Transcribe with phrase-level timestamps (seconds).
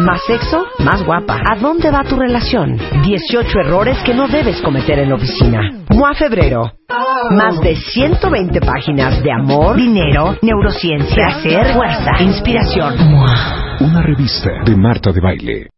[0.00, 1.42] Más sexo, más guapa.
[1.44, 2.78] ¿A dónde va tu relación?
[3.02, 5.60] 18 errores que no debes cometer en la oficina.
[5.90, 6.72] MOA Febrero.
[7.30, 13.10] Más de 120 páginas de amor, dinero, neurociencia, placer, fuerza, inspiración.
[13.10, 13.76] MOA.
[13.80, 15.68] Una revista de Marta de Baile.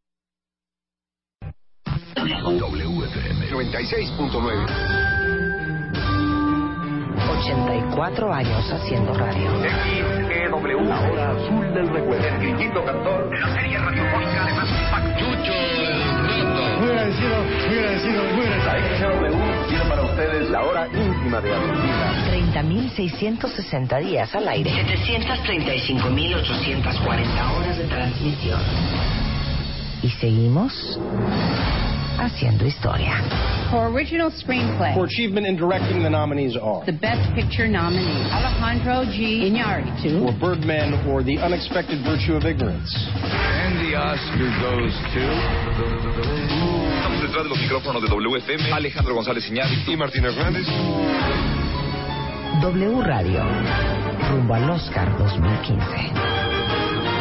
[2.14, 5.02] WFM 96.9.
[7.28, 9.51] 84 años haciendo radio.
[9.62, 10.81] XEW.
[10.84, 12.27] La hora azul del recuerdo.
[12.27, 13.31] El grillito cantor.
[13.31, 15.25] De la serie radiofónica de más impacto.
[16.81, 17.37] Muy agradecido,
[17.69, 18.64] muy agradecido, muy agradecido.
[18.64, 19.34] La XEW
[19.69, 22.27] tiene para ustedes la hora íntima de Argentina.
[22.31, 24.70] 30.660 días al aire.
[24.70, 28.61] 735.840 horas de transmisión.
[30.03, 30.98] Y seguimos
[32.18, 33.16] haciendo historia.
[33.70, 39.05] For original screenplay, For achievement in directing, the nominees are the Best Picture nominee Alejandro
[39.06, 39.48] G.
[39.48, 42.90] Iñárritu, for Birdman or The Unexpected Virtue of Ignorance.
[43.22, 45.22] And the Oscar goes to...
[47.02, 50.66] Estamos detrás de los micrófonos de WFM, Alejandro González Iñárritu y Martín Hernández.
[52.60, 53.42] W Radio.
[54.30, 57.11] Rumbo al Oscar 2015.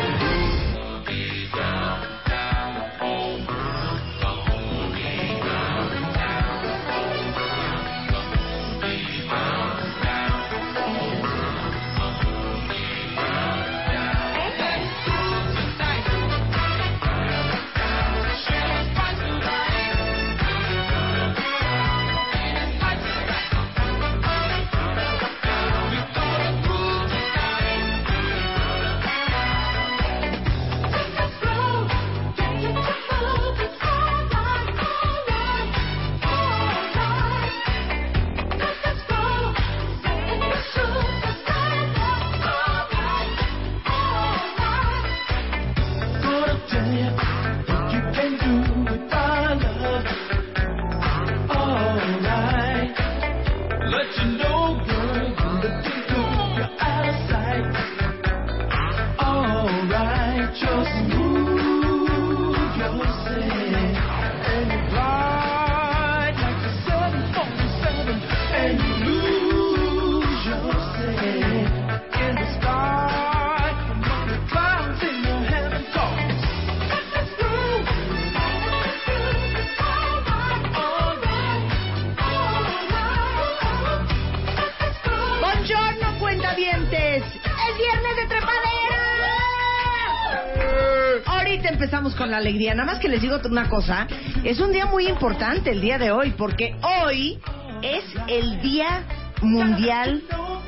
[91.81, 92.75] Empezamos con la alegría.
[92.75, 94.05] Nada más que les digo una cosa.
[94.43, 97.39] Es un día muy importante el día de hoy porque hoy
[97.81, 99.03] es el Día
[99.41, 100.21] Mundial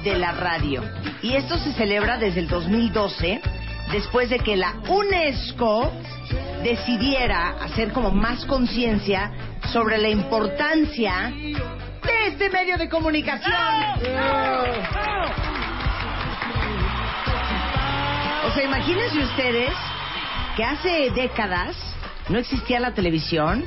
[0.03, 0.81] de la Radio.
[1.21, 3.41] Y esto se celebra desde el 2012
[3.91, 5.91] después de que la UNESCO
[6.63, 9.31] decidiera hacer como más conciencia
[9.71, 13.53] sobre la importancia de este medio de comunicación.
[18.47, 19.73] O sea, imagínense ustedes
[20.55, 21.75] que hace décadas
[22.29, 23.65] no existía la televisión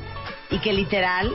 [0.51, 1.33] y que literal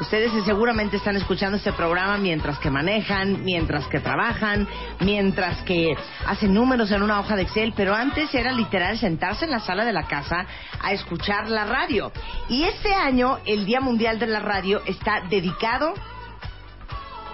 [0.00, 4.68] ustedes seguramente están escuchando este programa mientras que manejan, mientras que trabajan,
[5.00, 5.96] mientras que
[6.26, 9.84] hacen números en una hoja de Excel, pero antes era literal sentarse en la sala
[9.84, 10.46] de la casa
[10.80, 12.12] a escuchar la radio.
[12.48, 15.92] Y este año el Día Mundial de la Radio está dedicado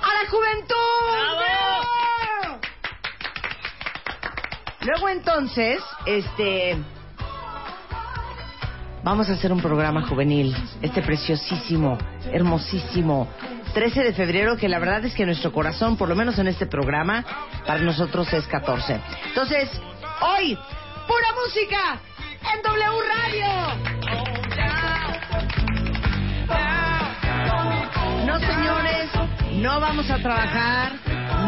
[0.03, 0.77] a la juventud.
[1.13, 2.61] ¡Bravo!
[4.83, 6.79] Luego entonces, este
[9.03, 11.97] vamos a hacer un programa juvenil, este preciosísimo,
[12.33, 13.29] hermosísimo
[13.73, 16.67] 13 de febrero, que la verdad es que nuestro corazón, por lo menos en este
[16.67, 17.25] programa,
[17.67, 19.01] para nosotros es 14.
[19.29, 19.71] Entonces,
[20.21, 20.59] hoy,
[21.07, 22.01] pura música
[22.53, 23.47] en W Radio.
[28.27, 29.11] No, señores,
[29.55, 30.93] no vamos a trabajar,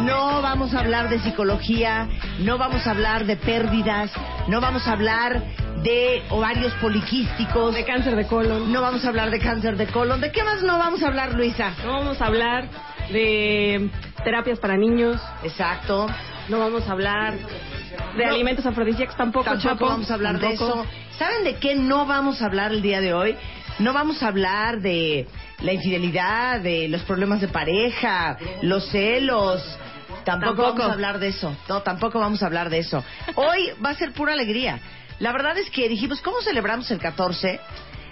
[0.05, 2.09] No vamos a hablar de psicología,
[2.41, 4.11] no vamos a hablar de pérdidas,
[4.49, 5.43] no vamos a hablar
[5.83, 8.73] de ovarios poliquísticos, De cáncer de colon.
[8.73, 10.21] no vamos a hablar de cáncer de colon.
[10.21, 11.73] ¿De qué más no vamos a hablar, Luisa?
[11.85, 12.69] No vamos a hablar
[13.11, 13.91] de
[14.25, 15.21] terapias para niños.
[15.43, 16.07] Exacto.
[16.49, 17.35] No vamos a hablar
[18.17, 18.33] de No.
[18.35, 19.87] alimentos afrodisíacos tampoco, Tampoco Chapo.
[19.87, 20.65] vamos a hablar Tampoco.
[20.77, 20.87] de eso.
[21.19, 23.37] ¿Saben de qué no vamos a hablar el día de hoy?
[23.79, 25.27] No vamos a hablar de
[25.61, 29.63] la infidelidad, de los problemas de pareja, los celos.
[30.25, 30.63] Tampoco, Tampoco.
[30.79, 31.57] vamos a hablar de eso.
[31.69, 33.03] No, tampoco vamos a hablar de eso.
[33.35, 34.79] Hoy va a ser pura alegría.
[35.23, 37.61] La verdad es que dijimos, ¿cómo celebramos el 14?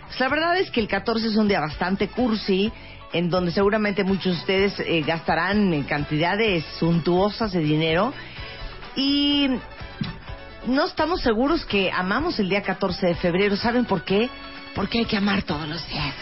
[0.07, 2.71] Pues la verdad es que el 14 es un día bastante cursi,
[3.13, 8.15] en donde seguramente muchos de ustedes eh, gastarán cantidades suntuosas de dinero.
[8.95, 9.49] Y
[10.69, 13.57] no estamos seguros que amamos el día 14 de febrero.
[13.57, 14.31] ¿Saben por qué?
[14.77, 16.15] Porque hay que amar todos los días.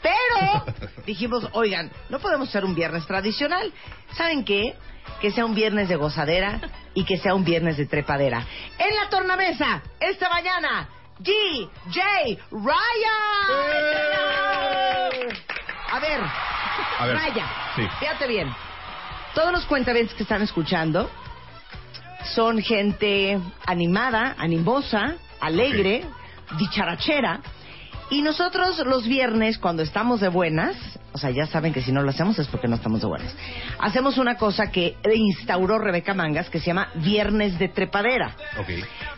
[0.00, 0.64] Pero
[1.06, 3.72] dijimos, oigan, no podemos ser un viernes tradicional.
[4.16, 4.76] ¿Saben qué?
[5.20, 6.60] Que sea un viernes de gozadera
[6.94, 8.44] y que sea un viernes de trepadera.
[8.78, 10.88] En la tornamesa, esta mañana,
[11.18, 12.76] DJ Ryan.
[15.90, 16.20] A ver,
[16.98, 17.18] A ver.
[17.76, 17.82] Sí.
[18.00, 18.54] fíjate bien.
[19.34, 21.10] Todos los cuentavientes que están escuchando
[22.34, 26.04] son gente animada, animosa, alegre,
[26.58, 27.40] dicharachera.
[28.08, 30.76] Y nosotros los viernes, cuando estamos de buenas,
[31.12, 33.34] o sea, ya saben que si no lo hacemos es porque no estamos de buenas,
[33.80, 38.36] hacemos una cosa que instauró Rebeca Mangas que se llama Viernes de Trepadera.
[38.60, 38.68] Ok.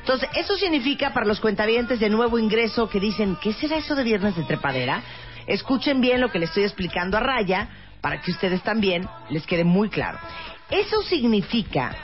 [0.01, 4.05] Entonces, eso significa para los cuentavientes de nuevo ingreso que dicen, ¿qué será eso de
[4.05, 5.03] Viernes de Trepadera?
[5.47, 7.69] Escuchen bien lo que le estoy explicando a Raya
[8.01, 10.19] para que ustedes también les quede muy claro.
[10.71, 11.95] Eso significa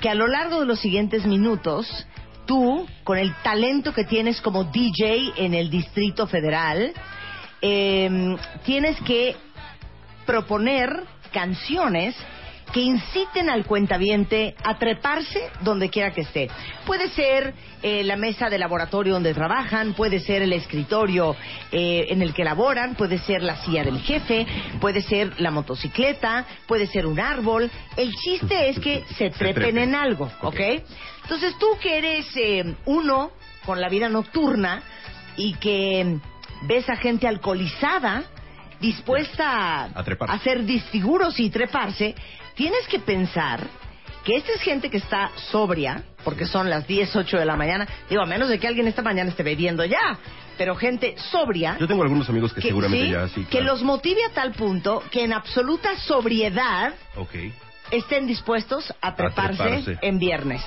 [0.00, 2.06] que a lo largo de los siguientes minutos,
[2.46, 6.92] tú, con el talento que tienes como DJ en el Distrito Federal,
[7.60, 9.36] eh, tienes que
[10.24, 11.02] proponer
[11.32, 12.14] canciones
[12.72, 16.50] que inciten al cuentaviente a treparse donde quiera que esté.
[16.84, 21.36] Puede ser eh, la mesa de laboratorio donde trabajan, puede ser el escritorio
[21.72, 24.46] eh, en el que laboran, puede ser la silla del jefe,
[24.80, 27.70] puede ser la motocicleta, puede ser un árbol.
[27.96, 29.78] El chiste es que se trepen trepen.
[29.78, 30.60] en algo, ¿ok?
[31.26, 33.32] Entonces tú que eres eh, uno
[33.64, 34.80] con la vida nocturna
[35.36, 36.20] y que
[36.62, 38.22] ves a gente alcoholizada
[38.80, 42.14] dispuesta A a hacer disfiguros y treparse,
[42.54, 43.66] tienes que pensar
[44.24, 47.88] que esta es gente que está sobria, porque son las 10, 8 de la mañana,
[48.08, 50.18] digo, a menos de que alguien esta mañana esté bebiendo ya,
[50.56, 53.12] pero gente sobria, Yo tengo algunos amigos que, que, seguramente ¿sí?
[53.12, 53.44] ya sí.
[53.44, 53.66] que claro.
[53.66, 57.34] los motive a tal punto que en absoluta sobriedad Ok,
[57.90, 59.98] estén dispuestos a treparse, treparse.
[60.02, 60.62] en viernes.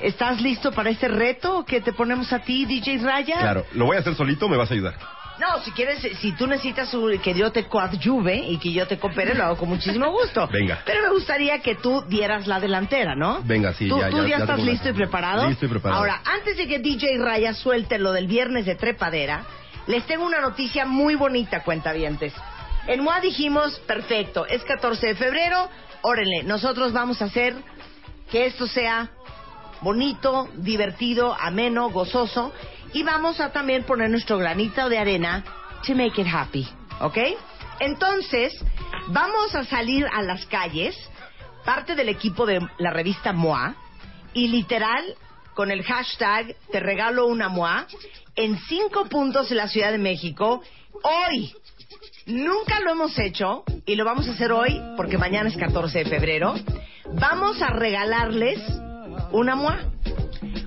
[0.00, 3.38] ¿Estás listo para este reto que te ponemos a ti, DJ Raya?
[3.38, 4.94] Claro, ¿lo voy a hacer solito me vas a ayudar?
[5.38, 6.90] No, si quieres, si tú necesitas
[7.22, 10.46] que yo te coadyuve y que yo te coopere, lo hago con muchísimo gusto.
[10.52, 10.80] Venga.
[10.84, 13.40] Pero me gustaría que tú dieras la delantera, ¿no?
[13.44, 15.48] Venga, sí, ¿Tú, ya, tú ya- estás una- listo y preparado?
[15.48, 16.00] Listo y preparado.
[16.00, 19.44] Ahora, antes de que DJ Raya suelte lo del viernes de trepadera,
[19.86, 22.34] les tengo una noticia muy bonita, cuentavientes.
[22.86, 25.70] En MOA dijimos, perfecto, es 14 de febrero,
[26.02, 27.56] órenle, nosotros vamos a hacer
[28.30, 29.10] que esto sea
[29.80, 32.52] bonito, divertido, ameno, gozoso
[32.92, 35.44] y vamos a también poner nuestro granito de arena
[35.86, 36.68] to make it happy,
[37.00, 37.18] ¿ok?
[37.80, 38.52] Entonces,
[39.08, 40.96] vamos a salir a las calles,
[41.64, 43.74] parte del equipo de la revista MOA,
[44.34, 45.16] y literal,
[45.54, 47.86] con el hashtag Te regalo una MOA,
[48.36, 50.62] en cinco puntos de la Ciudad de México,
[51.02, 51.52] hoy.
[52.26, 56.04] Nunca lo hemos hecho y lo vamos a hacer hoy porque mañana es 14 de
[56.04, 56.54] febrero.
[57.14, 58.60] Vamos a regalarles
[59.32, 59.78] una MOA.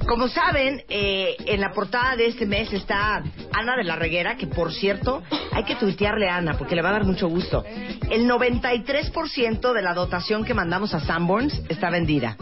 [0.08, 4.48] Como saben, eh, en la portada de este mes está Ana de la Reguera, que
[4.48, 7.64] por cierto, hay que tuitearle a Ana porque le va a dar mucho gusto.
[8.12, 12.36] El 93% de la dotación que mandamos a Sanborns está vendida.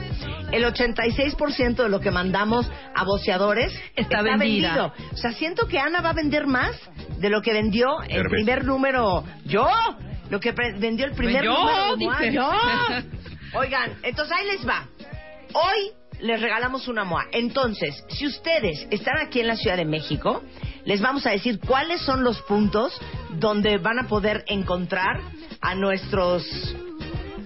[0.51, 4.94] El 86% de lo que mandamos a boceadores está, vendido.
[5.13, 6.75] O sea, siento que Ana va a vender más
[7.20, 8.32] de lo que vendió el Herbes.
[8.32, 9.24] primer número.
[9.46, 9.68] ¿Yo?
[10.30, 11.96] Lo que pre- vendió el primer Yo, número.
[11.96, 12.34] dice.
[12.34, 12.51] Yo.
[13.53, 14.88] Oigan, entonces ahí les va.
[15.53, 15.91] Hoy
[16.22, 17.25] les regalamos una MOA.
[17.32, 20.44] Entonces, si ustedes están aquí en la Ciudad de México,
[20.86, 23.00] les vamos a decir cuáles son los puntos
[23.40, 25.20] donde van a poder encontrar
[25.62, 26.44] a nuestros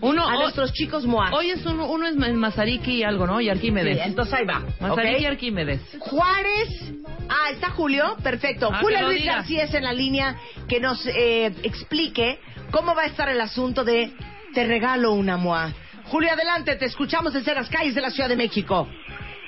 [0.02, 1.32] Uno, a hoy- nuestros chicos MOA.
[1.34, 3.42] Hoy es uno, uno es Mazariki y algo, ¿no?
[3.42, 3.98] Y Arquímedes.
[3.98, 4.64] Sí, entonces ahí va.
[4.80, 5.26] Mazariki y.
[5.26, 5.82] Arquímedes.
[6.00, 6.94] Juárez.
[7.30, 8.16] Ah, está Julio.
[8.22, 8.70] Perfecto.
[8.72, 9.36] Ah, Julio Luis diga.
[9.38, 10.36] García es en la línea
[10.68, 12.40] que nos eh, explique
[12.72, 14.12] cómo va a estar el asunto de
[14.54, 15.74] te regalo una MOA.
[16.08, 18.88] Julio, adelante, te escuchamos desde las calles de la Ciudad de México.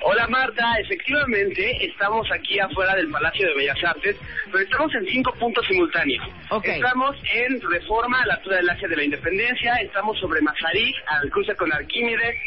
[0.10, 4.16] Hola Marta, efectivamente estamos aquí afuera del Palacio de Bellas Artes,
[4.50, 6.26] pero estamos en cinco puntos simultáneos.
[6.64, 11.30] Estamos en Reforma a la altura del Asia de la Independencia, estamos sobre Mazarik, al
[11.30, 12.38] cruce con Arquímedes,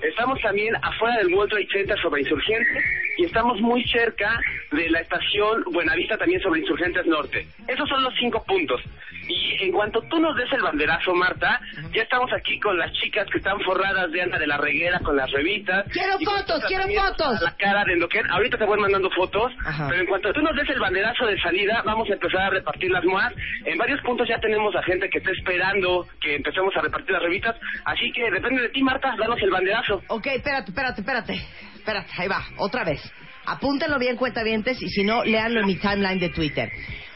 [0.00, 2.84] estamos también afuera del World Trade Center sobre Insurgentes
[3.16, 7.48] y estamos muy cerca de la estación Buenavista también sobre Insurgentes Norte.
[7.66, 8.80] Esos son los cinco puntos.
[9.28, 11.60] Y en cuanto tú nos des el banderazo, Marta,
[11.92, 15.16] ya estamos aquí con las chicas que están forradas de Ana de la Reguera con
[15.16, 15.84] las revistas.
[15.92, 17.40] Quiero fotos, quiero tratamientos fotos.
[17.40, 19.52] a La cara de lo que ahorita te voy mandando fotos,
[19.88, 22.90] pero en cuanto tú nos des el banderazo de salida, vamos a empezar a repartir
[22.90, 23.32] las MOAs.
[23.64, 27.22] En varios puntos ya tenemos a gente que está esperando que empecemos a repartir las
[27.22, 30.02] revistas, así que depende de ti, Marta, danos el banderazo.
[30.08, 31.46] Ok, espérate, espérate, espérate.
[31.74, 33.00] Espérate, ahí va, otra vez.
[33.46, 36.70] Apúntenlo bien, cuentavientes, y si no, léanlo en mi timeline de Twitter.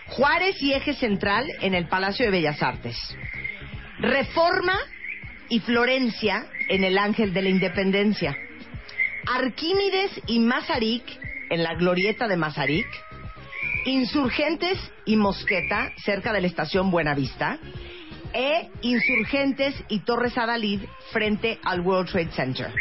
[0.06, 2.96] Juárez y Eje Central en el Palacio de Bellas Artes.
[3.98, 4.78] Reforma
[5.48, 8.36] y Florencia en el Ángel de la Independencia.
[9.26, 11.04] Arquímedes y Mazarik
[11.50, 12.86] en la Glorieta de Mazarik.
[13.84, 17.58] Insurgentes y Mosqueta cerca de la estación Buenavista.
[18.32, 20.80] E Insurgentes y Torres Adalid
[21.12, 22.72] frente al World Trade Center.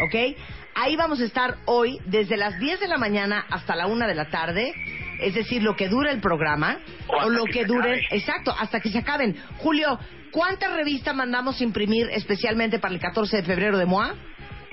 [0.00, 0.36] ¿Ok?
[0.74, 4.14] Ahí vamos a estar hoy desde las 10 de la mañana hasta la 1 de
[4.14, 4.74] la tarde.
[5.20, 6.78] Es decir, lo que dura el programa.
[7.06, 8.04] O, lo que, dure.
[8.10, 9.36] Exacto, hasta que se acaben.
[9.58, 9.98] Julio,
[10.30, 14.14] ¿cuántas revistas mandamos imprimir especialmente para el 14 de febrero de MOA?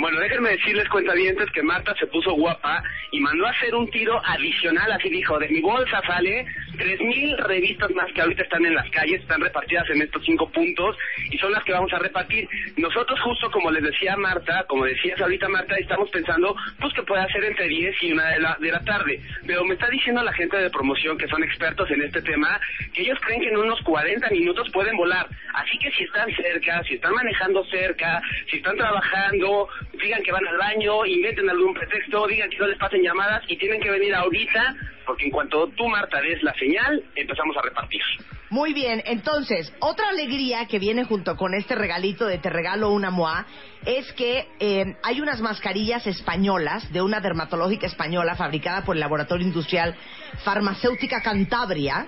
[0.03, 4.21] Bueno, déjenme decirles, cuentavientes, que Marta se puso guapa y mandó a hacer un tiro
[4.25, 6.45] adicional, así dijo, de mi bolsa sale
[6.77, 10.97] 3.000 revistas más que ahorita están en las calles, están repartidas en estos cinco puntos
[11.31, 12.49] y son las que vamos a repartir.
[12.75, 17.25] Nosotros justo como les decía Marta, como decías ahorita Marta, estamos pensando pues que puede
[17.31, 19.21] ser entre 10 y 1 de la, de la tarde.
[19.47, 22.59] Pero me está diciendo la gente de promoción que son expertos en este tema
[22.93, 25.29] que ellos creen que en unos 40 minutos pueden volar.
[25.53, 29.69] Así que si están cerca, si están manejando cerca, si están trabajando,
[30.01, 33.57] digan que van al baño, inventen algún pretexto, digan que no les pasen llamadas y
[33.57, 38.01] tienen que venir ahorita porque en cuanto tú, Marta, des la señal, empezamos a repartir.
[38.49, 43.09] Muy bien, entonces, otra alegría que viene junto con este regalito de Te regalo una
[43.09, 43.45] MOA
[43.85, 49.45] es que eh, hay unas mascarillas españolas de una dermatológica española fabricada por el Laboratorio
[49.45, 49.95] Industrial
[50.43, 52.07] Farmacéutica Cantabria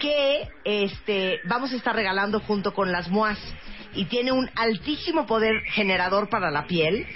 [0.00, 3.38] que este, vamos a estar regalando junto con las MOAs
[3.94, 7.06] y tiene un altísimo poder generador para la piel.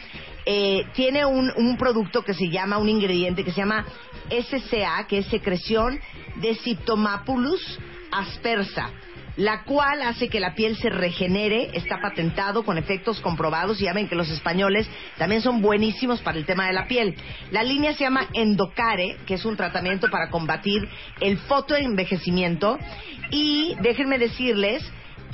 [0.45, 3.85] Eh, tiene un, un producto que se llama, un ingrediente que se llama
[4.31, 5.99] SCA, que es secreción
[6.37, 7.79] de Cyptomapulus
[8.13, 8.91] aspersa,
[9.37, 13.93] la cual hace que la piel se regenere, está patentado con efectos comprobados y ya
[13.93, 17.15] ven que los españoles también son buenísimos para el tema de la piel.
[17.51, 20.89] La línea se llama Endocare, que es un tratamiento para combatir
[21.21, 22.79] el fotoenvejecimiento
[23.31, 24.83] y déjenme decirles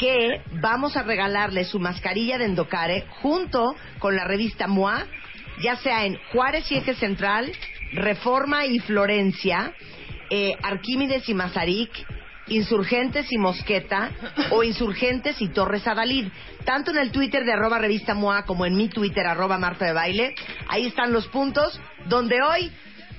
[0.03, 5.07] que vamos a regalarles su mascarilla de Endocare junto con la revista MOA,
[5.63, 7.53] ya sea en Juárez y Eje Central,
[7.93, 9.73] Reforma y Florencia,
[10.29, 11.91] eh, Arquímedes y Mazarik,
[12.49, 14.11] Insurgentes y Mosqueta
[14.51, 16.27] o Insurgentes y Torres Adalid.
[16.65, 19.93] Tanto en el Twitter de arroba revista MOA como en mi Twitter arroba Marta de
[19.93, 20.35] Baile.
[20.67, 22.73] Ahí están los puntos donde hoy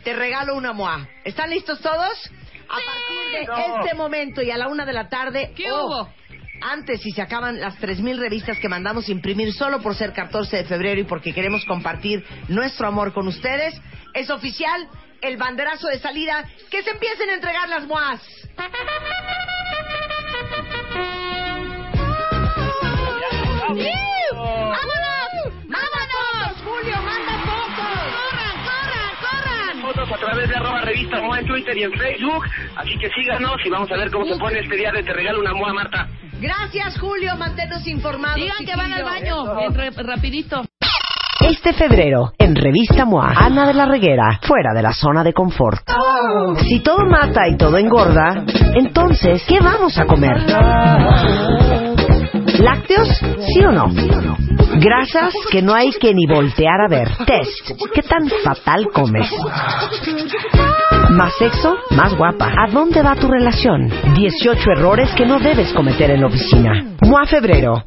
[0.03, 1.07] te regalo una MOA.
[1.23, 2.29] ¿Están listos todos?
[2.67, 5.53] A partir de este momento y a la una de la tarde.
[5.55, 6.22] ¿Qué oh, hubo?
[6.61, 10.65] Antes, si se acaban las 3.000 revistas que mandamos imprimir solo por ser 14 de
[10.65, 13.73] febrero y porque queremos compartir nuestro amor con ustedes,
[14.13, 14.87] es oficial
[15.21, 16.45] el banderazo de salida.
[16.69, 18.21] Que se empiecen a entregar las MOAs.
[24.45, 25.33] ¡Vámonos!
[25.67, 26.61] ¡Vámonos!
[26.63, 27.52] ¡Julio, manda
[29.83, 32.45] Fotos a través de arroba revista MOA en Twitter y en Facebook,
[32.77, 35.41] así que síganos y vamos a ver cómo se pone este día de Te regalo
[35.41, 36.07] una MOA, Marta.
[36.39, 37.35] Gracias, Julio.
[37.35, 38.37] Manténnos informados.
[38.37, 39.43] Digan que van al baño.
[39.97, 40.63] Rapidito.
[41.41, 45.81] Este febrero, en Revista MOA, Ana de la Reguera, fuera de la zona de confort.
[46.65, 50.45] Si todo mata y todo engorda, entonces, ¿qué vamos a comer?
[52.63, 53.09] ¿Lácteos?
[53.53, 53.89] ¿Sí o no?
[54.79, 57.09] Grasas que no hay que ni voltear a ver.
[57.25, 57.77] Test.
[57.93, 59.29] ¿Qué tan fatal comes?
[61.09, 62.53] Más sexo, más guapa.
[62.57, 63.91] ¿A dónde va tu relación?
[64.15, 66.85] 18 errores que no debes cometer en la oficina.
[67.01, 67.83] MOA Febrero.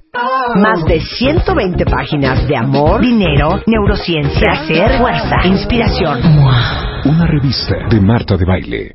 [0.57, 6.21] Más de 120 páginas de amor, dinero, neurociencia, placer, fuerza, inspiración.
[7.07, 8.95] Una revista de Marta de Baile.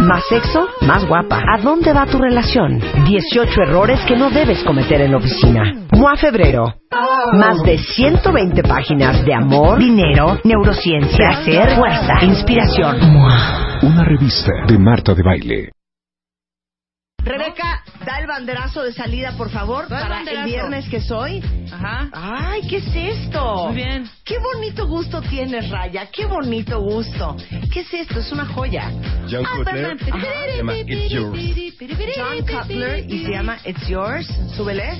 [0.00, 1.40] Más sexo, más guapa.
[1.54, 2.80] ¿A dónde va tu relación?
[3.06, 5.62] 18 errores que no debes cometer en la oficina.
[5.92, 6.74] MOA Febrero.
[7.32, 12.96] Más de 120 páginas de amor, dinero, neurociencia, placer, fuerza, inspiración.
[13.82, 15.73] Una revista de Marta de Baile.
[17.24, 20.46] Rebeca, da el banderazo de salida, por favor, Da el para el banderazo.
[20.46, 21.42] viernes que soy.
[21.72, 22.08] Ajá.
[22.12, 23.66] Ay, ¿qué es esto?
[23.68, 24.08] Muy bien.
[24.24, 26.06] Qué bonito gusto tienes, Raya.
[26.12, 27.36] Qué bonito gusto.
[27.72, 28.20] ¿Qué es esto?
[28.20, 28.90] Es una joya.
[29.30, 29.96] John Cutler.
[30.12, 30.26] Ajá.
[30.50, 31.40] Se llama It's Yours.
[32.16, 34.26] John Cutler y se llama It's Yours.
[34.56, 34.94] Súbele.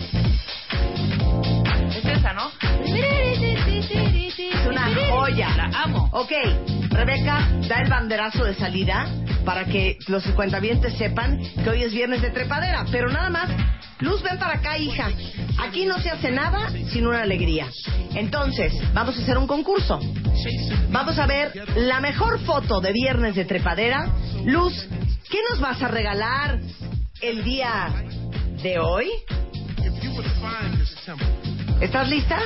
[1.96, 2.50] Es esa, ¿no?
[2.84, 5.56] Es una joya.
[5.56, 6.08] La amo.
[6.12, 6.32] Ok,
[6.90, 9.06] Rebeca, da el banderazo de salida
[9.44, 12.84] para que los cuentavientes sepan que hoy es viernes de trepadera.
[12.90, 13.50] Pero nada más,
[14.00, 15.08] Luz, ven para acá, hija.
[15.58, 17.68] Aquí no se hace nada sin una alegría.
[18.14, 20.00] Entonces, vamos a hacer un concurso.
[20.90, 24.08] Vamos a ver la mejor foto de viernes de trepadera.
[24.44, 24.74] Luz,
[25.30, 26.58] ¿qué nos vas a regalar
[27.20, 28.04] el día
[28.62, 29.08] de hoy?
[31.84, 32.38] ¿Estás lista?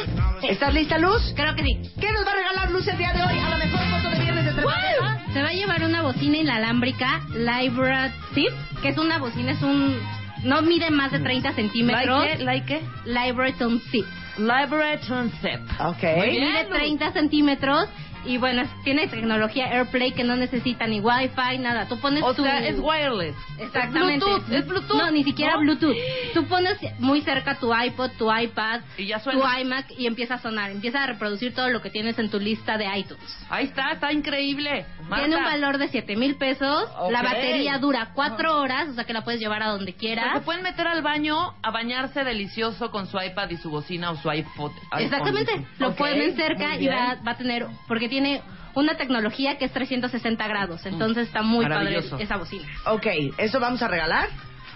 [0.42, 1.32] ¿Estás lista, Luz?
[1.36, 1.78] Creo que sí.
[2.00, 4.20] ¿Qué nos va a regalar Luz el día de hoy a la mejor foto de
[4.20, 5.22] viernes de trepadera?
[5.32, 8.50] Se va a llevar una bocina inalámbrica Libra Tip,
[8.82, 9.96] que es una bocina, es un...
[10.42, 12.24] No mide más de 30 centímetros.
[12.40, 12.78] ¿Like qué?
[12.82, 12.82] ¿Like?
[13.04, 14.06] Liberaton Tip.
[14.38, 15.60] Liberaton Zip.
[15.86, 16.02] Ok.
[16.02, 17.88] Mide 30 centímetros
[18.24, 21.86] y bueno, tiene tecnología AirPlay que no necesita ni Wi-Fi, nada.
[21.88, 22.42] Tú pones O tu...
[22.42, 23.34] sea, es wireless.
[23.58, 24.24] Exactamente.
[24.24, 24.52] Es Bluetooth.
[24.52, 24.96] Es Bluetooth.
[24.98, 25.60] No, ni siquiera ¿No?
[25.60, 25.96] Bluetooth.
[26.34, 30.38] Tú pones muy cerca tu iPod, tu iPad, Y ya tu iMac y empieza a
[30.38, 30.70] sonar.
[30.70, 33.22] Empieza a reproducir todo lo que tienes en tu lista de iTunes.
[33.50, 34.86] Ahí está, está increíble.
[35.08, 35.16] Marta.
[35.26, 36.88] Tiene un valor de 7 mil pesos.
[37.10, 39.98] La batería dura 4 horas, o sea que la puedes llevar a donde O sea,
[40.00, 40.34] quieras.
[40.34, 44.16] se pueden meter al baño a bañarse delicioso con su iPad y su bocina o
[44.16, 44.72] su iPod.
[44.92, 45.02] iPhone.
[45.02, 45.66] Exactamente.
[45.78, 48.42] Lo Ok, ponen cerca y va, va a tener, porque tiene
[48.74, 50.84] una tecnología que es 360 grados.
[50.86, 52.66] Entonces está muy padre esa bocina.
[52.86, 53.06] Ok,
[53.38, 54.28] ¿eso vamos a regalar?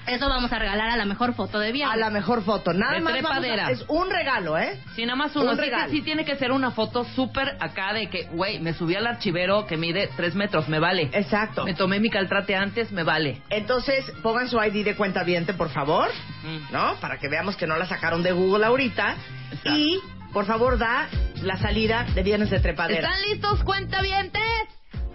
[0.04, 1.98] Eso vamos a regalar a la mejor foto de A viernes.
[2.00, 2.72] la mejor foto.
[2.72, 3.70] Nada De más vamos a- trepadera.
[3.70, 4.80] es un regalo, ¿eh?
[4.96, 5.52] Sí, nada más uno.
[5.52, 8.96] Un Sí, sí tiene que ser una foto súper acá de que, güey, me subí
[8.96, 11.08] al archivero que mide tres metros, me vale.
[11.12, 11.64] Exacto.
[11.64, 13.42] Me tomé mi caltrate antes, me vale.
[13.48, 15.24] Entonces, pongan su ID de cuenta
[15.56, 16.08] por favor,
[16.42, 16.72] Mm.
[16.72, 16.96] ¿no?
[17.00, 19.14] Para que veamos que no la sacaron de Google ahorita.
[19.52, 19.71] Exacto.
[19.78, 20.00] Y,
[20.32, 21.08] por favor, da
[21.42, 23.00] la salida de viernes de trepadera.
[23.00, 24.42] ¿Están listos, cuentavientes?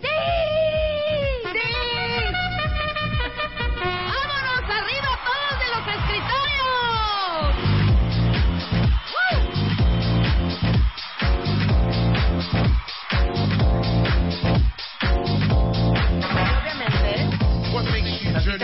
[0.01, 0.08] ¡Sí!
[1.43, 1.87] ¡Vámonos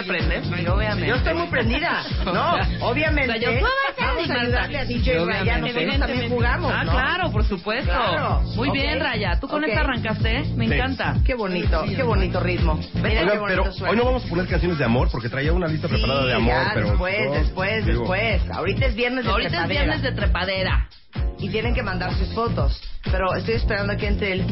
[0.03, 0.45] te prendes?
[0.47, 1.07] Sí, obviamente.
[1.07, 2.03] yo estoy muy prendida.
[2.25, 2.55] No,
[2.87, 3.31] obviamente.
[3.31, 3.67] O sea, yo
[3.99, 5.73] vamos a ayudarle a DJ obviamente.
[5.85, 6.91] Nosotros también jugamos, Ah, ¿no?
[6.91, 7.91] claro, por supuesto.
[7.91, 8.41] Claro.
[8.55, 9.39] Muy bien, Raya.
[9.39, 10.43] ¿Tú con esta arrancaste?
[10.55, 10.73] Me Sí.
[10.73, 11.15] encanta.
[11.25, 12.79] Qué bonito, qué bonito ritmo.
[12.95, 13.91] Mira qué Oigan, bonito pero suena.
[13.91, 16.33] hoy no vamos a poner canciones de amor porque traía una lista Sí, preparada de
[16.33, 18.41] amor, ya, pero después, no, después, digo, después.
[18.51, 19.81] Ahorita es viernes de Ahorita es trepadera.
[19.83, 20.87] viernes de trepadera.
[21.43, 22.81] Y tienen que mandar sus fotos.
[23.03, 24.45] Pero estoy esperando a que entre el...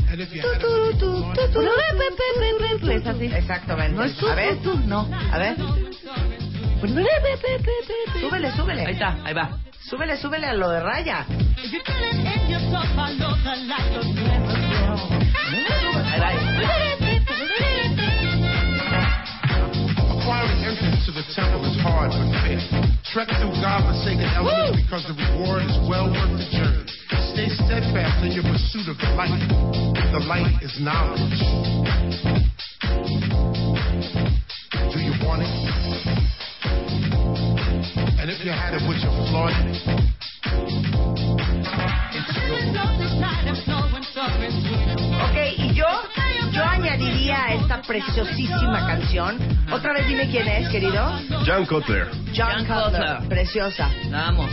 [2.92, 3.26] Es así.
[3.28, 3.96] Exactamente.
[3.96, 5.10] No es a ver, no.
[5.32, 5.56] a ver.
[8.20, 8.86] Súbele, súbele.
[8.86, 9.58] Ahí está, ahí va.
[9.80, 11.26] Súbele, súbele a lo de raya.
[16.12, 17.11] Ahí va.
[20.72, 22.56] Entrance to the temple is hard but fair.
[23.12, 26.88] Trek through God-forsaken elements because the reward is well worth the journey.
[27.36, 29.36] Stay steadfast in your pursuit of the light.
[30.16, 31.20] The light is knowledge.
[34.96, 35.52] Do you want it?
[38.20, 40.11] And if you had it, would you flaunt it?
[46.92, 49.38] Añadiría a esta preciosísima canción.
[49.72, 51.12] Otra vez dime quién es, querido.
[51.46, 52.10] John Cutler.
[52.36, 53.16] John, John Cutler.
[53.16, 53.30] Cutler.
[53.30, 53.90] Preciosa.
[54.10, 54.52] Vamos.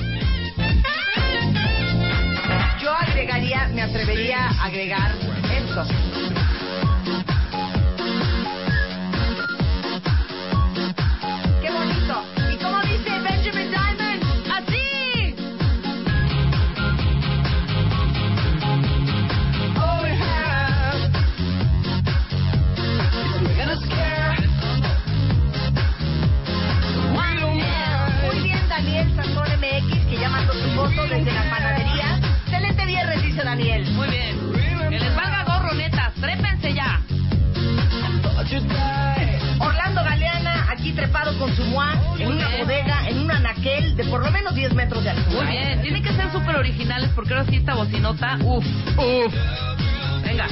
[2.80, 5.12] Yo agregaría, me atrevería a agregar
[5.52, 6.37] esto.
[47.68, 48.38] Esta bocinota.
[48.44, 48.64] Uf,
[48.96, 49.34] uf.
[50.24, 50.46] Venga.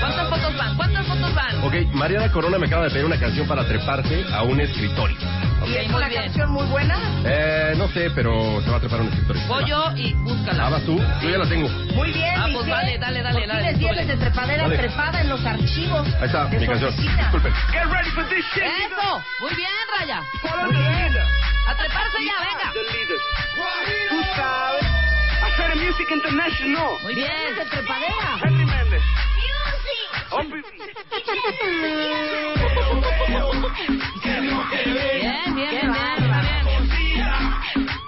[0.00, 0.76] ¿Cuántas fotos van?
[0.76, 1.64] ¿Cuántas fotos Ivan.
[1.64, 5.16] Ok, Mariana Corona me acaba de pedir una canción para treparse a un escritorio.
[5.66, 6.98] ¿Y es una canción muy buena?
[7.24, 9.42] Eh, no sé, pero se va a trepar un escritorio.
[9.48, 10.66] Voy yo y búscala.
[10.66, 11.68] Ah, vas tú, yo ya la tengo.
[11.68, 14.76] Muy bien, Ah, pues dale, dale, dale, dale, viernes de trepadera Dale.
[14.78, 16.94] trepada en los archivos Ahí está, de mi canción.
[16.96, 17.52] Disculpen.
[17.72, 18.62] Get ready for this shit.
[18.64, 19.22] Eso.
[19.40, 20.22] Muy bien, Raya.
[20.42, 21.14] Muy bien.
[21.66, 22.72] A treparse ya, venga.
[22.72, 23.22] The leaders.
[24.10, 24.84] Tú sabes.
[25.44, 26.88] Hacer Music International.
[27.02, 27.30] Muy bien.
[27.56, 28.38] De trepadera.
[28.44, 29.02] Henry Méndez.
[30.34, 30.50] Bien,
[35.14, 36.48] bien, bien, Qué bien, bárbaro.
[36.96, 37.26] bien.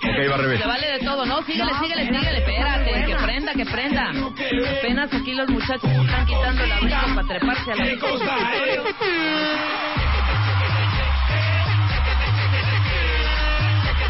[0.06, 0.60] Ok, va al revés.
[0.60, 1.42] Se vale de todo, ¿no?
[1.42, 3.06] Síguele, No, síguele, espérate, síguele, espérate, buena.
[3.06, 4.10] que prenda, que prenda.
[4.78, 7.84] Apenas aquí los muchachos están quitando el abrigo para treparse a la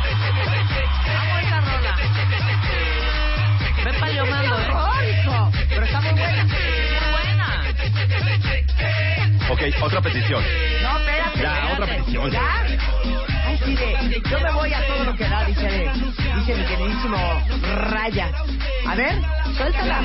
[0.06, 1.96] Vamos esa rola.
[3.84, 4.66] Ve paliomando, ¿eh?
[4.74, 5.50] ¡Oh, hijo!
[5.68, 6.46] Pero está muy buena.
[9.48, 10.42] Ok, otra petición.
[10.82, 11.40] No, espérate.
[11.40, 11.72] Ya, espérate.
[11.72, 12.30] otra petición.
[12.30, 12.66] ¿Ya?
[13.46, 15.90] Ay, sí, de, yo me voy a todo lo que da, dice,
[16.34, 17.16] dice mi queridísimo
[17.90, 18.32] Raya.
[18.86, 19.14] A ver,
[19.56, 20.04] suéltala.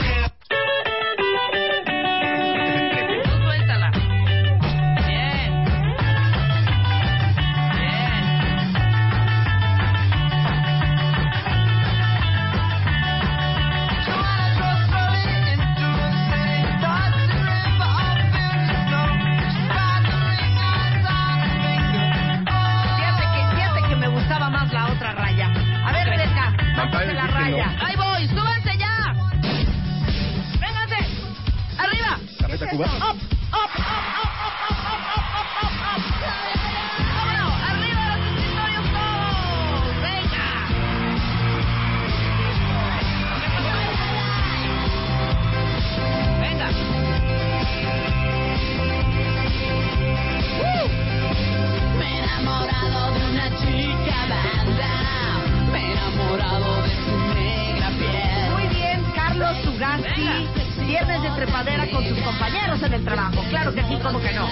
[32.61, 32.85] Tacuba?
[32.85, 33.17] ¡Up!
[33.53, 33.71] ¡Up!
[58.51, 60.70] Muy bien, Carlos Sugasti.
[60.87, 63.43] Viernes de trepadera con sus compañeros en el trabajo.
[63.49, 64.49] Claro que sí, como que no.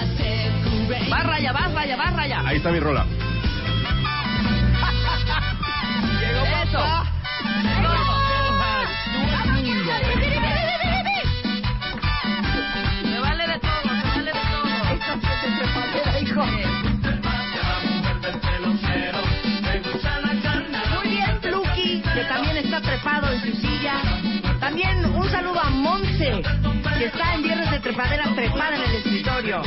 [1.12, 2.42] Va raya, va raya, va raya.
[2.46, 3.04] Ahí está mi rola.
[6.62, 7.04] Eso.
[13.04, 14.68] Me vale de todo, me vale de todo.
[14.92, 16.44] Esto sí es de trepadera, hijo.
[20.94, 23.94] Muy bien, Pluki, que también está trepado en su silla.
[24.60, 25.70] También un saludo a
[26.32, 29.62] Monse, que está en Viernes de Trepadera trepada en el escritorio.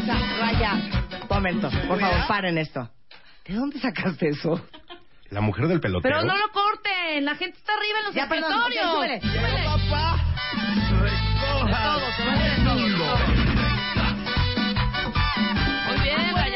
[0.00, 0.72] Esa, Raya,
[1.28, 2.88] momento, por favor, paren esto.
[3.46, 4.60] ¿De dónde sacaste eso?
[5.30, 6.16] La mujer del pelotero.
[6.20, 8.92] Pero no lo corten, la gente está arriba en los Ya, perdón, escritorios.
[8.94, 9.20] súbele.
[9.20, 9.58] Súbele.
[11.64, 12.06] De todo,
[12.38, 13.47] de todo,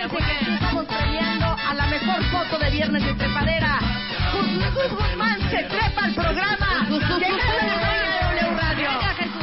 [0.05, 0.55] Acuérdense que.
[0.55, 3.79] Estamos premiando a la mejor foto de Viernes de Trepadera.
[4.33, 6.87] Jesús Guzmán se trepa al programa.
[6.89, 7.75] Llegando la
[8.33, 8.89] W Radio.
[8.91, 9.43] Venga, Jesús.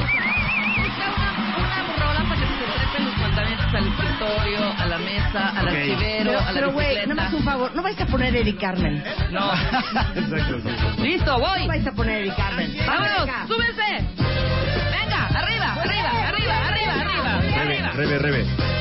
[1.57, 5.67] Una, una rola para que se trepen los pantalones al escritorio, a la mesa, al
[5.67, 5.99] archivero,
[6.31, 9.03] Pero, a la pero güey, no me un favor, no vais a poner Eric Carmen.
[9.31, 9.51] No.
[10.15, 11.01] Exacto, sí.
[11.03, 11.67] Listo, No voy.
[11.67, 12.75] vais a poner Eric Carmen.
[12.85, 13.47] Vámonos, Venga.
[13.47, 14.07] súbense.
[14.17, 17.91] Venga, arriba, arriba, arriba, arriba, arriba, Rebe, arriba.
[17.93, 18.78] rebe, rebe.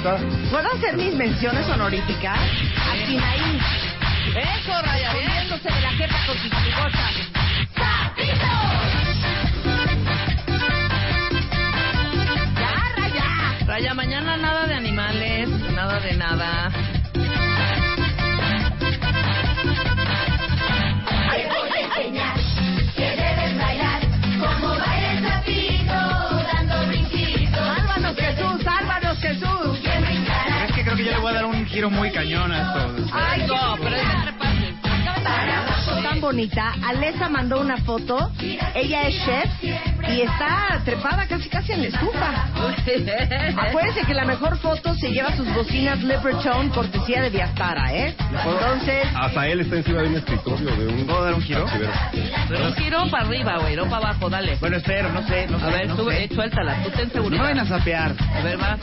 [0.00, 0.16] Está.
[0.50, 2.38] ¿Puedo hacer mis menciones honoríficas?
[2.38, 3.60] A Sinaí,
[4.34, 5.26] Eso, Raya, bien.
[5.26, 7.14] comiéndose de la jefa con sus amigotas.
[12.58, 13.66] ¡Ya, Raya!
[13.66, 16.70] Raya, mañana nada de animales, nada de nada.
[31.80, 33.06] Giro muy cañón a esto.
[33.14, 34.02] ¡Ay, No, pero es
[36.02, 36.74] tan bonita.
[36.86, 38.30] Alesa mandó una foto.
[38.74, 39.50] Ella es chef
[40.10, 42.48] y está trepada casi casi en la estufa.
[43.56, 48.14] Acuérdense que la mejor foto se lleva sus bocinas Libertone, cortesía de Viastara, ¿eh?
[48.44, 51.06] Entonces, Hasta él está encima de un escritorio, de un...
[51.06, 51.64] ¿Puedo dar un giro?
[51.64, 54.56] Un giro para arriba, güey, no para abajo, dale.
[54.60, 55.64] Bueno, espero, no sé, no sé.
[55.64, 56.24] A ver, no tú, sé.
[56.24, 57.38] eh, suéltala, tú ten seguridad.
[57.42, 58.14] No vayan a sapear.
[58.36, 58.76] A ver, va.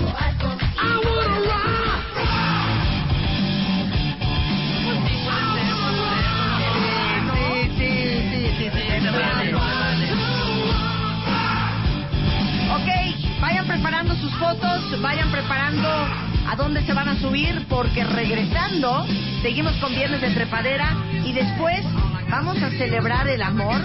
[12.74, 19.06] Ok, vayan preparando sus fotos, vayan preparando a dónde se van a subir, porque regresando,
[19.44, 21.84] seguimos con Viernes de Trepadera y después
[22.30, 23.82] vamos a celebrar el amor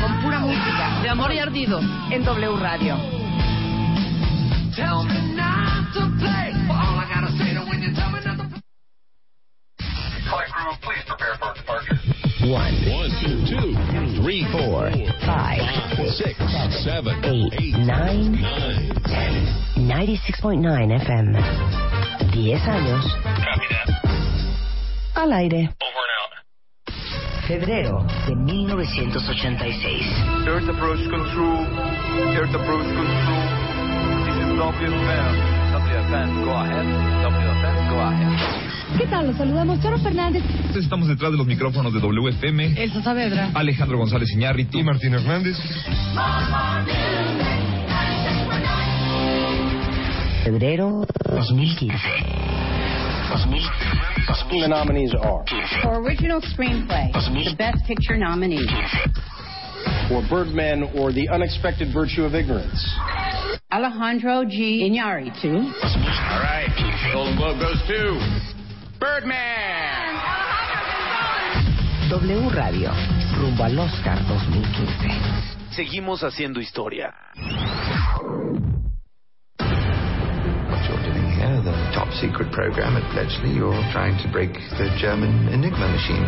[0.00, 1.00] con pura música.
[1.02, 1.80] De amor y ardido.
[2.10, 2.96] En W Radio.
[12.44, 12.76] One,
[13.22, 14.88] two, two, three, four,
[15.26, 15.60] Five,
[16.16, 16.32] six,
[16.82, 17.20] seven,
[17.60, 18.32] eight, nine,
[19.04, 19.44] ten.
[19.76, 21.36] 96.9 FM.
[22.32, 23.04] 10 años.
[25.14, 25.68] Al aire.
[27.46, 30.48] Febrero de 1986.
[30.48, 31.68] Earth approach control.
[32.32, 33.44] Earth approach control.
[34.24, 35.36] This is WFM.
[35.76, 36.86] WFM, go ahead.
[37.28, 37.53] WFM,
[38.98, 39.26] ¿Qué tal?
[39.26, 40.42] Los saludamos, Charo Fernández.
[40.74, 42.82] Estamos detrás de los micrófonos de WFM.
[42.82, 43.50] Elsa Saavedra.
[43.54, 44.78] Alejandro González Iñárritu.
[44.78, 45.56] Y Martín Hernández.
[50.44, 51.96] Febrero 2015.
[53.30, 54.04] 2015.
[54.60, 55.44] The nominees are
[55.82, 58.64] For original screenplay, the Best Picture nominee.
[60.08, 62.80] For Birdman or The Unexpected Virtue of Ignorance.
[63.72, 64.88] Alejandro G.
[64.88, 65.56] Iñárritu.
[65.56, 66.70] All right.
[67.12, 68.18] Golden Globe goes to
[69.00, 70.14] Birdman.
[72.10, 72.90] W Radio.
[73.40, 75.72] Rumbo al Oscar 2015.
[75.74, 77.12] Seguimos haciendo historia.
[80.70, 84.94] What you're doing here, the top secret program at Bletchley, you're trying to break the
[85.00, 86.22] German Enigma machine.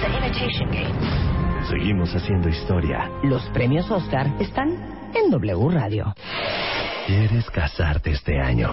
[0.00, 1.37] The Imitation Game.
[1.68, 3.10] Seguimos haciendo historia.
[3.22, 4.70] Los premios Oscar están
[5.14, 6.14] en W Radio.
[7.06, 8.72] ¿Quieres casarte este año?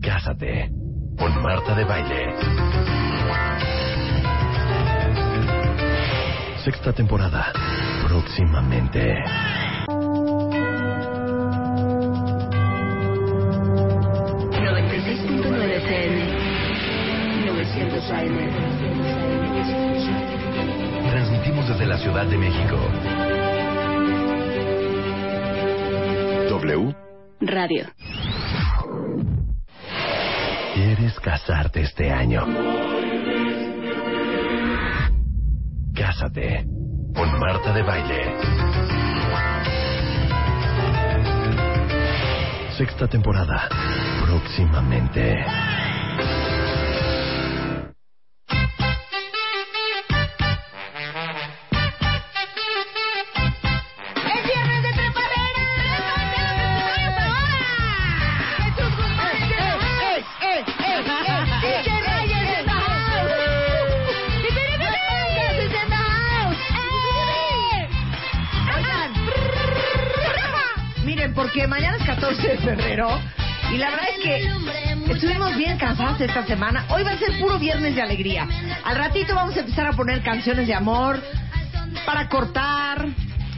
[0.00, 0.70] Cásate
[1.18, 2.34] con Marta de Baile.
[6.62, 7.52] Sexta temporada.
[8.06, 9.16] Próximamente.
[18.08, 18.77] Transmitimos
[21.88, 22.76] la Ciudad de México.
[26.50, 26.94] W.
[27.40, 27.86] Radio.
[30.74, 32.46] ¿Quieres casarte este año?
[35.94, 36.66] Cásate
[37.14, 38.36] con Marta de Baile.
[42.76, 43.66] Sexta temporada.
[44.26, 45.42] Próximamente.
[72.98, 73.20] 14 de febrero
[73.70, 76.86] y la verdad es que estuvimos bien cansados esta semana.
[76.88, 78.48] Hoy va a ser puro viernes de alegría.
[78.84, 81.22] Al ratito vamos a empezar a poner canciones de amor
[82.06, 83.06] para cortar,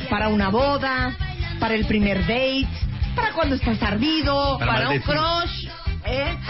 [0.09, 1.17] para una boda,
[1.61, 2.69] para el primer date,
[3.15, 5.60] para cuando estás ardido, Para para, un crush.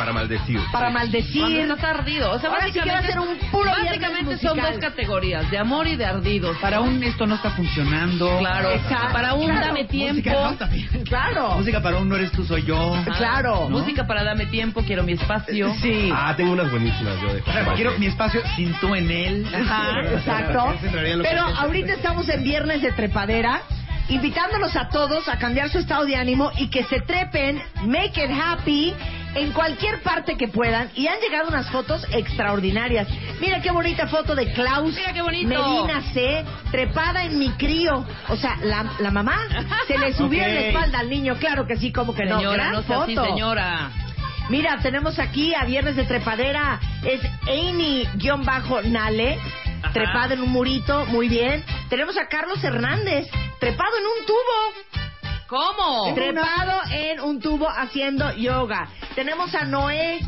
[0.00, 0.60] Para maldecir.
[0.72, 1.42] para maldecir.
[1.42, 2.32] Cuando estás ardido.
[2.32, 5.96] O sea, Ahora sí básicamente, ser un puro básicamente son dos categorías, de amor y
[5.96, 6.56] de ardidos.
[6.58, 8.38] Para un esto no está funcionando.
[8.38, 9.12] Claro, Exacto.
[9.12, 9.66] para un Claro.
[9.66, 10.14] dame tiempo.
[10.30, 10.88] Música, no, también.
[11.04, 11.50] Claro.
[11.56, 12.94] Música para un no eres tú, soy yo.
[12.96, 13.68] Ah, Claro.
[13.68, 15.72] Música para dame tiempo, quiero mi espacio.
[15.80, 16.10] Sí.
[16.14, 17.42] Ah, tengo unas buenísimas yo de
[17.74, 19.46] quiero mi espacio sin tú en él.
[19.54, 20.74] Ajá, exacto.
[21.22, 23.60] Pero ahorita estamos en viernes de trepadera,
[24.08, 28.30] invitándolos a todos a cambiar su estado de ánimo y que se trepen, make it
[28.30, 28.94] happy,
[29.34, 30.90] en cualquier parte que puedan.
[30.94, 33.08] Y han llegado unas fotos extraordinarias.
[33.40, 35.48] Mira qué bonita foto de Klaus Mira qué bonito.
[35.48, 38.04] Medina C, trepada en mi crío.
[38.28, 39.38] O sea, la, la mamá
[39.86, 41.36] se le subió en la espalda al niño.
[41.36, 42.40] Claro que sí, como que no.
[42.40, 43.26] Gran no sea así, foto.
[43.28, 43.90] señora.
[44.48, 46.80] Mira, tenemos aquí a Viernes de Trepadera.
[47.04, 49.38] Es Amy-Nale,
[49.92, 51.64] trepada en un murito, muy bien.
[51.88, 53.28] Tenemos a Carlos Hernández,
[53.60, 54.99] trepado en un tubo.
[55.50, 56.14] ¿Cómo?
[56.14, 58.88] Trepado en un tubo haciendo yoga.
[59.16, 60.20] Tenemos a Noé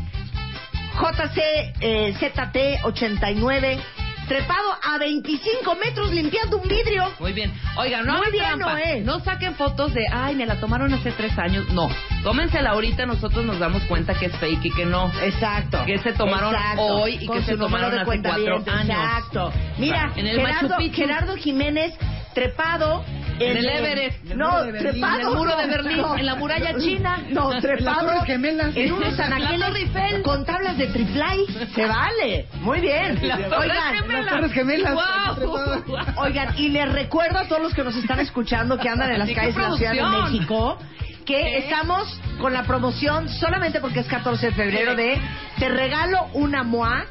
[0.99, 1.37] JC
[1.79, 3.79] eh, ZT89,
[4.27, 7.11] trepado a 25 metros limpiando un vidrio.
[7.19, 7.53] Muy bien.
[7.77, 8.73] Oigan, no Muy hagan bien, trampa.
[8.73, 9.01] Noé.
[9.01, 11.69] No saquen fotos de, ay, me la tomaron hace tres años.
[11.69, 11.89] No.
[12.23, 15.11] Tómensela ahorita, nosotros nos damos cuenta que es fake y que no.
[15.21, 15.83] Exacto.
[15.85, 16.81] Que se tomaron Exacto.
[16.81, 18.89] hoy y Con que se tomaron de hace cuenta cuatro bien, años.
[18.89, 19.53] Exacto.
[19.77, 20.39] Mira, En el
[20.93, 21.93] Gerardo, Jiménez
[22.33, 23.03] trepado
[23.39, 24.23] En el Everest.
[24.35, 25.19] No, el trepado.
[25.19, 26.17] En el muro de no, Berlín, no.
[26.17, 27.23] en la muralla china.
[27.29, 28.23] No, trepado.
[28.27, 31.45] En unos anaqueles con tablas de triplay.
[31.75, 32.47] Se vale.
[32.61, 33.19] Muy bien.
[33.21, 34.07] Oigan.
[34.13, 34.93] Las Torres Gemelas.
[34.93, 35.83] Guau.
[36.17, 39.29] Oigan, y les recuerdo a todos los que nos están escuchando que andan en las
[39.29, 40.31] ¿Y qué calles de la Ciudad de?
[40.31, 40.77] México
[41.25, 45.17] que estamos con la promoción solamente porque es 14 de febrero de
[45.57, 47.05] te regalo una MOA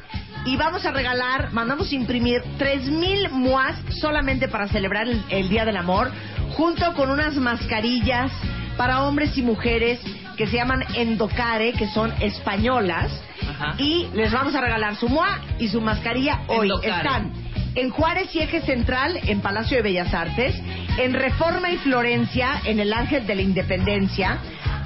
[0.45, 5.77] y vamos a regalar, mandamos imprimir 3000 MOAs solamente para celebrar el, el Día del
[5.77, 6.11] Amor
[6.55, 8.31] junto con unas mascarillas
[8.77, 9.99] para hombres y mujeres
[10.37, 13.11] que se llaman Endocare, que son españolas
[13.49, 13.75] Ajá.
[13.77, 16.69] y les vamos a regalar su MOA y su mascarilla hoy.
[16.69, 16.97] Endocare.
[16.97, 17.31] Están
[17.75, 20.55] en Juárez y Eje Central, en Palacio de Bellas Artes,
[20.97, 24.37] en Reforma y Florencia, en el Ángel de la Independencia,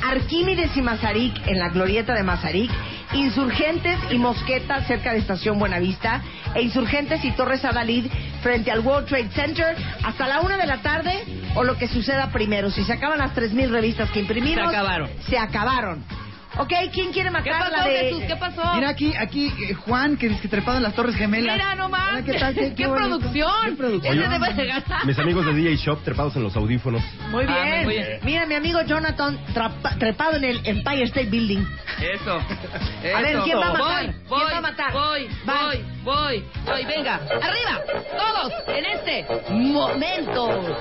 [0.03, 2.71] Arquímedes y Mazarik, en la Glorieta de Mazarik,
[3.13, 6.21] Insurgentes y Mosqueta, cerca de Estación Buenavista,
[6.55, 8.05] e Insurgentes y Torres Adalid,
[8.41, 11.23] frente al World Trade Center, hasta la una de la tarde,
[11.55, 12.69] o lo que suceda primero.
[12.69, 15.09] Si se acaban las 3.000 revistas que imprimimos, Se acabaron.
[15.29, 16.26] Se acabaron.
[16.59, 17.99] Ok, ¿quién quiere ¿Qué matar la pasó, de...
[17.99, 18.23] Jesús?
[18.27, 18.61] ¿Qué pasó?
[18.75, 21.55] Mira aquí, aquí eh, Juan, que dice que trepado en las Torres Gemelas.
[21.55, 22.23] Mira nomás.
[22.23, 22.53] ¿Qué tal?
[22.55, 23.51] Qué, ¿Qué producción?
[23.65, 24.17] ¿Qué producción?
[24.17, 24.73] Debe de.
[25.05, 27.01] Mis amigos de DJ Shop trepados en los audífonos.
[27.29, 27.83] Muy Ah, bien.
[27.85, 28.19] muy bien.
[28.23, 31.63] Mira, mi amigo Jonathan trapa- trepado en el Empire State Building.
[32.01, 32.33] Eso.
[33.15, 34.05] A ver, ¿quién va a matar?
[34.05, 34.93] Voy, ¿Quién voy, va a matar?
[34.93, 36.85] Voy, voy, voy, voy.
[36.85, 37.81] Venga, arriba,
[38.17, 40.75] todos, en este momento.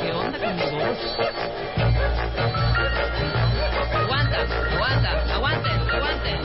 [0.00, 1.89] ¿Qué onda con mi voz?
[4.80, 6.40] Aguanta, aguanten, aguanten.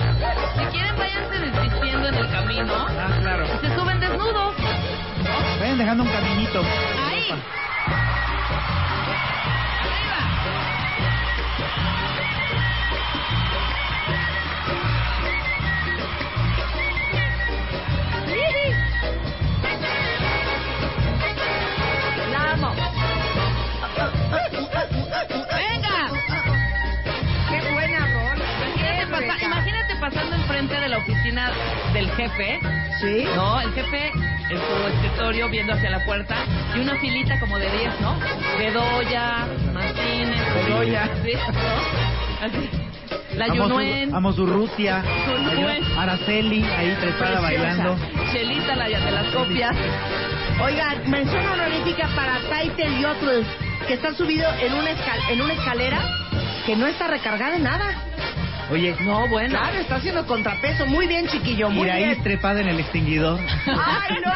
[0.57, 2.73] Si quieren, váyanse desvistiendo en el camino.
[2.75, 3.45] Ah, claro.
[3.45, 4.55] Y se suben desnudos.
[5.57, 6.59] Vayan dejando un caminito.
[6.59, 7.29] Ahí.
[30.57, 31.51] Enfrente de la oficina
[31.93, 32.59] del jefe.
[33.01, 33.25] Sí.
[33.35, 36.35] No, el jefe en su escritorio viendo hacia la puerta
[36.75, 38.15] y una filita como de 10, ¿no?
[38.57, 41.09] Bedoya, Martínez, Bedoya.
[41.23, 41.31] ¿sí?
[41.33, 42.45] ¿no?
[42.45, 42.69] Así.
[43.35, 45.03] La Yunuen, Amos Urrutia.
[45.97, 47.97] Araceli, ahí trepada bailando.
[48.31, 49.75] Chelita, la de las copias.
[50.63, 53.45] Oigan, mención honorífica para Title Yotl,
[53.87, 55.99] que está subido en una, escal- en una escalera
[56.65, 57.93] que no está recargada en nada.
[58.71, 59.49] Oye, No, bueno.
[59.57, 60.85] Claro, está haciendo contrapeso.
[60.87, 62.23] Muy bien, chiquillo, muy y ahí bien.
[62.23, 63.39] trepada en el extinguidor.
[63.67, 64.31] ¡Ay, no!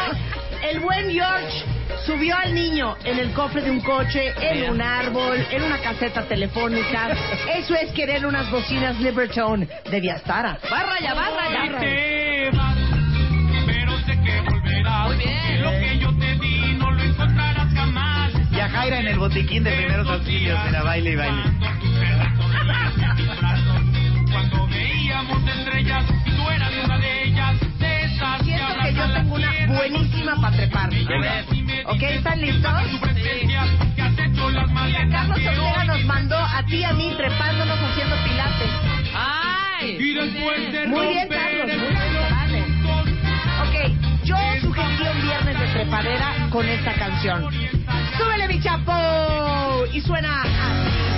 [0.69, 1.63] El buen George
[2.05, 4.71] subió al niño en el cofre de un coche, en Mira.
[4.71, 7.09] un árbol, en una caseta telefónica.
[7.55, 10.59] Eso es querer unas bocinas Libertone de Viastara.
[10.69, 11.59] Barra ya, barra ya.
[11.65, 11.79] Barra.
[11.79, 12.75] te vas,
[13.65, 15.07] pero sé que volverás.
[15.07, 15.37] Muy bien.
[15.47, 18.31] Que lo que yo te di no lo encontrarás jamás.
[18.51, 20.59] Y a Jaira en el botiquín de primeros auxilios.
[20.65, 21.41] Mira, baile y baile.
[25.31, 29.51] Estrellas y tú eras una de ellas, de esas Siento que yo abrazan tengo una
[29.67, 30.89] buenísima para trepar.
[31.85, 32.01] ¿Ok?
[32.01, 32.71] ¿Están listos?
[33.29, 38.69] Que maletas Carlos que Ortega nos mandó a ti y a mí trepándonos haciendo pilates.
[39.15, 39.97] ¡Ay!
[39.99, 41.67] Y después de Muy bien, Carlos.
[41.67, 42.59] Muy bien, vale.
[43.63, 47.49] Ok, yo sugerí un viernes de trepadera con esta canción.
[48.17, 49.85] ¡Súbele, mi chapo!
[49.93, 51.08] Y suena así.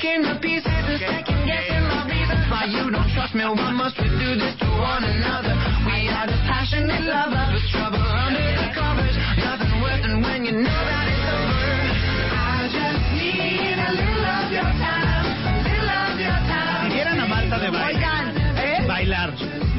[0.00, 3.44] Picking the pieces and second guessing my reasons why you don't trust me.
[3.44, 5.52] Why must we do this to one another?
[5.84, 9.16] We are just passionate lovers with trouble under the covers.
[9.36, 11.76] Nothing worse than when you know that it's over.
[12.32, 16.88] I just need a little of your time, a little of your time.
[16.88, 18.39] Si vieran a Marta de baile.
[19.00, 19.32] Bailar,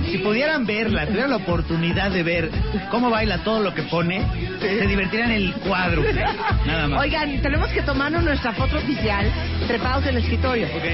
[0.10, 2.49] si pudieran verla, tuvieran la oportunidad de ver
[2.89, 4.25] cómo baila todo lo que pone,
[4.60, 6.01] se divertirían en el cuadro.
[6.65, 7.01] Nada más.
[7.01, 9.31] Oigan, tenemos que tomarnos nuestra foto oficial
[9.67, 10.65] trepados en el escritorio.
[10.65, 10.86] Ok.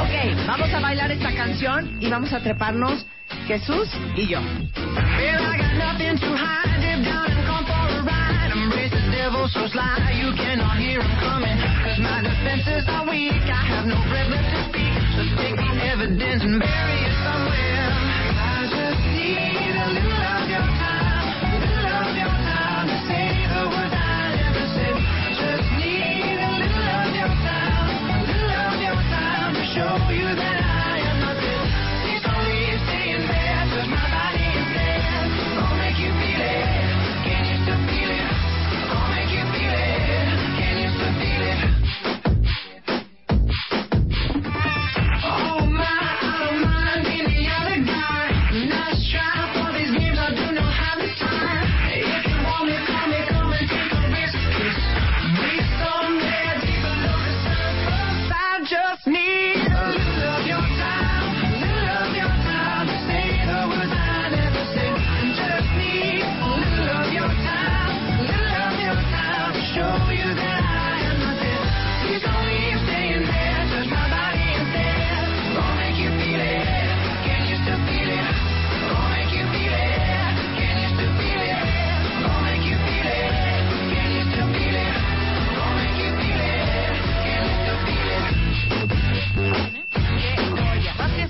[0.00, 3.06] Ok, vamos a bailar esta canción y vamos a treparnos
[3.46, 4.40] Jesús y yo.
[16.00, 17.90] evidence and bury it somewhere.
[18.38, 23.26] I just need a little of your time, a little of your time to say
[23.50, 24.94] the words I never said.
[25.42, 30.30] Just need a little of your time, a little of your time to show you
[30.38, 30.62] that.
[30.62, 30.67] I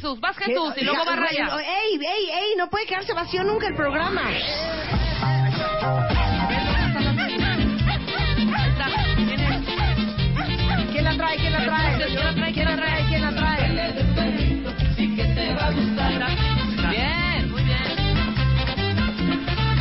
[0.09, 1.49] Jesús, vas Jesús y luego va Raya.
[1.59, 2.55] ¡Ey, ey, ey!
[2.57, 4.23] No puede quedarse vacío nunca el programa.
[10.93, 11.37] ¿Quién la trae?
[11.37, 11.97] ¿Quién la trae?
[11.97, 12.53] ¿Quién la trae?
[12.53, 13.05] ¿Quién la trae?
[13.09, 13.93] ¿Quién la trae?
[14.97, 15.55] Sí que te.
[16.89, 17.83] Bien, muy bien.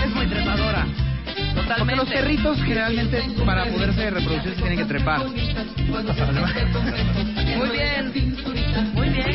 [0.04, 0.86] Es muy trepadora.
[1.56, 1.80] Totalmente.
[1.80, 5.22] Porque los perritos generalmente para poderse reproducir se tienen que trepar.
[7.58, 8.14] Muy bien.
[8.94, 9.28] Muy bien.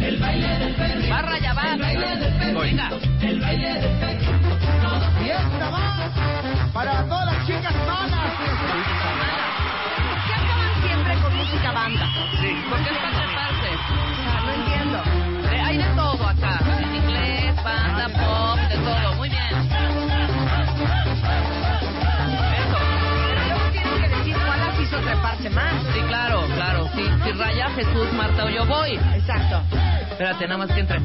[0.00, 1.10] El baile del.
[1.10, 1.36] Barra.
[1.38, 2.54] El baile.
[2.54, 2.90] Venga.
[3.22, 4.04] El baile del
[6.74, 8.34] para todas las chicas malas.
[8.34, 12.06] ¿Por qué acaban siempre con música banda?
[12.40, 12.56] Sí.
[12.68, 13.70] Porque es para treparse.
[14.44, 14.98] No entiendo.
[15.52, 16.60] Eh, hay de todo acá.
[16.80, 19.13] Bicicleta, banda, pop, de todo.
[24.98, 25.72] eso es más.
[25.92, 26.88] Sí, claro, claro.
[27.24, 28.94] Si raya Jesús, Marta o yo voy.
[29.14, 29.62] Exacto.
[30.10, 31.00] Espérate, nada más que entre.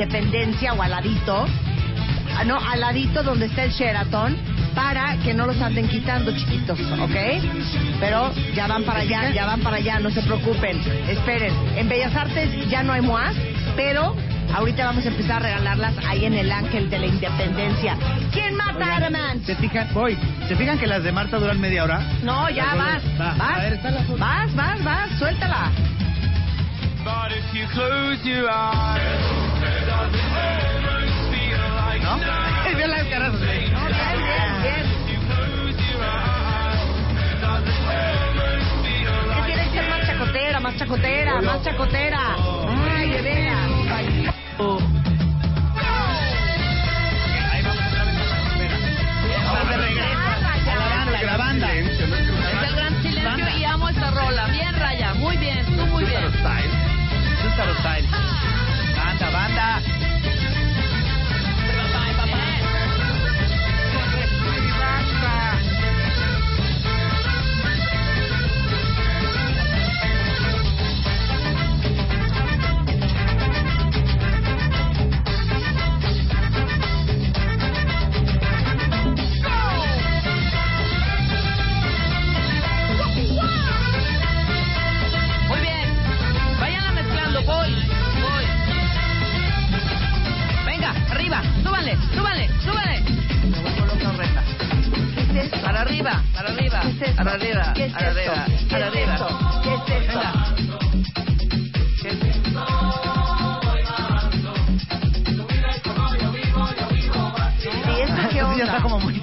[0.00, 1.46] Independencia o al ladito,
[2.36, 4.34] ah, no, al ladito donde está el Sheraton,
[4.74, 7.16] para que no los anden quitando, chiquitos, ¿ok?
[8.00, 11.52] Pero ya van para allá, ya van para allá, no se preocupen, esperen.
[11.76, 13.34] En Bellas Artes ya no hay MOAs,
[13.76, 14.16] pero
[14.54, 17.96] ahorita vamos a empezar a regalarlas ahí en el ángel de la independencia.
[18.32, 19.44] ¿Quién mata a Adamant?
[19.44, 19.92] ¿Se fijan?
[19.92, 20.16] Voy.
[20.48, 22.00] ¿Se fijan que las de Marta duran media hora?
[22.22, 24.18] No, ya vas, Va, vas, a ver, está la foto.
[24.18, 25.70] vas, vas, vas, suéltala.
[27.04, 29.49] But if you close your eyes,
[32.16, 32.18] ¿No?
[32.70, 33.32] Es bien las caras.
[33.32, 34.84] No, bien, bien, bien.
[39.36, 42.36] Que tiene que ser más chacotera, más chacotera, más chacotera.
[42.96, 43.70] Ay, de veras.
[50.66, 51.74] La banda, a la banda.
[51.74, 54.46] Es el gran silencio y amo esta rola.
[54.48, 55.14] Bien, Raya.
[55.14, 55.64] Muy bien.
[55.76, 56.22] Tú muy bien.
[58.96, 59.99] Banda, banda.
[91.80, 92.00] Arriba.
[92.14, 93.00] Súbanle, súbanle, súbanle.
[94.10, 94.42] Me.
[95.14, 95.60] ¿Qué es esto?
[95.62, 96.80] Para arriba, para arriba.
[96.82, 97.16] ¿Qué es esto?
[97.16, 98.20] Para arriba, ¿Qué es para esto?
[98.20, 99.14] arriba, ¿Qué para es arriba.
[99.14, 99.60] esto?
[99.62, 100.18] ¿Qué es esto?
[100.18, 101.50] Venga.
[107.90, 108.56] ¿Y esto qué Sí, onda?
[108.56, 109.19] ya está como muy...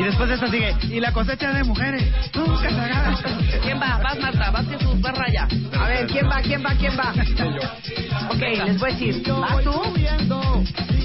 [0.00, 0.74] Y después de eso sigue.
[0.88, 2.02] Y la cosecha de mujeres.
[2.34, 3.18] Nunca se haga.
[3.62, 3.98] ¿Quién va?
[3.98, 4.50] Vas, Marta.
[4.50, 4.98] Vas, Jesús.
[5.02, 5.46] Vas, Raya.
[5.78, 6.40] A ver, ¿quién va?
[6.40, 6.74] ¿Quién va?
[6.74, 7.12] ¿Quién va?
[8.30, 9.22] Ok, les voy a decir.
[9.28, 9.72] ¿Vas tú?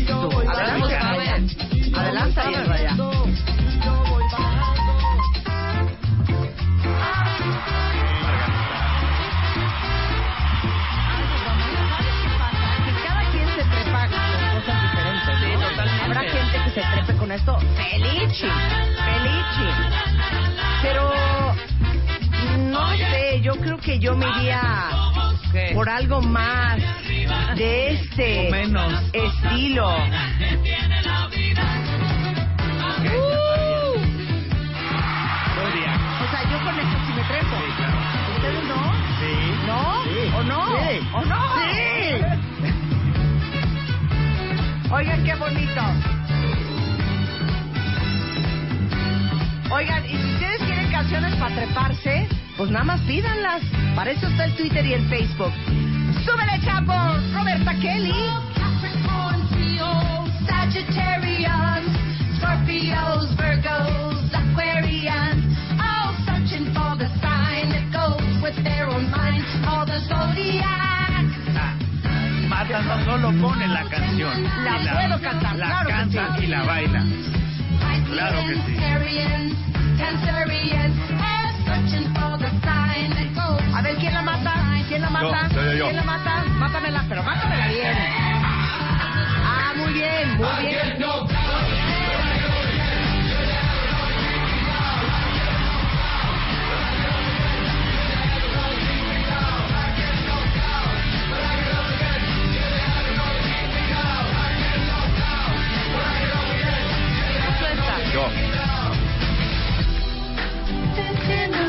[0.08, 0.40] Tú.
[0.48, 1.44] A ver, vamos a ver.
[1.94, 2.96] Adelante, Raya.
[17.36, 17.60] Trepe con esto.
[17.76, 18.48] Felici,
[19.06, 19.70] Felici.
[20.82, 21.12] Pero
[22.72, 24.90] no sé, yo creo que yo me iría
[25.52, 25.72] ¿Qué?
[25.74, 26.78] por algo más
[27.56, 28.94] de este menos.
[29.14, 29.90] estilo.
[35.56, 35.94] Gloria.
[36.22, 37.56] O sea, yo con esto sí me trepo.
[37.58, 37.98] Sí, claro.
[38.36, 38.82] ¿Ustedes no?
[39.20, 39.34] Sí.
[39.66, 40.04] ¿No?
[40.04, 40.32] Sí.
[40.36, 40.60] ¿O no?
[40.78, 41.00] Sí.
[41.14, 41.42] ¿O no?
[41.56, 41.84] Sí.
[44.92, 46.15] Oigan, qué bonito.
[49.72, 53.62] Oigan, y si ustedes quieren canciones para treparse, pues nada más pídanlas.
[53.96, 55.52] Para eso está el Twitter y el Facebook.
[56.24, 56.94] ¡Súbele, chapo!
[57.34, 58.14] Roberta Kelly.
[58.56, 61.84] Capricorn, Leo, Sagittarius,
[62.38, 65.44] Scorpios, Virgos, Aquarians,
[65.80, 71.26] all searching for the sign that goes with their own mind, all the zodiac.
[72.48, 74.44] Marta no solo pone la canción.
[74.64, 76.44] La y puedo cantar, La claro canta sí.
[76.44, 77.04] y la baila.
[78.04, 78.78] Claro que sí.
[78.84, 79.54] Arians,
[79.98, 84.54] Cancerians, all searching for the sign that goes A ver, ¿quién la mata?
[84.88, 85.50] ¿Quién la mata?
[85.78, 85.86] Yo.
[85.86, 86.44] ¿Quién la mata?
[86.58, 87.96] Mátamela, pero mátamela bien.
[89.48, 91.75] Ah, muy bien, muy bien.
[108.14, 108.30] Yo.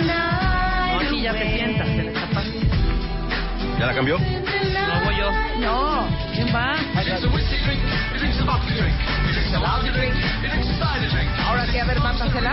[0.06, 1.86] No, aquí ya te sientas.
[1.86, 2.60] Te destapaste.
[3.78, 4.18] ¿Ya la cambió?
[4.18, 5.30] No voy yo.
[5.60, 6.08] No.
[6.34, 6.76] ¿Quién va?
[11.46, 12.52] Ahora sí, a ver, mátasela.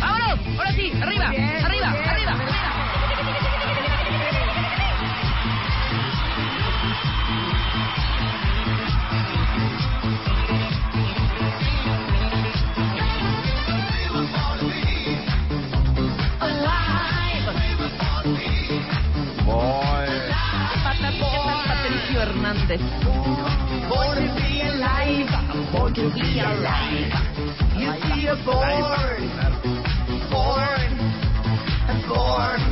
[0.00, 0.38] ¡Vámonos!
[0.58, 2.08] Ahora sí, arriba, arriba, bien.
[2.08, 2.71] arriba.
[32.14, 32.62] Born.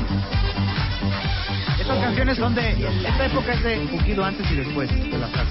[1.80, 2.70] Estas canciones son de.
[3.06, 5.50] Esta época es de un poquito antes y después de la frase.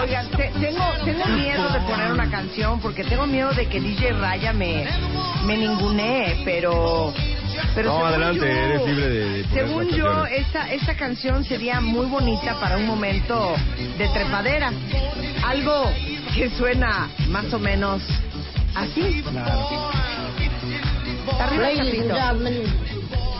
[0.00, 4.12] Oigan, te- tengo, tengo miedo de poner una canción porque tengo miedo de que DJ
[4.12, 4.86] Raya me,
[5.46, 7.12] me ningunee, pero...
[7.74, 12.06] pero No, según adelante, yo- eres libre de- Según yo, esta, esta canción sería muy
[12.06, 13.54] bonita para un momento
[13.98, 14.72] de trepadera.
[15.46, 15.90] Algo
[16.34, 18.02] que suena más o menos
[18.74, 19.22] así.
[21.40, 22.14] Arriba, Ladies and Chapito.
[22.14, 22.62] gentlemen,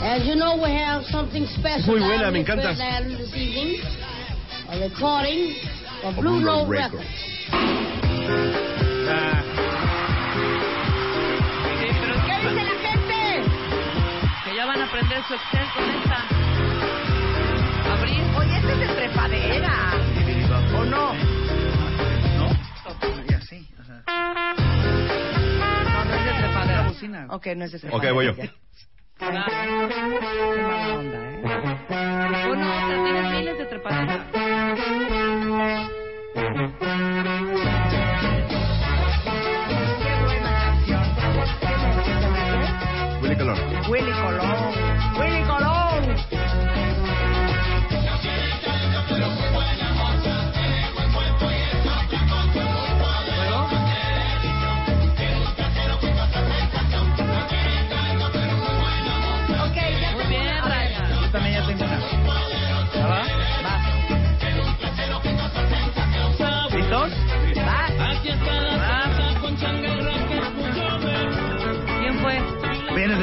[0.03, 1.87] as you know, we have something special.
[1.87, 2.73] Muy buena, me encanta.
[2.73, 3.81] This evening.
[4.71, 5.55] A recording
[6.05, 7.05] of Blue Note Records.
[8.29, 9.47] ¿Qué
[14.89, 16.18] Ya aprender su Excel con esta.
[17.93, 18.22] Abrir.
[18.39, 19.93] Oye, este es de trepadera.
[20.76, 21.12] ¿O no?
[22.39, 22.49] ¿No?
[23.28, 23.68] Y así.
[23.78, 24.03] O sea.
[25.84, 26.82] No, no es de trepadera.
[26.89, 27.26] bocina.
[27.28, 28.32] Ok, no es de Ok, voy yo.
[28.36, 28.51] Ya.
[29.18, 29.26] Qué
[30.62, 31.41] mala onda, ¿eh?
[32.47, 34.26] Bueno, o sea, tienes miles de trepaderas.
[43.20, 43.59] Willy Colón.
[43.91, 44.78] Willy Colón.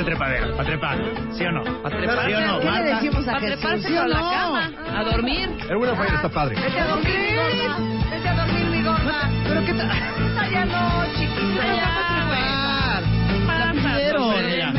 [0.06, 0.97] Vienes de trepadera, para trepar.
[1.32, 1.64] ¿Sí o no?
[1.82, 2.26] ¿Para trepar?
[2.28, 2.60] ¿Sí o no?
[2.60, 3.84] ¿Qué le decimos a Para Jesús?
[3.86, 4.30] ¿Sí o a la no?
[4.32, 4.72] cama.
[4.95, 5.49] A dormir.
[5.70, 6.56] El Buena Fire está padre.
[6.62, 7.06] Vete a dormir.
[8.12, 9.30] Vete a dormir, mi gorda.
[9.47, 9.89] ¿Pero qué tal?
[10.51, 11.66] Ya no, chiquita.
[13.56, 14.74] Ya, pidieron, mira.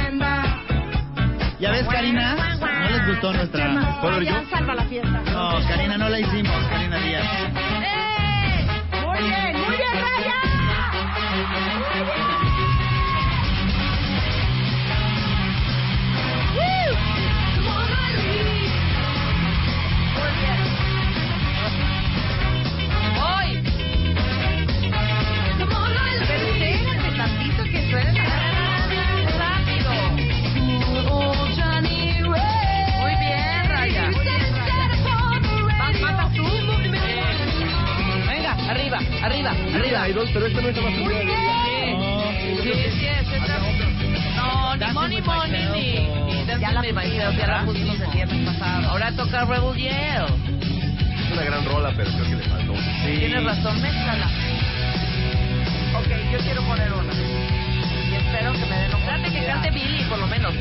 [1.58, 2.36] ¿Ya ves, Karina?
[2.60, 3.98] ¿No les gustó nuestra...?
[4.00, 4.34] ¿Puedo yo?
[4.50, 5.22] Salva la fiesta.
[5.32, 7.24] No, Karina, no la hicimos, Karina Díaz.
[7.82, 8.66] ¡Eh!
[9.04, 10.45] Muy bien, muy bien, Raya.
[23.26, 23.62] ¡Hoy!
[26.28, 28.24] Pero espérate tantito que suene la
[29.38, 29.92] ¡Rápido!
[33.00, 34.04] Muy bien, Raya.
[35.78, 36.44] ¿Vas- ¿Matas tú?
[38.26, 40.02] Venga, arriba, arriba, arriba.
[40.02, 41.02] Hay dos, pero esta no es más Sí,
[42.62, 43.56] sí, sí, es esa.
[44.36, 46.60] No, ni Money Money ni...
[46.60, 48.88] Ya la Myself, ya la pusimos el viernes pasado.
[48.90, 50.26] Ahora toca Rebel Yell.
[51.36, 52.72] Es una gran rola, pero creo que le faltó.
[53.04, 54.26] Tienes razón, mézcala.
[55.98, 57.12] Ok, yo quiero poner una.
[57.12, 60.54] Y espero que me den Trate que cante Billy, por lo menos.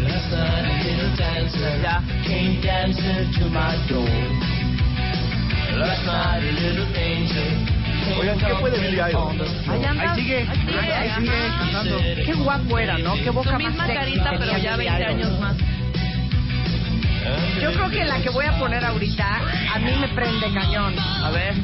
[1.81, 2.03] Ya.
[8.19, 9.41] Oigan, ¿qué fue de Billy Idol?
[9.69, 10.11] Ahí anda.
[10.11, 11.97] Ahí sigue, ahí sigue cantando.
[11.99, 13.15] Qué guapo era, ¿no?
[13.15, 15.13] Qué boca Su más misma sexy carita, pero ya Billy 20 Idol.
[15.15, 15.55] años más.
[17.59, 19.41] Yo creo que la que voy a poner ahorita
[19.73, 20.93] a mí me prende cañón.
[20.99, 21.55] A ver.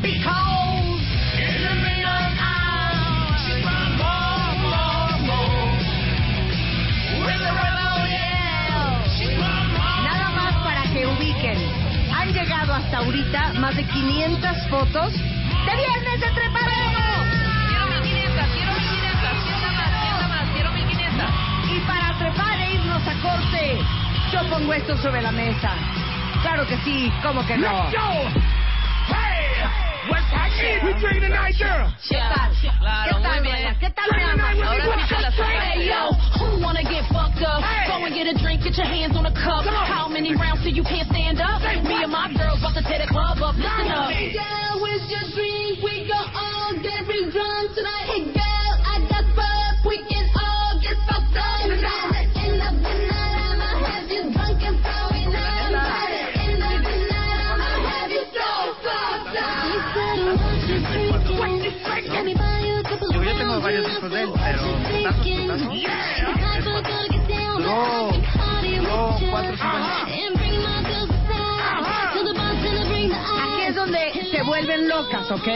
[10.04, 11.58] Nada más para que ubiquen.
[12.12, 17.22] Han llegado hasta ahorita más de 500 fotos de Viernes de Trepadero.
[17.70, 21.26] Quiero 1500, quiero 1500, sienta más, sienta más, quiero 1500.
[21.70, 24.01] Y para trepar e irnos a corte,
[24.32, 25.72] yo pongo esto sobre la mesa.
[26.42, 27.90] Claro que sí, ¿cómo que no?
[30.62, 31.90] We drinking tonight, girl.
[32.08, 32.54] ¿Qué tal?
[32.54, 33.78] Claro, ¿Qué tal, muy bien.
[33.80, 34.62] ¿Qué tal, mi?
[34.62, 37.62] Ahora sí la Hey yo, who wanna get fucked up?
[37.88, 39.66] Go and get a drink, get your hands on a cup.
[39.66, 41.62] How many rounds till you can't stand up?
[41.84, 43.56] Me and my girls about to tear the club up.
[43.58, 44.12] Listen up.
[44.12, 45.82] Hey girl, where's your drink?
[45.82, 48.01] We go all get drunk tonight.
[67.58, 68.12] Duró,
[68.62, 69.56] duró cuatro.
[73.42, 75.48] Aquí es donde se vuelven locas, ¿ok?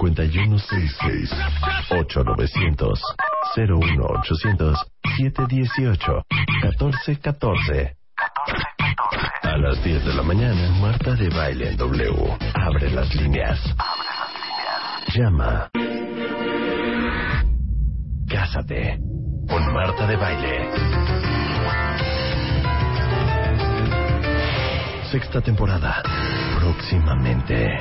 [0.00, 1.30] 5166
[1.90, 3.02] 8900
[3.56, 4.78] 01800
[5.18, 6.24] 718
[6.62, 7.96] 1414
[9.42, 12.38] A las 10 de la mañana, Marta de Baile en W.
[12.54, 13.58] Abre las líneas.
[15.14, 15.68] Llama.
[18.26, 18.98] Cásate
[19.48, 20.70] con Marta de Baile.
[25.10, 26.02] Sexta temporada.
[26.58, 27.76] Próximamente.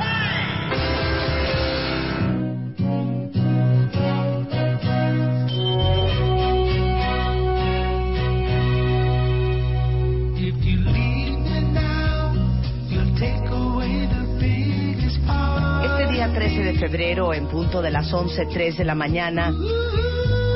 [16.79, 19.51] Febrero, en punto de las 11.03 de la mañana,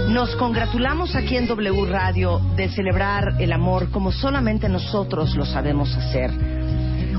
[0.07, 5.93] nos congratulamos aquí en W Radio de celebrar el amor como solamente nosotros lo sabemos
[5.97, 6.31] hacer.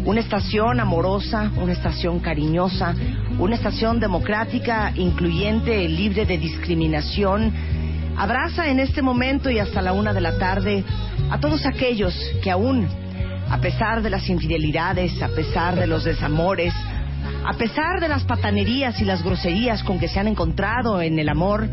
[0.06, 2.94] Una estación amorosa, una estación cariñosa,
[3.38, 7.52] una estación democrática, incluyente, libre de discriminación.
[8.16, 10.82] Abraza en este momento y hasta la una de la tarde
[11.30, 12.88] a todos aquellos que aún,
[13.50, 16.72] a pesar de las infidelidades, a pesar de los desamores,
[17.44, 21.28] a pesar de las patanerías y las groserías con que se han encontrado en el
[21.28, 21.68] amor,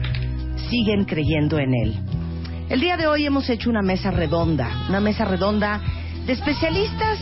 [0.70, 2.00] siguen creyendo en él.
[2.70, 5.82] El día de hoy hemos hecho una mesa redonda, una mesa redonda
[6.26, 7.20] de especialistas,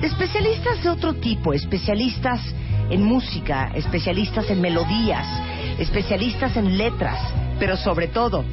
[0.00, 2.40] de especialistas de otro tipo, especialistas
[2.90, 5.26] en música, especialistas en melodías,
[5.78, 7.18] especialistas en letras,
[7.58, 8.44] pero sobre todo,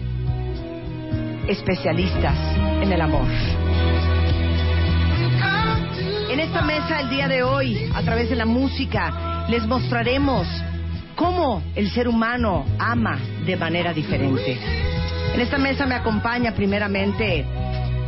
[1.48, 2.38] especialistas
[2.82, 3.63] en el amor.
[6.34, 10.48] En esta mesa el día de hoy, a través de la música, les mostraremos
[11.16, 14.58] cómo el ser humano ama de manera diferente.
[15.36, 17.46] En esta mesa me acompaña primeramente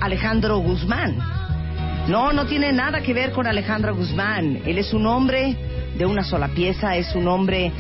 [0.02, 1.16] Alejandro Guzmán.
[2.08, 4.60] No, no tiene nada que ver con Alejandro Guzmán.
[4.66, 5.56] Él es un hombre
[5.96, 7.72] de una sola pieza, es un hombre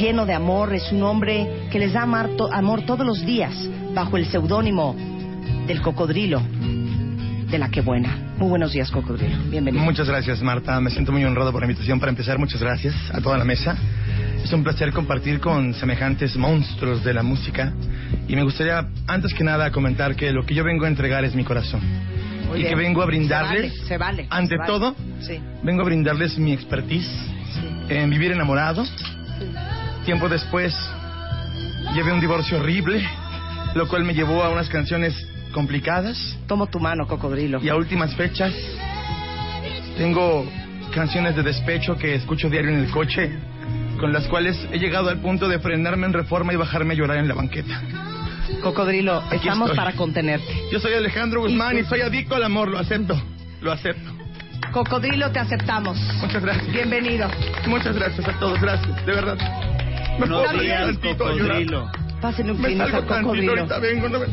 [0.00, 3.54] lleno de amor, es un hombre que les da amar, to- amor todos los días
[3.94, 4.96] bajo el seudónimo
[5.68, 6.42] del cocodrilo
[7.50, 8.16] de la que buena.
[8.38, 9.36] Muy buenos días, cocodrilo.
[9.48, 9.84] Bienvenido.
[9.84, 10.80] Muchas gracias, Marta.
[10.80, 12.00] Me siento muy honrado por la invitación.
[12.00, 13.76] Para empezar, muchas gracias a toda la mesa.
[14.42, 17.72] Es un placer compartir con semejantes monstruos de la música.
[18.28, 21.34] Y me gustaría, antes que nada, comentar que lo que yo vengo a entregar es
[21.34, 21.80] mi corazón.
[22.48, 22.68] Muy y bien.
[22.68, 24.66] que vengo a brindarles, Se vale, se vale, ante se vale.
[24.70, 25.40] todo, Sí.
[25.62, 27.08] vengo a brindarles mi expertise
[27.88, 28.84] en vivir enamorado.
[30.04, 30.74] Tiempo después,
[31.94, 33.02] llevé un divorcio horrible,
[33.74, 35.14] lo cual me llevó a unas canciones
[35.54, 36.18] complicadas.
[36.46, 37.62] Tomo tu mano, cocodrilo.
[37.62, 38.52] Y a últimas fechas,
[39.96, 40.44] tengo
[40.92, 43.30] canciones de despecho que escucho diario en el coche,
[43.98, 47.18] con las cuales he llegado al punto de frenarme en reforma y bajarme a llorar
[47.18, 47.80] en la banqueta.
[48.62, 49.76] Cocodrilo, Aquí estamos estoy.
[49.76, 50.68] para contenerte.
[50.70, 53.20] Yo soy Alejandro Guzmán y soy adicto al amor, lo acepto,
[53.62, 54.12] lo acepto.
[54.72, 55.96] Cocodrilo, te aceptamos.
[56.20, 56.72] Muchas gracias.
[56.72, 57.28] Bienvenido.
[57.68, 59.38] Muchas gracias a todos, gracias, de verdad.
[60.18, 60.98] ¿Me puedo salir días,
[61.36, 62.03] llorar?
[62.24, 63.52] Pásenle un Me salgo al tantito, cocodrilo.
[63.52, 64.26] ahorita vengo, no me.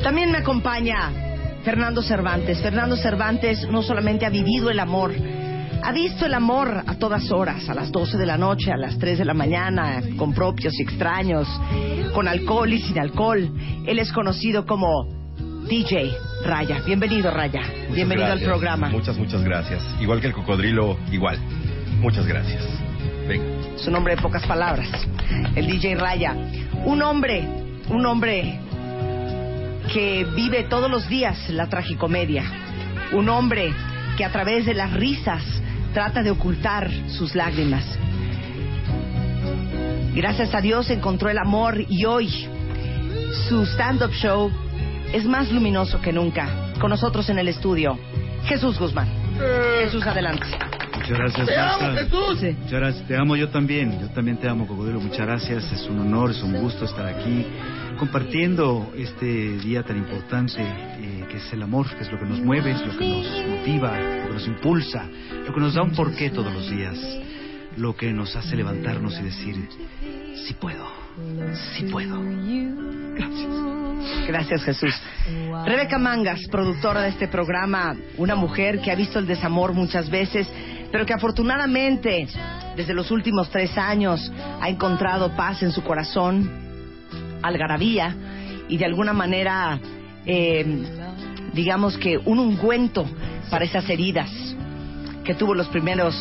[0.00, 1.10] También me acompaña
[1.64, 2.62] Fernando Cervantes.
[2.62, 5.12] Fernando Cervantes no solamente ha vivido el amor,
[5.82, 8.96] ha visto el amor a todas horas, a las 12 de la noche, a las
[8.96, 11.48] 3 de la mañana, con propios y extraños,
[12.14, 13.50] con alcohol y sin alcohol.
[13.84, 15.04] Él es conocido como
[15.68, 16.12] DJ
[16.44, 16.80] Raya.
[16.86, 17.62] Bienvenido, Raya.
[17.62, 18.48] Muchas Bienvenido gracias.
[18.48, 18.88] al programa.
[18.90, 19.82] Muchas, muchas gracias.
[20.00, 21.40] Igual que el cocodrilo, igual.
[22.00, 22.62] Muchas gracias.
[23.26, 23.57] Venga.
[23.80, 24.88] Su nombre de pocas palabras.
[25.54, 26.34] El DJ Raya.
[26.84, 27.46] Un hombre,
[27.88, 28.58] un hombre
[29.92, 32.44] que vive todos los días la tragicomedia.
[33.12, 33.72] Un hombre
[34.16, 35.42] que a través de las risas
[35.94, 37.84] trata de ocultar sus lágrimas.
[40.14, 42.28] Gracias a Dios encontró el amor y hoy
[43.48, 44.50] su stand-up show
[45.12, 46.72] es más luminoso que nunca.
[46.80, 47.98] Con nosotros en el estudio,
[48.44, 49.08] Jesús Guzmán.
[49.84, 50.46] Jesús, adelante.
[51.08, 51.86] Muchas gracias, ¡Te Marta.
[51.86, 52.56] amo, Jesús!
[52.58, 53.06] Muchas gracias.
[53.06, 53.98] Te amo yo también.
[54.00, 55.00] Yo también te amo, Cocodrilo.
[55.00, 55.72] Muchas gracias.
[55.72, 57.46] Es un honor, es un gusto estar aquí
[57.98, 62.40] compartiendo este día tan importante eh, que es el amor, que es lo que nos
[62.40, 65.08] mueve, es lo que nos motiva, lo que nos impulsa,
[65.46, 66.96] lo que nos da un porqué todos los días,
[67.76, 69.68] lo que nos hace levantarnos y decir,
[70.46, 70.86] sí puedo,
[71.76, 72.22] sí puedo.
[74.28, 74.94] Gracias, Jesús.
[75.64, 80.48] Rebeca Mangas, productora de este programa, una mujer que ha visto el desamor muchas veces,
[80.90, 82.26] pero que afortunadamente,
[82.76, 86.50] desde los últimos tres años, ha encontrado paz en su corazón,
[87.42, 88.14] algarabía,
[88.68, 89.78] y de alguna manera,
[90.26, 90.64] eh,
[91.52, 93.06] digamos que un ungüento
[93.50, 94.30] para esas heridas
[95.24, 96.14] que tuvo los primeros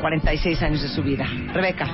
[0.00, 1.26] 46 años de su vida.
[1.52, 1.86] Rebeca.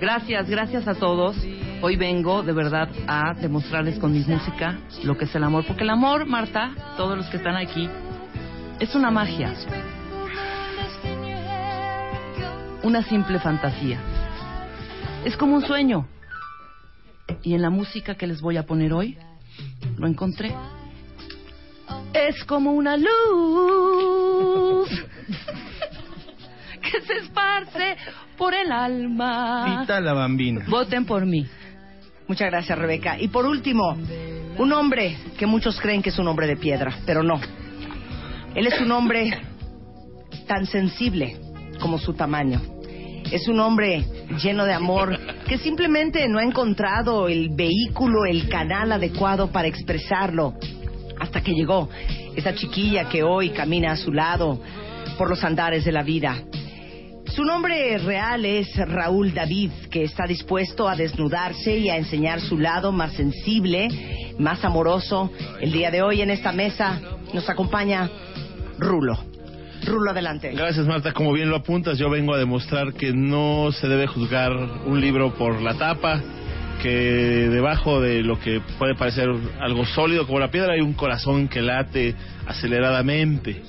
[0.00, 1.36] Gracias, gracias a todos.
[1.82, 5.64] Hoy vengo de verdad a demostrarles con mi música lo que es el amor.
[5.66, 7.88] Porque el amor, Marta, todos los que están aquí,
[8.78, 9.52] es una magia.
[12.82, 13.98] Una simple fantasía.
[15.24, 16.06] Es como un sueño.
[17.42, 19.16] Y en la música que les voy a poner hoy,
[19.96, 20.54] lo encontré.
[22.12, 23.08] Es como una luz
[26.82, 27.96] que se esparce
[28.36, 29.80] por el alma.
[29.80, 30.64] Tita la bambina.
[30.68, 31.46] Voten por mí.
[32.26, 33.18] Muchas gracias, Rebeca.
[33.18, 33.96] Y por último,
[34.56, 37.40] un hombre que muchos creen que es un hombre de piedra, pero no.
[38.54, 39.40] Él es un hombre
[40.46, 41.49] tan sensible
[41.80, 42.60] como su tamaño.
[43.30, 44.04] Es un hombre
[44.42, 50.54] lleno de amor que simplemente no ha encontrado el vehículo, el canal adecuado para expresarlo
[51.18, 51.88] hasta que llegó
[52.34, 54.60] esa chiquilla que hoy camina a su lado
[55.18, 56.42] por los andares de la vida.
[57.26, 62.58] Su nombre real es Raúl David, que está dispuesto a desnudarse y a enseñar su
[62.58, 63.88] lado más sensible,
[64.38, 65.30] más amoroso.
[65.60, 67.00] El día de hoy en esta mesa
[67.32, 68.10] nos acompaña
[68.78, 69.29] Rulo.
[69.84, 70.52] Rulo, adelante.
[70.52, 71.12] Gracias, Marta.
[71.12, 75.34] Como bien lo apuntas, yo vengo a demostrar que no se debe juzgar un libro
[75.34, 76.20] por la tapa,
[76.82, 79.28] que debajo de lo que puede parecer
[79.60, 82.14] algo sólido como la piedra hay un corazón que late
[82.46, 83.62] aceleradamente.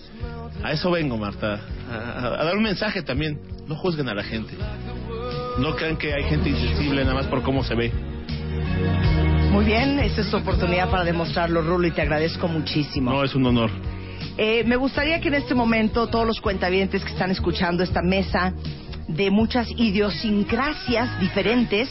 [0.63, 1.59] A eso vengo, Marta.
[1.89, 3.39] A, dar un mensaje también.
[3.67, 4.53] No juzguen a la gente.
[5.59, 7.91] No crean que hay gente insensible nada más por cómo se ve.
[9.51, 13.11] Muy bien, esta es tu oportunidad para demostrarlo, Rulo, y te agradezco muchísimo.
[13.11, 13.69] No, es un honor.
[14.37, 18.53] Eh, me gustaría que en este momento todos los cuentavientes que están escuchando esta mesa
[19.07, 21.89] de muchas idiosincrasias diferentes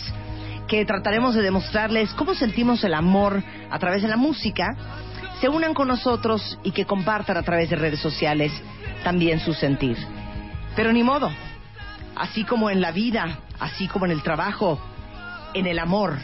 [0.66, 4.68] que trataremos de demostrarles cómo sentimos el amor a través de la música,
[5.40, 8.52] se unan con nosotros y que compartan a través de redes sociales
[9.02, 9.96] también su sentir.
[10.76, 11.30] Pero ni modo,
[12.14, 14.80] así como en la vida, así como en el trabajo,
[15.54, 16.18] en el amor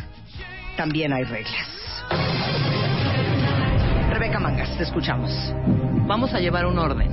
[0.77, 2.76] también hay reglas.
[4.19, 5.31] Rebeca Mangas, te escuchamos.
[6.07, 7.11] Vamos a llevar un orden.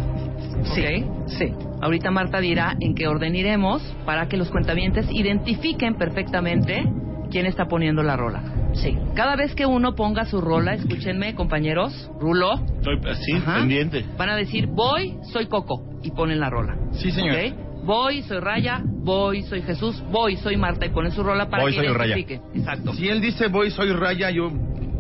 [0.74, 1.04] Sí,
[1.38, 1.54] sí.
[1.82, 6.86] Ahorita Marta dirá en qué orden iremos para que los cuentavientes identifiquen perfectamente
[7.30, 8.42] quién está poniendo la rola.
[8.76, 8.98] Sí.
[9.16, 13.56] Cada vez que uno ponga su rola, escúchenme, compañeros, Rulo, Estoy así, Ajá.
[13.60, 14.06] pendiente.
[14.18, 16.78] van a decir, voy, soy Coco, y ponen la rola.
[16.94, 17.36] Sí, señor.
[17.84, 21.74] Voy, soy Raya, voy, soy Jesús, voy, soy Marta, y ponen su rola para Voy,
[21.74, 22.16] que soy Raya.
[22.16, 22.42] identifique.
[22.58, 22.94] Exacto.
[22.94, 24.50] Si él dice voy, soy raya, yo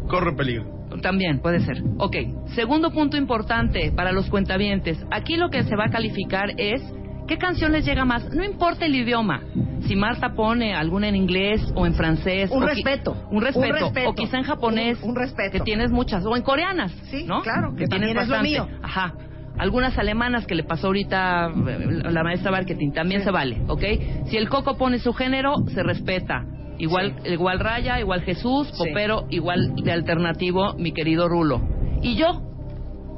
[0.09, 0.82] corro peligro.
[1.03, 1.83] También puede ser.
[1.99, 2.15] Ok,
[2.55, 4.97] segundo punto importante para los cuentavientes.
[5.11, 6.81] Aquí lo que se va a calificar es
[7.27, 8.27] qué canción les llega más.
[8.33, 9.41] No importa el idioma.
[9.85, 12.49] Si Marta pone alguna en inglés o en francés.
[12.51, 13.11] Un o respeto.
[13.29, 13.67] Un respeto.
[13.67, 14.09] Un respeto.
[14.09, 15.03] O quizá en japonés.
[15.03, 15.51] Un- un respeto.
[15.51, 16.25] Que tienes muchas.
[16.25, 16.91] O en coreanas.
[17.11, 17.41] Sí, ¿no?
[17.41, 18.49] claro, que tienes también es lo bastante.
[18.49, 18.67] mío.
[18.81, 19.13] Ajá.
[19.57, 23.83] Algunas alemanas que le pasó ahorita eh, la maestra marketing también se vale, ¿ok?
[24.25, 26.43] Si el coco pone su género, se respeta.
[26.77, 31.61] Igual, igual Raya, igual Jesús, Popero, igual de alternativo, mi querido Rulo.
[32.01, 32.41] Y yo,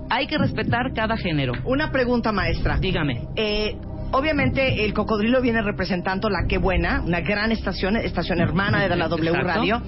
[0.10, 1.54] hay que respetar cada género.
[1.66, 2.78] Una pregunta, maestra.
[2.80, 3.28] Dígame.
[3.36, 3.76] Eh,
[4.12, 9.08] obviamente el cocodrilo viene representando la Qué Buena, una gran estación, estación hermana de la
[9.08, 9.48] W Exacto.
[9.48, 9.82] Radio.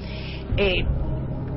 [0.58, 0.84] Eh,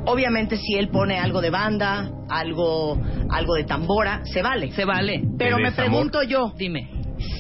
[0.05, 3.01] obviamente si él pone algo de banda, algo,
[3.31, 4.73] algo de tambora, se vale.
[4.73, 5.23] Se vale.
[5.39, 5.91] Pero me desamor.
[5.91, 6.91] pregunto yo, Dime.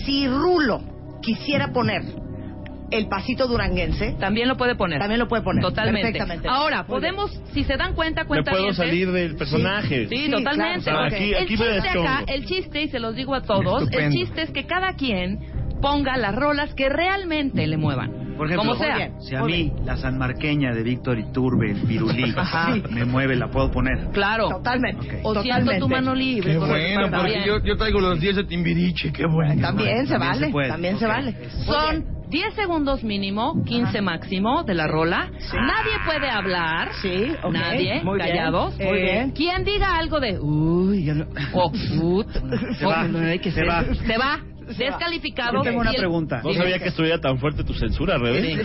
[0.06, 0.80] si Rulo
[1.20, 2.02] quisiera poner
[2.90, 4.98] el pasito duranguense, También lo puede poner.
[4.98, 5.62] También lo puede poner.
[5.62, 6.02] Totalmente.
[6.12, 6.48] Perfectamente.
[6.48, 10.08] Ahora, podemos, si se dan cuenta, Me cuenta puedo salir del personaje.
[10.08, 10.82] Sí, Sí, totalmente.
[10.90, 11.04] claro.
[11.04, 14.12] Aquí- el, aquí me chiste acá, el chiste, y se los digo a todos, el
[14.12, 15.38] chiste es que cada quien
[15.80, 18.29] ponga las rolas que realmente le muevan.
[18.40, 19.10] Por ejemplo, como sea.
[19.20, 22.74] si a mí la sanmarqueña de Víctor Iturbe, el pirulí, Ajá.
[22.90, 24.08] me mueve, la puedo poner.
[24.12, 24.48] Claro.
[24.48, 25.20] Totalmente.
[25.22, 25.78] O siento Totalmente.
[25.80, 26.52] tu mano libre.
[26.52, 29.60] Qué bueno, porque yo, yo traigo los 10 de Timbiriche, qué bueno.
[29.60, 30.68] También se También vale, se puede.
[30.68, 31.12] también se Ok.
[31.12, 31.36] vale.
[31.66, 35.28] Son 10 segundos mínimo, 15 máximo de la rola.
[35.52, 36.90] Nadie puede hablar.
[37.02, 37.52] Sí, ok.
[37.52, 38.02] Nadie.
[38.04, 38.28] Muy bien.
[38.28, 38.78] callados.
[38.78, 39.30] Muy bien.
[39.32, 42.28] Quien diga algo de uy, ya no- o put,
[42.78, 43.84] Se o va, no hay que se ser- va.
[43.84, 44.38] Se va.
[44.76, 45.52] Descalificado.
[45.54, 46.40] Yo tengo una pregunta.
[46.44, 48.56] No sabía que estuviera tan fuerte tu censura, Rebe.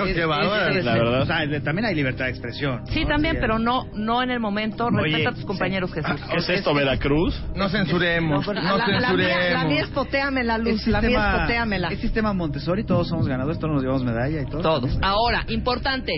[0.83, 1.21] La verdad.
[1.21, 2.81] O sea, de- también hay libertad de expresión.
[2.87, 4.89] Sí, también, pero no no en el momento.
[4.89, 6.21] Respeta a tus compañeros, Jesús.
[6.29, 7.41] ¿Qué es esto, Veracruz?
[7.55, 9.51] No censuremos, no, censuremos.
[9.53, 10.87] la mía es potéamela, Es Luz.
[10.87, 11.87] La mía es sistema, potéamela.
[11.89, 14.61] es sistema Montessori, todos somos ganadores, todos nos llevamos medalla y todo.
[14.61, 14.97] Todos.
[15.01, 16.13] Ahora, importante.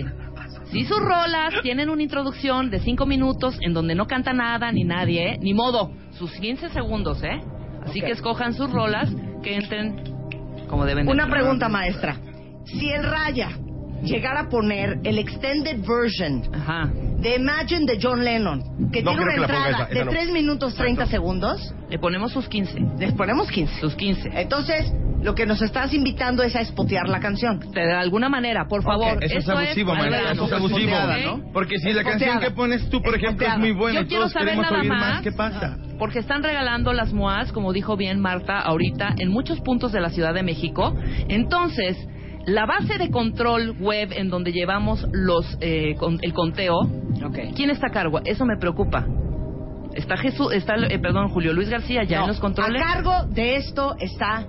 [0.70, 4.84] Si sus rolas tienen una introducción de 5 minutos en donde no canta nada ni
[4.84, 5.38] nadie, ¿eh?
[5.40, 7.40] ni modo, sus 15 segundos, ¿eh?
[7.84, 8.06] Así Ok.
[8.06, 9.10] que escojan sus rolas
[9.42, 9.96] que entren
[10.68, 11.40] como deben de Una entrar.
[11.40, 12.16] pregunta, maestra.
[12.66, 13.50] Si el Raya
[14.02, 16.90] llegara a poner el extended version Ajá.
[17.18, 20.10] de Imagine de John Lennon, que No tiene una entrada esa, esa de no.
[20.10, 22.78] 3 minutos 30 segundos, Le ponemos sus 15.
[22.98, 23.80] les ponemos 15.
[23.80, 24.30] Sus 15.
[24.34, 27.58] Entonces, lo que nos estás invitando es a espotear la canción.
[27.72, 29.16] De alguna manera, por favor.
[29.16, 30.30] Ok, Eso es abusivo, grano.
[30.32, 30.92] eso es abusivo.
[30.92, 31.52] ¿Ok?
[31.52, 32.40] Porque si la canción Espoteada.
[32.40, 34.80] que pones tú, por ejemplo, es muy buena Yo y quiero todos saber queremos nada
[34.82, 35.22] oír más, más.
[35.22, 35.76] ¿qué pasa?
[35.98, 40.10] Porque están regalando las MOAs, como dijo bien Marta ahorita, en muchos puntos de la
[40.10, 40.94] Ciudad de México.
[41.28, 41.96] Entonces,
[42.48, 46.74] la base de control web en donde llevamos los eh, con- el conteo,
[47.54, 48.20] ¿quién está a cargo?
[48.24, 49.06] Eso me preocupa.
[49.94, 52.80] Está Jesús, está, eh, perdón, Julio Luis García ya No, en los controles.
[52.82, 54.46] A cargo de esto está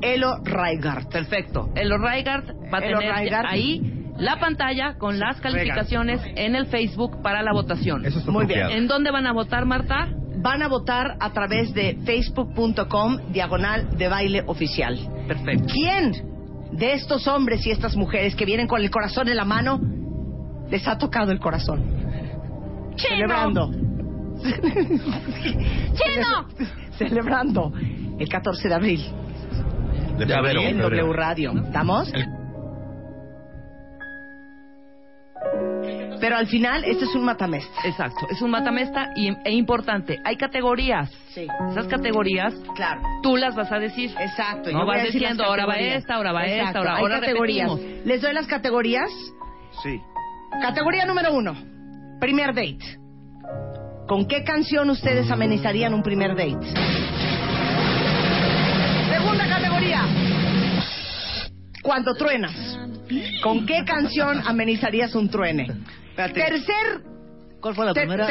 [0.00, 1.10] Elo Raigart.
[1.10, 1.68] Perfecto.
[1.74, 3.46] Elo Raigart va a Elo tener Raigart.
[3.50, 3.82] ahí
[4.18, 8.04] la pantalla con las calificaciones en el Facebook para la votación.
[8.06, 8.70] Eso está Muy bien.
[8.70, 10.08] ¿En dónde van a votar, Marta?
[10.42, 14.98] Van a votar a través de facebook.com diagonal de baile oficial.
[15.26, 15.64] Perfecto.
[15.72, 16.12] ¿Quién
[16.80, 19.78] de estos hombres y estas mujeres que vienen con el corazón en la mano
[20.70, 21.84] les ha tocado el corazón?
[22.96, 23.70] Celebrando.
[24.40, 26.48] ¡Chino!
[26.96, 27.72] Celebrando
[28.18, 29.04] el 14 de abril
[30.16, 31.06] De en febrero.
[31.06, 31.52] W Radio.
[31.66, 32.10] ¿Estamos?
[36.20, 37.72] Pero al final, este es un matamesta.
[37.84, 40.18] Exacto, es un matamesta y, e importante.
[40.24, 41.10] Hay categorías.
[41.34, 41.46] Sí.
[41.70, 43.00] Esas categorías, Claro.
[43.22, 44.10] tú las vas a decir.
[44.20, 44.70] Exacto.
[44.70, 46.94] No yo voy vas a decir diciendo, ahora va esta, ahora va Exacto, esta, ahora,
[46.96, 47.68] Hay ahora categorías.
[47.70, 48.06] repetimos.
[48.06, 49.10] ¿Les doy las categorías?
[49.82, 50.00] Sí.
[50.60, 51.56] Categoría número uno.
[52.20, 52.98] Primer date.
[54.06, 56.66] ¿Con qué canción ustedes amenizarían un primer date?
[59.10, 60.02] Segunda categoría.
[61.82, 62.78] Cuando truenas.
[63.42, 65.66] ¿Con qué canción amenizarías un truene?
[66.28, 67.02] Tercer.
[67.60, 68.26] ¿Cuál fue la ter- primera?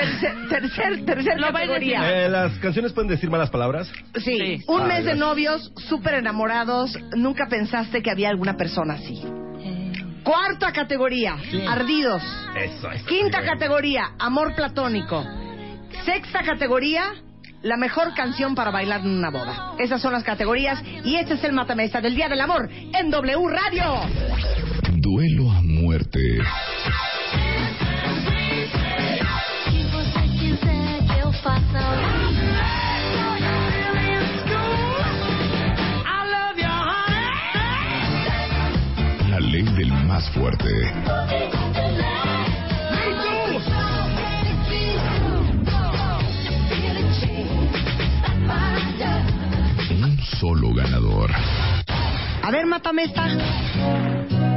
[0.49, 2.25] tercer, tercer, categoría.
[2.25, 3.91] Eh, ¿Las canciones pueden decir malas palabras?
[4.15, 4.63] Sí, Sí.
[4.67, 9.21] un Ah, mes de novios, súper enamorados, nunca pensaste que había alguna persona así.
[10.23, 11.37] Cuarta categoría,
[11.69, 12.21] ardidos.
[12.55, 13.05] Eso, eso.
[13.05, 15.23] Quinta categoría, amor platónico.
[16.05, 17.03] Sexta categoría,
[17.61, 19.73] la mejor canción para bailar en una boda.
[19.77, 23.47] Esas son las categorías y este es el matamesta del Día del Amor en W
[23.47, 24.01] Radio.
[24.97, 26.19] Duelo a muerte.
[39.29, 40.67] La ley del más fuerte.
[49.91, 51.31] Un solo ganador.
[52.43, 53.27] A ver, matamesta.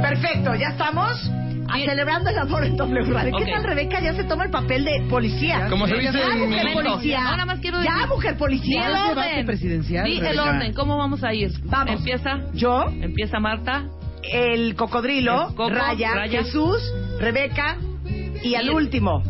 [0.01, 1.31] Perfecto, ¿ya estamos?
[1.73, 3.35] A celebrando el amor en W Radio.
[3.37, 3.49] ¿Qué Ok.
[3.51, 3.99] tal, Rebeca?
[4.01, 5.67] Ya se toma el papel de policía.
[5.69, 7.23] Como se dice Ya, en mujer policía.
[7.23, 8.87] No, nada más quiero Ya, mujer Di policía.
[8.87, 9.45] el orden.
[9.45, 10.73] presidencial, Di el orden.
[10.73, 11.51] ¿Cómo vamos a ir?
[11.65, 11.95] Vamos.
[11.95, 12.39] Empieza.
[12.53, 13.85] Yo, Empieza Marta.
[14.23, 16.43] el cocodrilo, El coco, Raya, Raya.
[16.43, 16.77] Jesús,
[17.19, 17.77] Rebeca
[18.43, 19.21] y al último,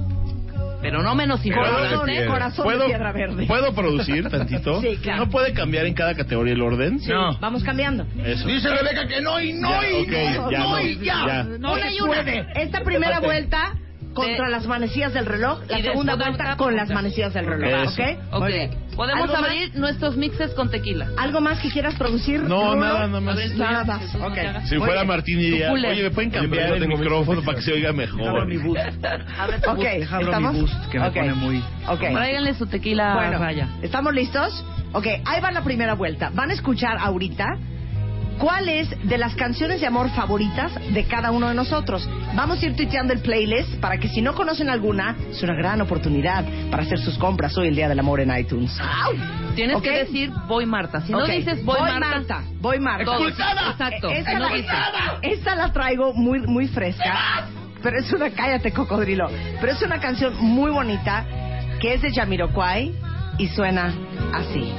[0.83, 2.25] Pero no menos corazón, importante.
[2.27, 3.45] corazón de ¿Puedo, piedra verde.
[3.47, 4.81] ¿Puedo producir tantito?
[4.81, 5.25] Sí, claro.
[5.25, 6.99] ¿No puede cambiar en cada categoría el orden?
[6.99, 7.35] Sí, No.
[7.39, 8.05] Vamos cambiando.
[8.23, 8.47] Eso.
[8.47, 11.25] Dice Rebeca que no y no Ya, y ok, no, ya no no, y ya.
[11.25, 11.43] ya.
[11.43, 12.45] No Una se puede.
[12.55, 13.73] Esta primera vuelta
[14.13, 18.01] contra De- las manecillas del reloj, la segunda vuelta con las manecillas del reloj, Eso.
[18.31, 18.43] ¿ok?
[18.43, 18.49] Ok.
[18.95, 19.43] Podemos ¿Algo más?
[19.49, 21.07] abrir nuestros mixes con tequila.
[21.17, 22.41] ¿Algo más que quieras producir?
[22.43, 22.85] No, Rulo?
[22.85, 23.35] nada, nada más.
[23.35, 24.01] Nada tuyo, más.
[24.01, 24.33] Jesús, no Ok.
[24.35, 24.69] te hagas.
[24.69, 25.07] Si fuera bien.
[25.07, 28.45] Martín diría, oye, ¿me pueden Oye, cambiar el micrófono para que se oiga Abro mejor?
[28.45, 28.79] mi boost.
[29.39, 29.81] Abre tu abro
[30.25, 30.53] ¿estamos?
[30.53, 31.63] mi boost, que me pone muy...
[31.87, 31.99] Ok.
[31.99, 33.67] Tráiganle su tequila Bueno, raya.
[33.81, 34.63] ¿estamos listos?
[34.91, 36.29] Ok, ahí va la primera vuelta.
[36.35, 37.45] Van a escuchar ahorita
[38.39, 42.07] cuál es de las canciones de amor favoritas de cada uno de nosotros.
[42.35, 45.81] Vamos a ir tuiteando el playlist para que si no conocen alguna, es una gran
[45.81, 48.77] oportunidad para hacer sus compras hoy el Día del Amor en iTunes.
[49.55, 49.83] Tienes Ok.
[49.83, 51.01] que decir voy Marta.
[51.01, 53.05] Si no Ok, dices voy, Marta, voy Marta.
[53.05, 53.27] Todo.
[53.27, 54.09] Exacto.
[54.09, 54.55] Esta, No la,
[55.21, 57.47] esta la traigo muy, muy fresca.
[57.81, 59.29] Pero es una, cállate cocodrilo.
[59.59, 61.25] Pero es una canción muy bonita
[61.79, 62.93] que es de Jamiroquai
[63.37, 63.93] y suena
[64.33, 64.73] así.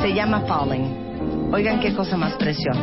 [0.00, 1.07] Se llama Falling.
[1.50, 2.80] Oigan qué cosa más preciosa.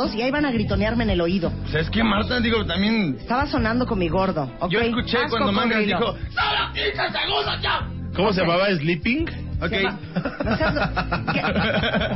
[0.00, 1.52] Cerrados y ahí van a gritonearme en el oído.
[1.64, 3.16] O sea, es que Marta, digo, también...
[3.20, 4.50] Estaba sonando con mi gordo.
[4.60, 4.70] ¿ok?
[4.70, 5.98] Yo escuché cuando Mangas dijo...
[6.00, 7.88] ¡Solo 15 segundos ya!
[8.14, 8.66] ¿Cómo se llamaba?
[8.76, 9.26] ¿Sleeping?
[9.62, 9.72] Ok.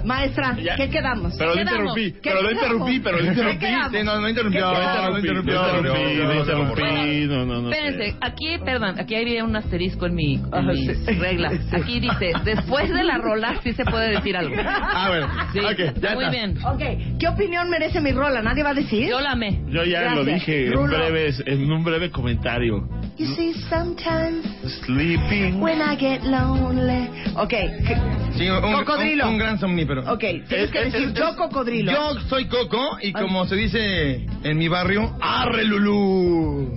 [0.05, 0.77] Maestra, Ya.
[0.77, 1.35] ¿qué quedamos?
[1.39, 1.97] Pero lo ¿Qué quedamos?
[1.99, 2.63] interrumpí, ¿Qué pero lo quedamos?
[2.63, 3.67] interrumpí, pero lo ¿Qué interrumpí.
[3.99, 7.71] Sí, no, no interrumpió, ¿Qué no interrumpí, no interrumpí, no, no, no.
[7.71, 11.13] Espérense, aquí, perdón, aquí había un asterisco en, mi, en sí.
[11.19, 11.55] reglas.
[11.73, 14.55] Aquí dice, después de la rola sí se puede decir algo.
[14.67, 15.29] Ah, bueno.
[15.53, 15.61] Sí,
[16.01, 16.31] ya muy está.
[16.31, 16.59] bien.
[16.65, 18.43] Ok, ¿qué opinión merece mi rola?
[18.43, 19.09] ¿Nadie va a decir?
[19.09, 19.61] Yo la amé.
[19.69, 22.89] Yo ya lo dije en, breves, en un breve comentario.
[23.17, 24.45] You see, sometimes
[24.85, 25.61] Sleeping.
[25.61, 27.09] when I get lonely.
[27.37, 27.97] Ok, ¿qué-
[28.37, 29.27] Sí, un, Cocodrilo.
[29.29, 30.01] Un, un gran somnífero.
[30.13, 31.93] ok, tienes que decir yo cocodrilo.
[31.93, 36.77] Yo soy Coco y como se dice en mi barrio, arre Lulú.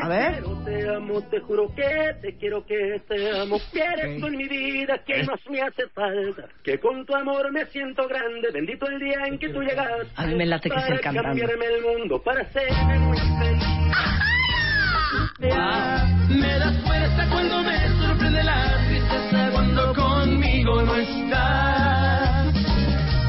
[0.00, 0.42] A ver.
[0.64, 3.58] Te amo, te juro que te quiero que te amo.
[3.72, 6.48] Que eres tú en mi vida, que más me hace falta.
[6.62, 8.48] Que con tu amor me siento grande.
[8.52, 10.06] Bendito el día en que tú llegaste.
[10.16, 11.40] A mí me late que es el Para cantante.
[11.40, 13.64] cambiarme el mundo, para hacerme muy feliz.
[16.28, 22.54] Me das fuerza cuando me sorprende la tristeza cuando conmigo no estás.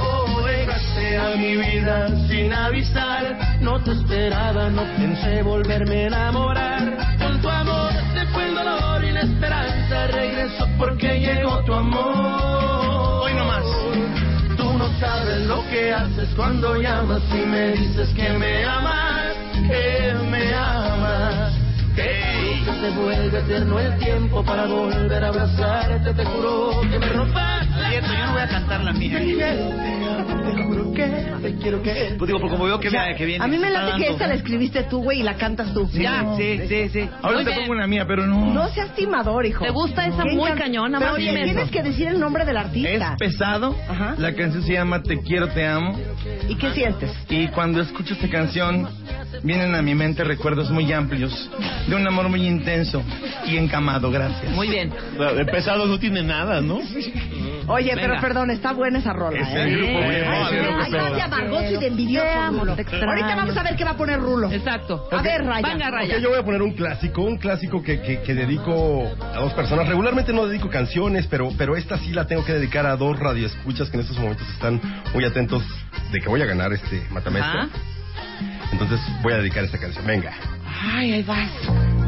[0.02, 3.60] Oh, llegaste a mi vida sin avisar.
[3.62, 6.98] No te esperaba, no pensé volverme a enamorar.
[7.20, 10.08] Con tu amor se fue el dolor y la esperanza.
[10.08, 13.22] Regreso porque llegó tu amor.
[13.22, 13.66] Hoy no más.
[14.58, 19.36] Tú no sabes lo que haces cuando llamas y me dices que me amas,
[19.68, 20.97] que me amas.
[22.02, 26.14] Que se vuelve eterno el tiempo para volver a abrazarte.
[26.14, 27.68] Te juro que me rompas.
[27.90, 29.18] Cierto, yo no voy a cantar la mía.
[29.18, 31.06] Te juro que
[31.42, 32.16] te quiero que.
[32.20, 33.44] Pues digo, como veo que, O sea, me- que viene.
[33.44, 35.88] a mí me late que esta la escribiste tú, güey, y la cantas tú.
[35.88, 36.06] Sí,
[36.38, 37.10] sí, sí, sí.
[37.24, 38.54] Ahora te pongo una mía, pero no.
[38.54, 39.64] No seas timador, hijo.
[39.66, 41.00] ¿Te gusta esa muy cañona?
[41.00, 43.16] Pero Más oye, dime tienes que decir el nombre del Es artista.
[43.18, 43.76] pesado.
[43.90, 44.14] Ajá.
[44.20, 45.98] La canción se llama Te quiero, te amo.
[46.48, 47.12] ¿Y qué sientes?
[47.30, 48.88] Y cuando escucho esta canción,
[49.44, 51.50] vienen a mi mente recuerdos muy amplios
[51.88, 53.04] de un amor muy intenso
[53.46, 54.12] y encamado.
[54.12, 54.52] Gracias.
[54.52, 54.92] Muy bien.
[55.36, 56.80] De pesado no tiene nada, ¿no?
[57.68, 58.22] Oye, pero Venga.
[58.22, 59.64] perdón, está buena esa rola, Es ¿eh?
[59.64, 60.24] el grupo bien.
[60.28, 62.76] Ay, de amargoso y de envidioso, Te amo, Rulo.
[62.76, 63.08] te extraño.
[63.10, 64.52] Ahorita vamos a ver qué va a poner Rulo.
[64.52, 65.08] Exacto.
[65.12, 65.68] A ver, Raya.
[65.68, 66.16] Venga, Raya.
[66.16, 69.54] Ok, yo voy a poner un clásico, un clásico que, que, que dedico a dos
[69.54, 69.88] personas.
[69.88, 73.90] Regularmente no dedico canciones, pero, pero esta sí la tengo que dedicar a dos radioescuchas
[73.90, 74.80] que en estos momentos están
[75.14, 75.64] muy atentos
[76.12, 77.60] de que voy a ganar este matamestre.
[77.60, 77.70] Ajá.
[78.72, 80.06] Entonces voy a dedicar esta canción.
[80.06, 80.34] Venga.
[80.80, 82.07] Ay, ahí vas.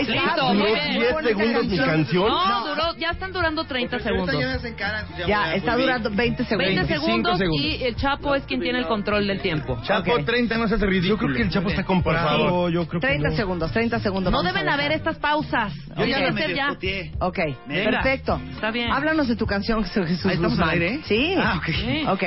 [0.00, 0.24] Ahí está.
[0.24, 0.92] Listo, muy bien, bien.
[0.92, 2.28] muy 10 buena segundos mi canción.
[2.28, 2.69] No,
[3.00, 4.36] ya están durando 30 segundos.
[5.26, 6.66] Ya, está durando 20 segundos.
[6.68, 7.64] 20 25 segundos, segundos.
[7.66, 9.80] y el Chapo es quien tiene el control del tiempo.
[9.82, 10.24] Chapo, Ok.
[10.24, 11.08] 30 no se hace ridículo.
[11.10, 12.44] Yo creo que el Chapo está Por comprado.
[12.44, 12.70] favor.
[12.72, 13.36] Yo creo que 30 no.
[13.36, 14.32] segundos, 30 segundos.
[14.32, 15.72] No deben haber estas pausas.
[15.88, 16.70] Yo Tiene ya me ser ya.
[17.20, 17.90] Ok, Venga.
[17.90, 18.40] perfecto.
[18.52, 18.90] Está bien.
[18.92, 20.68] Háblanos de tu canción, Jesús Jesús Ahí estamos Guzmán.
[20.68, 21.00] al aire.
[21.04, 21.34] Sí.
[21.38, 21.66] Ah, ok.
[21.66, 22.04] Sí.
[22.06, 22.22] Ok.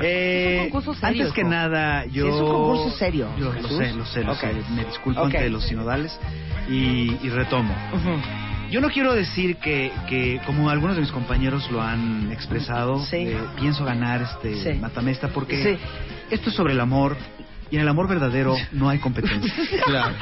[0.00, 2.24] Eh, Es un concurso serio, antes que nada, yo...
[2.24, 4.52] Sí, es un concurso serio, Yo lo sé, lo sé, lo sé.
[4.70, 6.18] Me disculpo ante los sinodales
[6.68, 7.74] y, y retomo.
[7.92, 8.10] Ujú.
[8.70, 13.16] Yo no quiero decir que, que, como algunos de mis compañeros lo han expresado, Sí.
[13.16, 14.78] eh, pienso ganar este Sí.
[14.78, 15.78] matamesta porque Sí.
[16.30, 17.16] esto es sobre el amor
[17.70, 19.54] y en el amor verdadero no hay competencia.
[19.86, 20.14] Claro.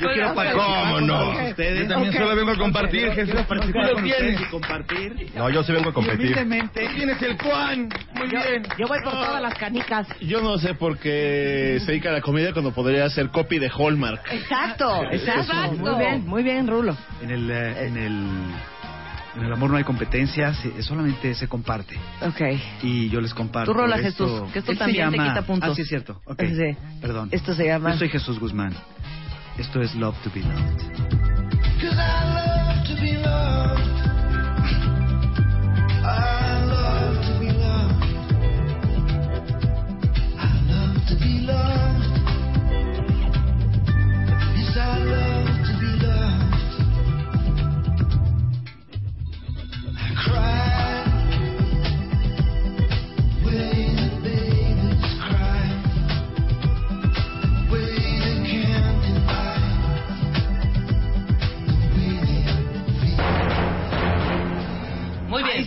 [0.00, 1.30] Yo quiero participar ¿Cómo no?
[1.48, 1.80] ustedes.
[1.82, 2.20] Yo también Ok.
[2.20, 3.46] solo vengo a compartir, Quiero Jesús.
[3.46, 4.40] participar Tú con lo ustedes tienes.
[4.40, 5.30] y compartir.
[5.36, 6.20] No, yo sí vengo a competir.
[6.26, 7.88] humildemente, Tienes el Juan.
[8.14, 8.62] Muy Yo, bien.
[8.78, 10.06] yo voy por todas las canicas.
[10.20, 13.68] Yo no sé por qué se dedica a la comida cuando podría ser copy de
[13.70, 14.20] Hallmark.
[14.32, 15.54] Exacto, exacto.
[15.78, 16.96] Muy bien, muy bien, Rulo.
[17.22, 18.28] en el, eh, en el,
[19.36, 21.96] en el amor no hay competencia, se- solamente se comparte.
[22.22, 22.40] Ok.
[22.82, 23.72] Y yo les comparto.
[23.72, 24.26] Tú rola, esto.
[24.26, 25.70] Jesús, que esto también te llama- quita puntos.
[25.70, 26.20] Ah, sí, es cierto.
[26.24, 26.40] Ok.
[26.42, 26.76] Sí.
[27.00, 27.28] Perdón.
[27.32, 27.92] Esto se llama...
[27.92, 28.74] Yo soy Jesús Guzmán.
[29.56, 32.33] Esto es Love to Be Loved.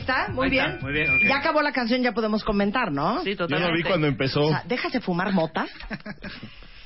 [0.08, 0.66] Está, muy Ahí bien.
[0.66, 1.22] está, muy bien, ok.
[1.28, 3.22] Ya acabó la canción, ya podemos comentar, ¿no?
[3.24, 3.72] Sí, Yo totalmente.
[3.72, 4.42] no vi cuando empezó.
[4.46, 5.66] O sea, déjase fumar mota.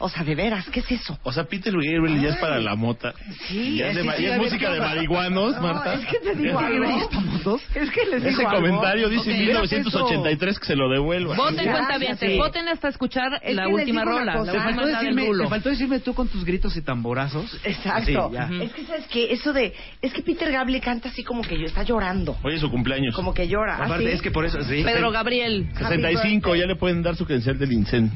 [0.01, 1.17] O sea, de veras, ¿qué es eso?
[1.23, 3.13] O sea, Peter Gabriel ya es para la mota.
[3.47, 5.93] Sí, Ya es, de sí, sí, música ¿qué de marihuanos, No, Marta.
[5.93, 7.59] es que te digo algo.
[7.75, 8.61] Es que les Ese digo algo.
[8.61, 9.37] comentario dice Ok.
[9.37, 11.35] 1983 que se lo devuelva.
[11.35, 12.37] Voten cuenta bien, sí.
[12.37, 14.33] voten hasta escuchar Es la última rola.
[14.33, 15.43] cosa, La faltó, decirme, rulo.
[15.43, 17.59] te faltó decirme tú con tus gritos y tamborazos.
[17.63, 18.31] Exacto.
[18.61, 21.65] Es que sabes que eso de es que Peter Gabriel canta así como que yo
[21.65, 23.15] está llorando, Hoy es su cumpleaños.
[23.15, 23.77] como que llora.
[23.77, 24.11] ¿Ah, Aparte, sí?
[24.11, 24.83] es que por eso, sí.
[24.83, 25.67] Pedro Gabriel.
[25.77, 28.11] 65, ya le pueden dar su credencial del INSEN.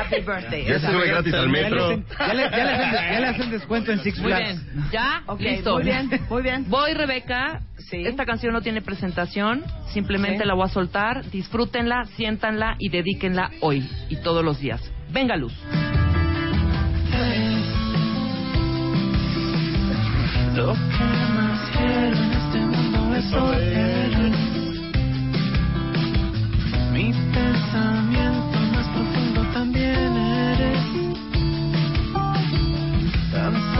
[0.00, 0.64] Happy birthday.
[0.66, 1.84] Ya se sube gratis al Ya le, metro.
[1.86, 4.44] hacen, ya, le, ya le hacen, ya le hacen descuento en Six Muy Flags.
[4.74, 5.74] bien, ya, Ok, listo.
[5.74, 6.64] muy bien, muy bien.
[6.68, 7.60] Voy, Rebeca.
[7.78, 8.02] Sí.
[8.06, 10.46] Esta canción no tiene presentación, simplemente Sí.
[10.46, 11.24] la voy a soltar.
[11.30, 14.80] Disfrútenla, siéntanla y dedíquenla hoy y todos los días.
[15.10, 15.52] Venga, Luz.
[20.56, 24.32] Lo que más quiero en este mundo es oler.
[26.92, 30.16] Mi pensamiento más profundo también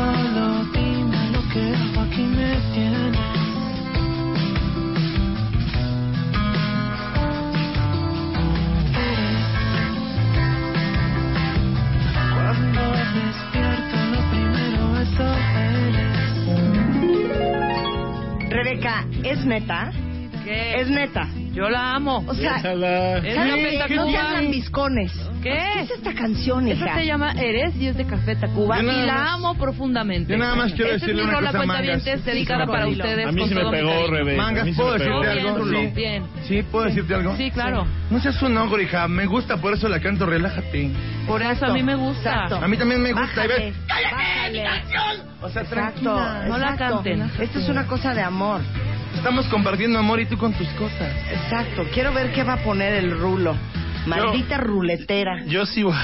[0.00, 3.18] solo dime lo que hago aquí me tienes.
[12.34, 12.82] Cuando
[13.18, 15.28] despierto lo primero eso
[15.68, 16.18] eres.
[18.50, 19.90] Rebeca, ¿es neta?
[20.44, 20.80] ¿Qué?
[20.80, 21.28] Es neta.
[21.52, 22.24] Yo la amo.
[22.28, 23.18] O sea, Déjala.
[23.18, 23.96] Es ¿sabes Café qué?
[23.96, 25.12] No hablan biscones.
[25.42, 25.50] ¿Qué?
[25.50, 26.94] ¿Qué es esta canción, Esa hija?
[26.94, 30.32] se llama Eres y es de Café Tacuba Yo y nada la más- amo profundamente.
[30.32, 32.24] yo nada más quiero Esta decirle es mi una rola cosa a cuentavientes, Mangas.
[32.24, 33.26] dedicada Sí, para ustedes.
[33.26, 34.10] A mí con sí me todo mi pegó, cariño.
[34.10, 34.34] Rebe.
[34.34, 35.20] A Mangas, ¿puedo me pegó.
[35.20, 35.58] decirte Bien, algo?
[35.64, 35.86] Rulo, Sí.
[35.94, 36.22] bien.
[36.46, 37.36] Sí, ¿puedo decirte algo?
[37.36, 37.86] Sí, claro.
[38.10, 39.08] No seas un ogro, hija.
[39.08, 40.26] Me gusta, por eso la canto.
[40.26, 40.90] Relájate.
[41.26, 42.30] Por eso a mí me gusta.
[42.32, 42.56] Exacto.
[42.64, 43.44] A mí también me gusta.
[43.44, 44.64] Y ves, bájale.
[45.42, 45.70] o sea, Exacto.
[46.14, 46.44] tranquila.
[46.48, 47.22] No la canten.
[47.40, 48.60] Esto es una cosa de amor.
[49.14, 51.12] Estamos compartiendo amor y tú con tus cosas.
[51.30, 51.84] Exacto.
[51.92, 53.54] Quiero ver qué va a poner el rulo.
[54.06, 55.44] Maldita ruletera.
[55.44, 55.94] Yo sí voy.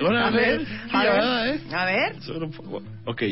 [0.00, 1.54] Bueno, A ver, a ver.
[1.56, 1.60] ¿eh?
[1.74, 2.22] A ver.
[2.22, 2.82] Solo un poco.
[3.06, 3.22] Ok.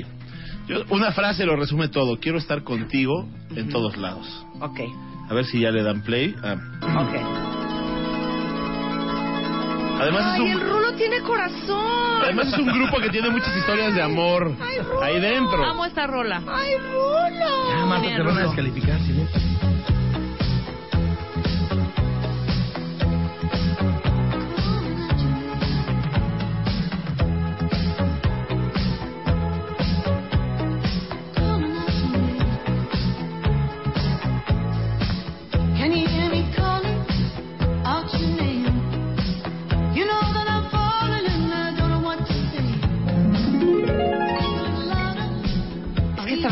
[0.67, 2.19] Yo- una frase lo resume todo.
[2.19, 4.27] Quiero estar contigo en todos lados.
[4.61, 4.81] Ok,
[5.31, 6.35] A ver si ya le dan play.
[6.43, 6.57] Ah,
[7.03, 7.68] ok.
[10.01, 10.51] Además es Ay, un...
[10.51, 12.23] el rulo tiene corazón.
[12.23, 15.03] Además es un grupo que tiene muchas historias de amor Ay, Rulo.
[15.03, 15.65] ahí dentro.
[15.65, 16.43] Amo esta rola.
[16.47, 17.69] Ay, rulo.
[17.71, 18.99] Ya, Marta, Bien, te van a descalificar.
[19.01, 19.15] ¿sí?
[19.33, 19.48] Can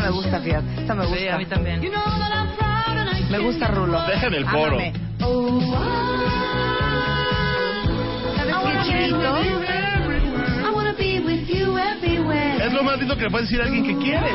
[0.07, 0.81] me gusta, fíjate.
[0.81, 1.19] Esta me gusta.
[1.19, 1.81] Sí, a mí también.
[3.29, 4.01] Me gusta Rulo.
[4.07, 4.77] Dejen el coro.
[4.77, 4.93] Ámame.
[5.21, 5.59] Oh,
[11.77, 12.65] everywhere.
[12.65, 14.31] Es lo más lindo que le puedes decir a alguien que quieres.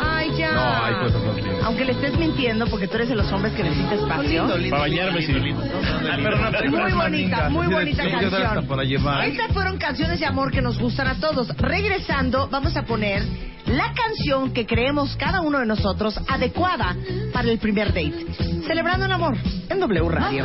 [0.00, 0.52] Ay, ya.
[0.52, 1.64] No, hay cosas más lindas.
[1.64, 4.46] Aunque le estés mintiendo porque tú eres de los hombres que necesita espacio.
[4.70, 5.32] Para bañarme sí.
[5.34, 8.66] Ah, pero no, pero Muy más bonita, muy bonita hasta canción.
[8.66, 9.24] para llevar.
[9.26, 11.48] Estas fueron canciones de amor que nos gustan a todos.
[11.58, 13.22] Regresando, vamos a poner
[13.68, 16.96] la canción que creemos cada uno de nosotros adecuada
[17.32, 18.26] para el primer date.
[18.66, 19.36] Celebrando el amor
[19.68, 20.44] en W Radio.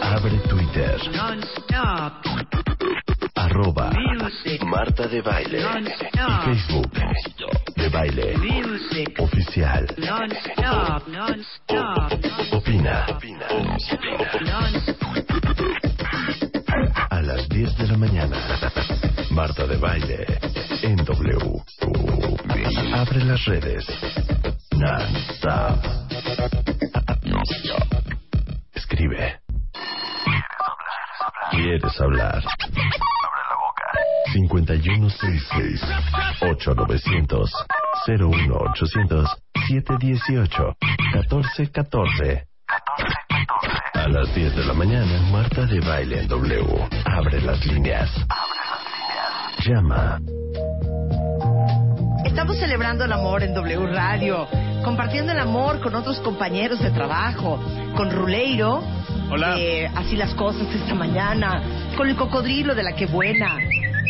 [0.00, 1.00] Abre Twitter.
[3.34, 3.92] Arroba.
[4.66, 5.60] Marta de Baile.
[5.62, 6.44] Non-stop.
[6.44, 7.27] Facebook.
[7.78, 8.36] De Baile.
[8.38, 9.14] Music.
[9.20, 9.86] Oficial.
[9.98, 11.06] Non-stop.
[11.06, 12.52] Non-stop.
[12.52, 13.06] Opina.
[17.10, 18.36] A las 10 de la mañana.
[19.30, 20.26] Marta de Baile.
[20.82, 21.38] En W.
[22.94, 23.86] Abre las redes.
[24.72, 25.78] Non-stop.
[28.74, 29.40] Escribe.
[31.52, 32.42] ¿Quieres hablar?
[34.46, 35.80] 5166
[36.40, 37.50] 8900
[38.06, 39.28] 01800
[39.66, 40.76] 718
[41.14, 42.46] 1414
[43.94, 46.88] A las 10 de la mañana, Marta de Baile en W.
[47.04, 48.10] Abre las líneas.
[49.66, 50.20] Llama.
[52.24, 54.46] Estamos celebrando el amor en W Radio,
[54.84, 57.58] compartiendo el amor con otros compañeros de trabajo,
[57.96, 58.82] con Ruleiro,
[59.30, 59.56] Hola.
[59.58, 63.56] eh, así las cosas esta mañana, con el cocodrilo de la que buena,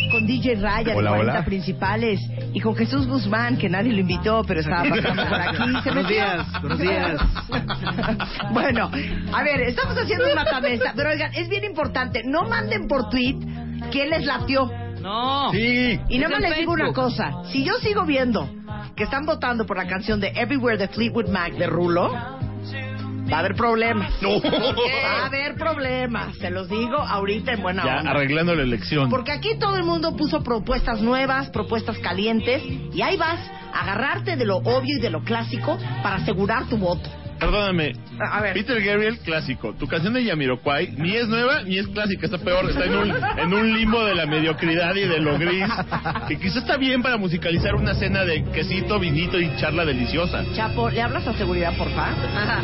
[0.09, 1.45] con DJ Raya Hola, de 40 hola.
[1.45, 2.19] principales
[2.53, 5.57] y con Jesús Guzmán, que nadie lo invitó, pero estaba pasando por aquí.
[5.83, 6.07] Se Buenos metió.
[6.09, 7.21] días, buenos días.
[8.51, 8.91] bueno,
[9.33, 13.35] a ver, estamos haciendo un matamesta, pero oigan, es bien importante, no manden por tweet
[13.91, 14.71] quién les latió.
[15.01, 15.51] No.
[15.51, 15.99] Sí.
[16.09, 17.31] Y nada más les digo una cosa.
[17.51, 18.49] Si yo sigo viendo
[18.95, 22.11] que están votando por la canción de Everywhere de Fleetwood Mac de Rulo,
[23.31, 24.11] va a haber problemas.
[24.21, 24.41] No.
[24.41, 26.35] Va a haber problemas.
[26.37, 28.11] Se los digo ahorita en buena Ya onda.
[28.11, 29.09] arreglando la elección.
[29.09, 32.61] Porque aquí todo el mundo puso propuestas nuevas, propuestas calientes,
[32.93, 33.39] y ahí vas
[33.73, 37.09] a agarrarte de lo obvio y de lo clásico para asegurar tu voto.
[37.39, 37.93] Perdóname.
[38.19, 38.53] A ver.
[38.53, 39.73] Peter Gabriel, clásico.
[39.73, 42.25] Tu canción de Yamiroquai ni es nueva ni es clásica.
[42.25, 42.69] Está peor.
[42.69, 45.65] Está en un, en un limbo de la mediocridad y de lo gris.
[46.27, 50.43] Que quizás está bien para musicalizar una cena de quesito, vinito y charla deliciosa.
[50.53, 52.09] Chapo, ¿le hablas a seguridad, porfa?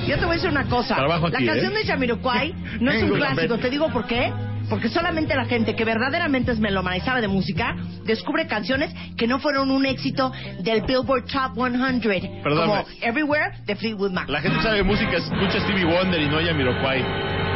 [0.08, 0.96] Yo te voy a decir una cosa.
[0.96, 1.80] Trabajo la aquí, canción ¿eh?
[1.80, 3.58] de Jamiroquai no es un clásico.
[3.58, 4.32] Te digo por qué.
[4.70, 7.76] Porque solamente la gente que verdaderamente es melómana y sabe de música
[8.06, 12.02] descubre canciones que no fueron un éxito del Billboard Top 100.
[12.44, 12.84] Perdóname.
[12.84, 14.30] Como Everywhere de Fleetwood Mac.
[14.30, 17.55] La gente sabe de música escucha Stevie Wonder y no Yamiroquai.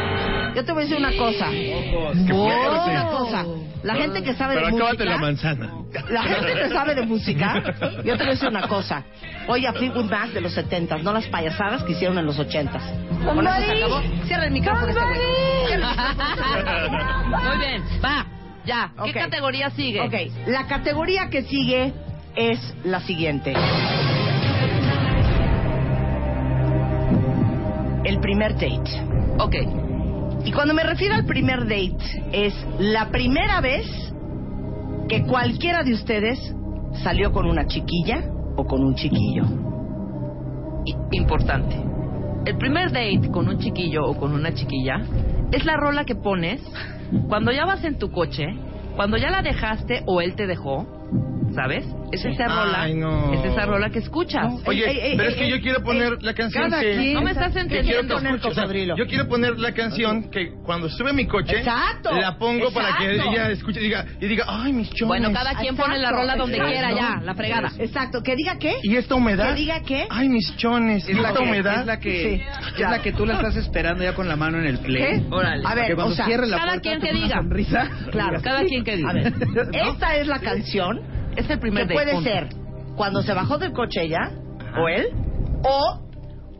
[0.54, 1.50] Yo te voy a decir una cosa.
[1.50, 2.90] qué Yo te voy a decir fuerte.
[2.90, 3.44] una cosa.
[3.82, 5.10] La gente que sabe Pero de acábate música.
[5.10, 5.72] la manzana.
[6.10, 7.62] La gente que sabe de música,
[8.04, 9.04] yo te voy a decir una cosa.
[9.48, 12.72] Oye, a Fleetwood Mac de los 70 no las payasadas que hicieron en los 80
[13.24, 14.02] Con eso se acabó.
[14.26, 15.18] Cierra el micrófono este güey.
[15.66, 17.48] Cierra el micrófono.
[17.48, 18.26] Muy bien, va,
[18.66, 18.92] ya.
[19.04, 19.16] ¿Qué Ok.
[19.16, 20.00] categoría sigue?
[20.02, 20.14] Ok,
[20.48, 21.92] la categoría que sigue
[22.36, 23.54] es la siguiente.
[28.04, 28.82] El primer date.
[29.38, 29.54] Ok.
[30.44, 31.96] Y cuando me refiero al primer date,
[32.32, 33.86] es la primera vez
[35.08, 36.38] que cualquiera de ustedes
[37.02, 38.22] salió con una chiquilla
[38.56, 39.44] o con un chiquillo.
[41.12, 41.76] Importante.
[42.46, 45.00] El primer date con un chiquillo o con una chiquilla
[45.52, 46.62] es la rola que pones
[47.28, 48.46] cuando ya vas en tu coche,
[48.96, 50.86] cuando ya la dejaste o él te dejó,
[51.54, 51.84] ¿sabes?
[52.12, 53.32] Es esa rola, Ay, no.
[53.32, 54.52] es esa rola que escuchas.
[54.66, 56.82] Oye, Ey, ey, pero ey, es que ey, yo quiero poner ey, la canción cada
[56.82, 56.96] que...
[56.96, 58.40] quien- No me estás que quiero entendiendo.
[58.40, 62.36] que o sea, yo quiero poner la canción que cuando sube mi coche Exacto, la
[62.36, 65.08] pongo para que ella escuche y diga, y diga ay mis chones.
[65.08, 66.72] Bueno, cada quien pone la rola donde exacto.
[66.72, 67.70] quiera ya, la fregada.
[67.78, 68.74] Exacto, que diga qué.
[68.82, 69.50] ¿Y esta humedad?
[69.50, 70.06] Que diga qué.
[70.10, 71.80] Ay mis chones, Es ¿y la, esta que, humedad?
[71.80, 72.42] es la que Sí,
[72.82, 75.20] es la que tú la estás esperando ya con la mano en el play.
[75.20, 75.26] ¿Qué?
[75.30, 75.62] Órale.
[75.64, 77.40] A ver, o sea, cierre la cada quien te que diga.
[78.10, 78.40] Claro.
[78.42, 79.10] Cada quien que diga.
[79.10, 79.32] A ver,
[79.72, 81.00] esta es la canción
[81.40, 82.04] Es el primer que date.
[82.04, 82.30] puede punto.
[82.30, 82.48] ser
[82.96, 84.30] cuando se bajó del coche ella
[84.78, 85.06] o él
[85.64, 86.00] o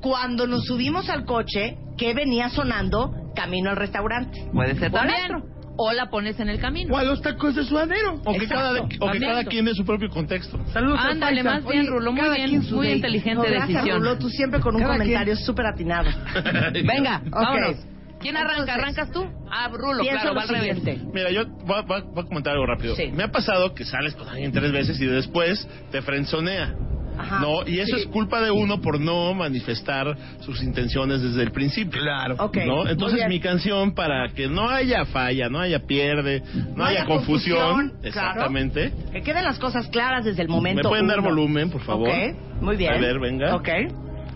[0.02, 4.48] cuando nos subimos al coche que venía sonando camino al restaurante.
[4.52, 5.44] Puede ser también.
[5.82, 6.94] O la pones en el camino.
[6.94, 8.20] O a los tacos de suadero.
[8.26, 8.84] O que, cada, Exacto.
[8.84, 9.22] o que También.
[9.30, 10.58] cada quien de su propio contexto.
[10.72, 13.98] Saludos al Ándale, más bien, Rulo, muy bien, muy inteligente No, gracias, decisión.
[14.00, 16.10] Rulo, tú siempre con un Cada comentario súper atinado.
[16.74, 17.32] Venga, Ok.
[17.32, 17.76] vámonos.
[18.20, 18.74] ¿Quién arranca?
[18.74, 19.26] ¿Arrancas tú?
[19.50, 20.78] Ah, Rulo, claro, va al revés.
[21.12, 22.94] Mira, yo voy a, voy a- voy a comentar algo rápido.
[22.94, 23.10] Sí.
[23.12, 26.74] Me ha pasado que sales con alguien tres veces y después te frenzonea.
[27.18, 27.40] Ajá.
[27.40, 28.02] No, y eso Sí.
[28.02, 32.00] es culpa de uno por no manifestar sus intenciones desde el principio.
[32.00, 32.36] Claro.
[32.38, 32.88] Ok, ¿no?
[32.88, 37.06] Entonces mi canción para que no haya falla, no haya pierde, no, No haya, haya
[37.06, 38.08] confusión, confusión, claro.
[38.30, 38.92] exactamente.
[39.12, 42.08] Que queden las cosas claras desde el momento ¿Me pueden dar volumen, por favor?
[42.08, 42.14] Ok,
[42.62, 42.94] muy bien.
[42.94, 43.54] A ver, venga.
[43.56, 43.68] Ok,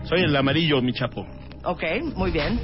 [0.03, 1.25] Soy el amarillo, mi chapo.
[1.63, 1.83] ok,
[2.15, 2.59] muy bien.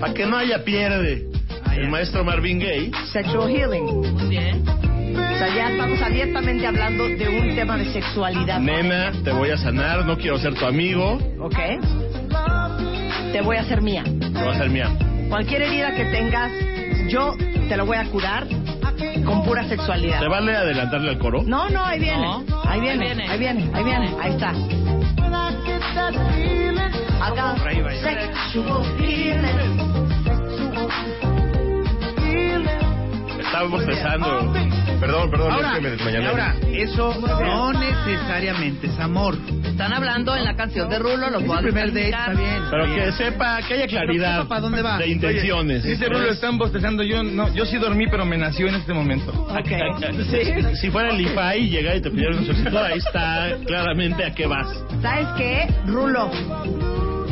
[0.00, 1.26] Para que no haya pierde.
[1.74, 2.90] El maestro Marvin Gaye.
[3.12, 3.84] Sexual healing.
[3.84, 4.62] Muy bien.
[4.66, 8.58] O sea, ya estamos abiertamente hablando de un tema de sexualidad.
[8.60, 11.56] Nena, te voy a sanar, no quiero ser tu amigo, ¿Ok?
[13.32, 14.04] Te voy a hacer mía.
[14.04, 14.90] te voy a ser mía.
[15.28, 16.50] Cualquier herida que tengas,
[17.08, 17.34] yo
[17.68, 18.46] te lo voy a curar
[19.24, 20.20] con pura sexualidad.
[20.20, 21.42] ¿Te vale adelantarle al coro?
[21.42, 22.22] No, no, ahí viene.
[22.22, 23.08] No, ahí viene.
[23.08, 23.30] ahí viene.
[23.30, 23.70] Ahí viene.
[23.74, 24.10] Ahí viene.
[24.20, 24.52] Ahí está.
[27.58, 28.02] Por ahí va ya.
[28.52, 29.76] Sexual healing.
[33.40, 34.75] Estábamos.
[35.00, 36.26] Perdón, perdón, Ahora, es que me desmañané.
[36.26, 39.36] ahora, eso no necesariamente es amor.
[39.64, 42.62] Están hablando en la canción de Rulo, a el primer date, está bien.
[42.70, 44.98] Pero que sepa, que haya claridad sepa para dónde va.
[44.98, 45.84] de intenciones.
[45.84, 47.02] Dice Rulo, están bostezando.
[47.02, 49.32] Yo no, yo sí dormí, pero me nació en este momento.
[49.32, 49.70] Ok.
[50.26, 54.24] Si, si fuera el IFAI y llega y te pidiera una solicitud, ahí está claramente
[54.24, 54.66] a qué vas.
[55.02, 56.30] ¿Sabes qué, Rulo?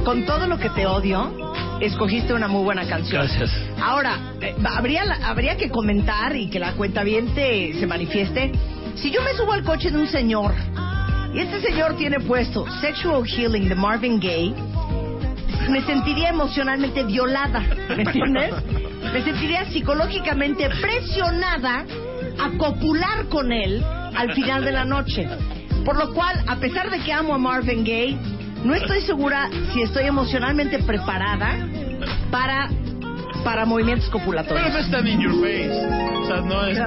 [0.05, 1.33] Con todo lo que te odio,
[1.81, 3.23] escogiste una muy buena canción.
[3.27, 3.51] Gracias.
[3.83, 8.53] Ahora, eh, habría, la- habría que comentar y que la cuenta bien se manifieste.
[8.97, 10.55] Si yo me subo al coche de un señor
[11.35, 14.55] y este señor tiene puesto Sexual Healing de Marvin Gaye,
[15.71, 17.61] me sentiría emocionalmente violada,
[17.97, 18.53] ¿me entiendes?
[19.13, 21.85] Me sentiría psicológicamente presionada
[22.43, 23.83] a copular con él
[24.15, 25.27] al final de la noche.
[25.85, 28.17] Por lo cual, a pesar de que amo a Marvin Gaye,
[28.65, 31.55] no estoy segura si estoy emocionalmente preparada
[32.31, 32.69] para
[33.45, 34.73] para movimientos Pero copulatorios.
[34.73, 35.71] no están in your face.
[35.71, 36.79] O sea, no es.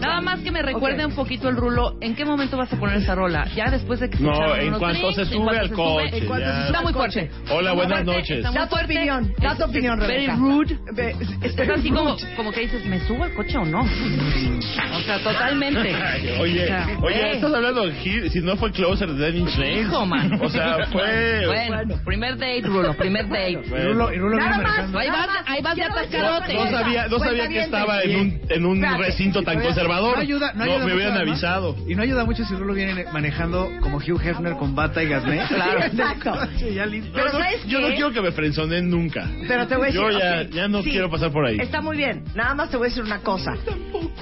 [0.00, 1.96] Nada más que me recuerde un poquito el rulo.
[2.00, 3.46] ¿En qué momento vas a poner esa rola?
[3.56, 6.08] Ya después de que se No, en cuanto drinks, se sube cuanto al se coche,
[6.10, 6.62] sube, en cuanto ya.
[6.62, 7.30] se sube al coche.
[7.50, 8.42] Hola, Está buenas fuerte, noches.
[8.54, 10.36] Da tu opinión, da tu opinión, Very Rebeca.
[10.36, 10.78] rude.
[10.92, 13.80] Ve- es- así como, como que dices, ¿me subo al coche o no?
[13.82, 15.94] O sea, totalmente.
[16.40, 17.32] Oye, O sea, oye, eh.
[17.34, 19.88] estás hablando si no fue Closer de Nine Inch Nails.
[19.88, 20.38] Hijo, man.
[20.42, 21.46] O sea, fue.
[21.46, 23.62] Bueno, primer date, Rulo, primer date.
[23.62, 27.60] Rulo- y Rulo Nada más, ahí vas, ahí vas de No sabía, no sabía que
[27.62, 29.02] estaba en un, en un Espérate.
[29.04, 30.16] recinto tan conservador.
[30.16, 31.76] No ayuda, no ayuda me mucho, hubieran avisado.
[31.86, 35.42] Y no ayuda mucho si Rulo viene manejando como Hugh Hefner con bata y gasné.
[35.48, 36.32] Claro, exacto.
[36.72, 37.10] ya listo.
[37.14, 37.84] Pero No, no, ¿sabes yo qué?
[37.88, 39.28] no quiero que me frenzonen nunca.
[39.46, 41.58] Pero te voy a decir, Yo ya, ya no sí, quiero pasar por ahí.
[41.60, 42.24] Está muy bien.
[42.34, 43.52] Nada más te voy a decir una cosa.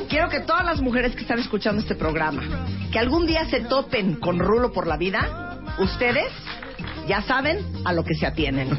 [0.08, 2.42] Quiero que todas las mujeres que están escuchando este programa,
[2.92, 6.32] que algún día se topen con Rulo por la vida, ustedes
[7.06, 8.70] ya saben a lo que se atienen.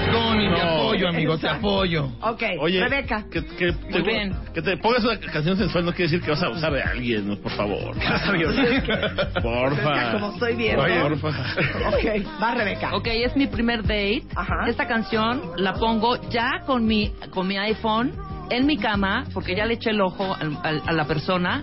[0.00, 0.68] Atascón y te No.
[0.70, 2.04] apoyo, amigo, te apoyo.
[2.22, 3.24] Ok, Oye, Rebeca.
[3.30, 4.36] Que, que, Muy te, bien.
[4.54, 7.28] que te pongas una canción sensual no quiere decir que vas a abusar de alguien,
[7.28, 7.36] ¿no?
[7.36, 7.96] por favor.
[9.42, 10.12] Porfa.
[10.12, 10.82] Como estoy viendo.
[10.82, 11.28] Oye, porfa.
[11.28, 12.94] Ok, va Rebeca.
[12.96, 14.22] Ok, es mi primer date.
[14.66, 18.12] Esta canción la pongo ya con mi, con mi iPhone
[18.50, 21.62] en mi cama, porque ya le eché el ojo al- al- a la persona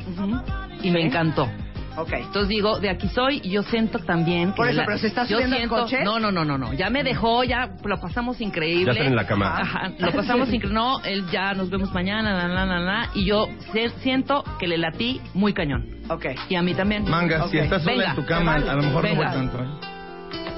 [0.82, 1.50] y me encantó.
[1.98, 2.14] Ok.
[2.14, 4.56] Entonces digo, de aquí soy y yo siento también que...
[4.58, 6.04] Por eso, la- pero ¿se está yo subiendo al siento- coche?
[6.04, 6.72] No, no, no, no, no.
[6.74, 8.86] Ya me dejó, ya lo pasamos increíble.
[8.86, 9.58] Ya están en la cama.
[9.60, 10.74] Ajá, lo pasamos increíble.
[10.76, 14.68] No, él ya nos vemos mañana, la, la, la, la, y yo se- siento que
[14.68, 15.88] le latí muy cañón.
[16.10, 16.26] Ok.
[16.50, 17.04] Y a mí también.
[17.10, 19.64] Manga, si estás sola Venga, en tu cama, a lo mejor venga, no fue tanto.
[19.64, 19.68] ¿eh?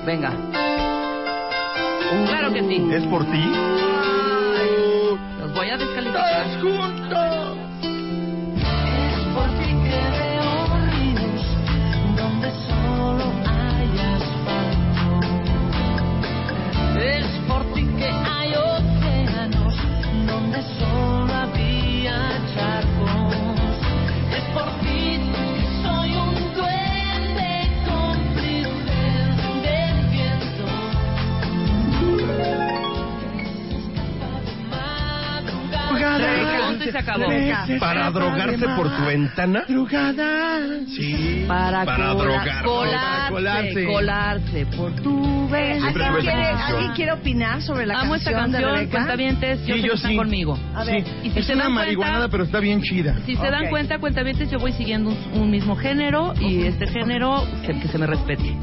[0.05, 0.31] Venga.
[2.27, 2.87] Claro que sí.
[2.91, 3.43] ¿Es por ti?
[5.39, 6.45] Los voy a descalificar.
[6.61, 7.68] Por
[16.99, 17.38] Es
[36.91, 37.25] se acabó.
[37.79, 39.63] ¿Para drogarse por tu ventana?
[39.67, 40.59] Drogada.
[40.87, 41.45] Sí.
[41.47, 42.63] Para, Para cola- drogar.
[42.63, 43.85] colarse, colarse.
[43.85, 45.79] colarse por tu vez.
[45.81, 46.75] Siempre ¿Alguien quiere, confusión.
[46.75, 48.91] ¿Alguien quiere opinar sobre la Amo esta canción de canción, Rebeca?
[48.97, 50.17] cuentavientes, yo Sí, sé yo que están sí.
[50.17, 50.59] conmigo.
[50.75, 51.03] A ver.
[51.23, 53.15] Y si Es se una dan marihuanada, cuenta, pero está bien chida.
[53.25, 57.43] si se dan cuenta, cuentavientes, yo voy siguiendo un, un mismo género y este género
[57.65, 58.55] que, que se me respete.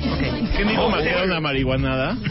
[0.57, 2.15] ¿Quién dijo que era una marihuanada?
[2.15, 2.27] ¿Tú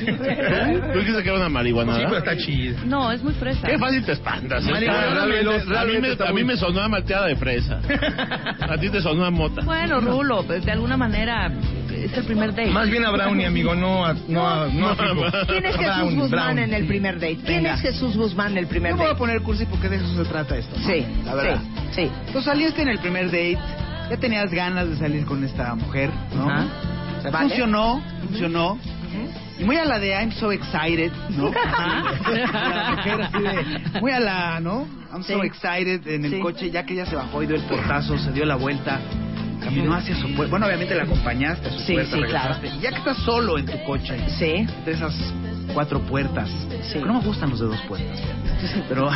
[0.93, 2.80] ¿Tú dijiste que era una Sí, pero está chida.
[2.85, 3.67] No, es muy fresa.
[3.67, 4.65] Qué fácil te espantas.
[4.65, 4.72] ¿eh?
[4.72, 5.26] Marihuana
[5.85, 7.79] a, mí me, a mí muy- me sonó a malteada de fresa.
[8.69, 9.61] A ti te sonó a mota.
[9.63, 11.51] Bueno, Rulo, pues, de alguna manera
[11.91, 12.71] es el primer date.
[12.71, 14.13] Más bien a Brownie, amigo, no a...
[14.27, 15.25] No, a- no, a Fico.
[15.47, 16.63] ¿Quién es Jesús Brownie, Guzmán Brownie.
[16.63, 17.37] en el primer date?
[17.45, 17.75] ¿Quién Venga.
[17.75, 19.19] es Jesús Guzmán en el primer Yo me voy a date?
[19.19, 20.75] poner cursi porque de eso se trata esto.
[20.77, 20.85] ¿no?
[20.85, 21.59] Sí, la verdad.
[21.91, 22.11] sí, sí.
[22.33, 23.57] Tú saliste en el primer date,
[24.09, 26.49] ya tenías ganas de salir con esta mujer, ¿no?
[26.49, 26.65] Ajá.
[27.21, 27.47] Se Vale.
[27.49, 28.77] Funcionó, funcionó.
[28.83, 28.94] Y
[29.60, 31.52] muy a la de I'm so excited, ¿no?
[34.02, 34.88] Muy a la, ¿no?
[35.14, 35.48] I'm so Sí.
[35.48, 36.40] excited en el Sí.
[36.40, 38.99] coche, ya que ella se bajó y dio el portazo, se dio la vuelta,
[39.61, 40.52] caminó hacia su puerta.
[40.52, 42.68] Bueno, obviamente la acompañaste a su Sí, puerta, sí, regresaste.
[42.68, 44.68] Y ya que estás solo en tu coche, Sí.
[44.86, 45.14] de esas
[45.73, 46.49] cuatro puertas,
[46.91, 46.99] Sí.
[46.99, 48.19] que no me gustan los de dos puertas,
[48.90, 49.10] pero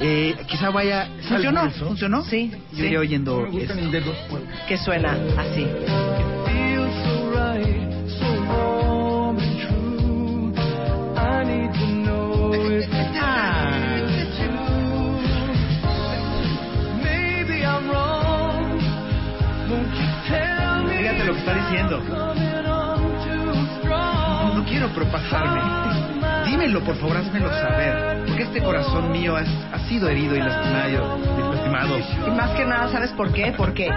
[0.00, 1.08] eh, quizá vaya...
[1.28, 1.70] ¿Funcionó?
[1.70, 2.22] ¿Funcionó?
[2.24, 3.90] Sí, Yo iría oyendo Me gustan esto.
[3.90, 4.60] de dos puertas.
[4.66, 5.66] Que suena así.
[11.54, 12.88] Need to know if it's
[14.38, 15.18] true.
[17.02, 18.78] Maybe I'm wrong.
[19.70, 20.96] Won't you tell me?
[20.98, 21.96] Fíjate lo que está diciendo.
[24.54, 25.60] No quiero propasarme.
[26.46, 28.24] Dímelo, por favor, házmelo saber.
[28.26, 29.40] Porque este corazón mío ha,
[29.74, 31.18] ha sido herido y lastimado.
[31.18, 31.20] y
[31.54, 31.98] lastimado.
[32.26, 33.52] Y más que nada, ¿sabes por qué?
[33.56, 33.88] Porque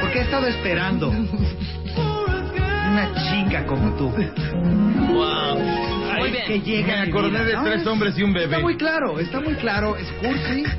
[0.00, 4.12] Porque he estado esperando una chica como tú.
[6.24, 6.44] Muy bien.
[6.46, 7.64] Que llega Me acordé vida, de ¿no?
[7.64, 8.44] tres hombres y un bebé.
[8.46, 9.96] Está muy claro, está muy claro.
[9.96, 10.64] Es cursi,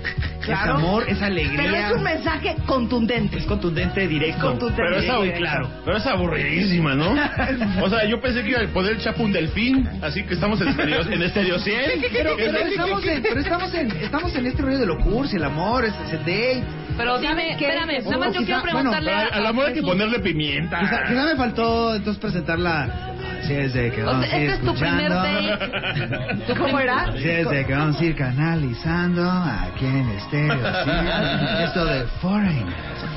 [0.46, 0.74] Claro.
[0.78, 1.88] es amor, es Pero alegría.
[1.90, 3.40] es un mensaje contundente.
[3.40, 4.42] Es contundente, directo.
[4.50, 4.84] Contundente.
[4.84, 5.70] Pero es, Sí, abu- claro.
[5.84, 7.16] pero es aburridísima, ¿no?
[7.84, 10.62] O sea, yo pensé que iba a poner el chapo un delfín, así que estamos
[10.62, 11.76] en estéreo, en estéreo 100.
[12.14, 15.44] Pero, pero estamos en, pero estamos en, estamos en este rollo de lo cursi, el
[15.46, 16.64] amor, es ese date.
[16.96, 19.50] Pero dime, espérame, nada O más yo quizá- quiero bueno, preguntarle Al, a, al a
[19.50, 20.80] amor hay que ponerle pimienta.
[20.80, 22.84] Quizá, quizá me faltó entonces presentarla.
[22.84, 23.15] Así
[23.54, 25.58] es de que O vamos sea, a ir este es tu primer escuchando.
[25.58, 26.46] date.
[26.54, 27.02] Tu ¿Cómo era?
[27.04, 30.56] Así es de que vamos a ir canalizando aquí en estéreo.
[30.84, 30.92] ¿sí?
[31.64, 32.66] Esto de Foreign.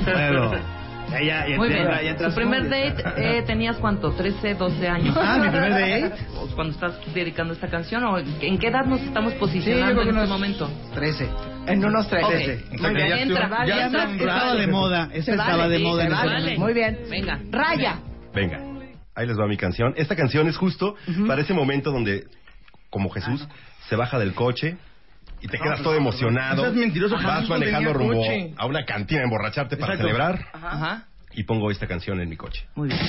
[0.05, 0.51] Luego,
[1.11, 1.87] Ya, ya, ya, Muy bien.
[2.17, 4.15] ¿Tu primer date eh, tenías cuánto?
[4.15, 5.17] ¿13, 12 años?
[5.19, 6.11] Ah, ¿mi primer date?
[6.37, 10.13] ¿O Cuando estás dedicando esta canción, ¿o en qué edad nos estamos Sí, posicionando creo
[10.13, 10.69] en este momento?
[10.93, 11.29] 13.
[11.67, 12.23] En unos tres.
[12.25, 12.31] Ok.
[12.71, 13.17] Muy Muy bien.
[13.19, 13.47] entra.
[13.47, 16.05] Vale, Ya se estaba de moda, Se ese vale, estaba de sí, moda.
[16.57, 16.99] Muy bien.
[17.09, 17.39] Venga.
[17.51, 17.95] Raya.
[18.33, 18.59] Venga,
[19.15, 19.93] ahí les va mi canción.
[19.97, 20.95] Esta canción es justo
[21.27, 22.25] para ese momento donde,
[22.89, 23.47] como Jesús,
[23.89, 24.77] se baja del coche
[25.41, 26.57] y te quedas todo emocionado.
[26.57, 28.53] No seas mentiroso, Vas no manejando rumbo coche.
[28.57, 30.07] a una cantina a emborracharte para Exacto.
[30.13, 31.03] celebrar Ajá.
[31.33, 32.65] y pongo esta canción en mi coche.
[32.75, 32.99] Muy bien.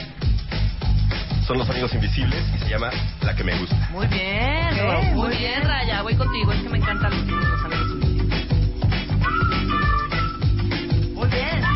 [1.46, 2.90] Son los amigos invisibles y se llama
[3.22, 3.88] La que me gusta.
[3.90, 6.02] Muy bien, Bien, muy bien, Raya.
[6.02, 7.94] Voy contigo, es que me encantan los, los amigos.
[11.14, 11.69] Muy bien.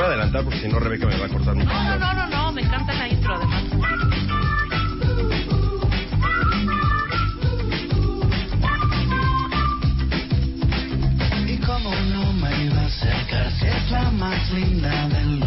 [0.00, 2.26] Voy a adelantar porque si no Rebeca me va a cortar mi No, no, no,
[2.26, 4.19] no, me encanta la intro, además.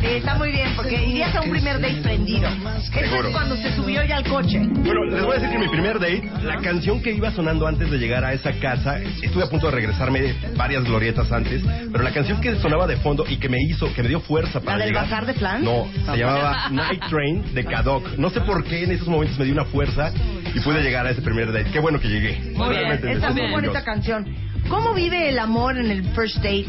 [0.02, 2.49] Sí, está muy bien, porque irías a un primer date prendido.
[2.49, 4.60] Eso es cuando se subió ya al coche.
[4.60, 7.68] Bueno, les voy a decir que en mi primer date, la canción que iba sonando
[7.68, 11.61] antes de llegar a esa casa, estuve a punto de regresarme varias glorietas antes,
[11.91, 14.60] pero la canción que sonaba de fondo y que me hizo, que me dio fuerza
[14.60, 15.03] para del llegar.
[15.06, 15.64] Bazar de Flan?
[15.64, 16.14] No, No.
[16.14, 18.18] se llamaba Night Train de Kadok.
[18.18, 20.11] No sé por qué en esos momentos me dio una fuerza
[20.53, 21.69] y pude llegar a ese primer date.
[21.72, 22.35] Qué bueno que llegué.
[22.56, 24.53] Muy bien, Realmente, esta es muy bonita canción.
[24.69, 26.68] ¿Cómo vive el amor en el first date?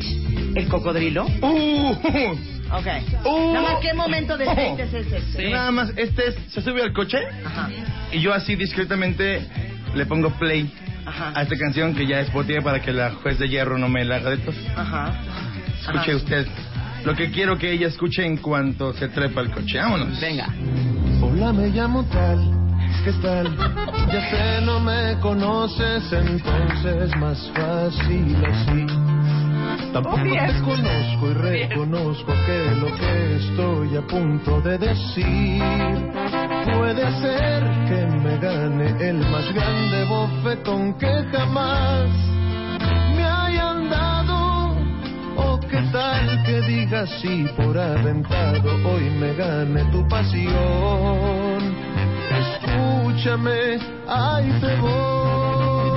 [0.54, 1.26] ¿El cocodrilo?
[1.42, 1.94] Uh,
[2.72, 2.86] Ok.
[3.24, 3.52] Uh.
[3.52, 5.20] Nada más, ¿qué momento de date es ese?
[5.36, 5.50] Sí.
[5.50, 7.68] Nada más, este es, se sube al coche Ajá.
[8.10, 9.46] y yo así discretamente
[9.94, 10.72] le pongo play
[11.06, 11.32] Ajá.
[11.38, 14.04] a esta canción que ya es botier para que la juez de hierro no me
[14.04, 14.56] la haga de tos.
[14.76, 15.12] Ajá.
[15.80, 16.16] Escuche Ajá.
[16.16, 16.46] usted
[17.04, 19.78] lo que quiero que ella escuche en cuanto se trepa al coche.
[19.78, 20.18] Vámonos.
[20.20, 20.48] Venga.
[21.20, 22.63] Hola, me llamo tal.
[23.02, 23.56] ¿Qué tal?
[24.12, 28.86] Ya sé, no me conoces, entonces más fácil así.
[29.92, 35.62] Tampoco te conozco y reconozco que lo que estoy a punto de decir
[36.76, 42.08] puede ser que me gane el más grande bofetón que jamás
[43.16, 44.76] me hayan dado.
[45.36, 51.93] O qué tal que digas sí por aventado, hoy me gane tu pasión.
[52.78, 53.78] Escúchame,
[54.08, 55.90] ahí te voy.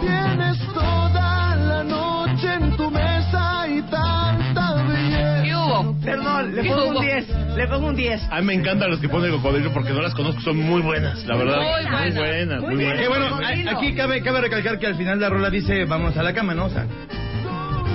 [0.00, 5.42] Tienes toda la noche en tu mesa y tanta belleza.
[5.42, 5.96] ¿Qué hubo?
[6.04, 7.28] Perdón, le ¿Qué pongo un 10.
[7.56, 8.20] Le pongo un 10.
[8.30, 11.24] A mí me encantan los que ponen cocodrilo porque no las conozco, son muy buenas,
[11.26, 11.56] la verdad.
[11.56, 12.14] Muy buenas.
[12.14, 12.96] Muy buenas, Muy muy bien.
[12.96, 13.02] buenas.
[13.02, 16.32] Que bueno, aquí cabe, cabe recalcar que al final la rola dice vamos a la
[16.34, 16.66] cama, ¿no?
[16.66, 16.86] O sea,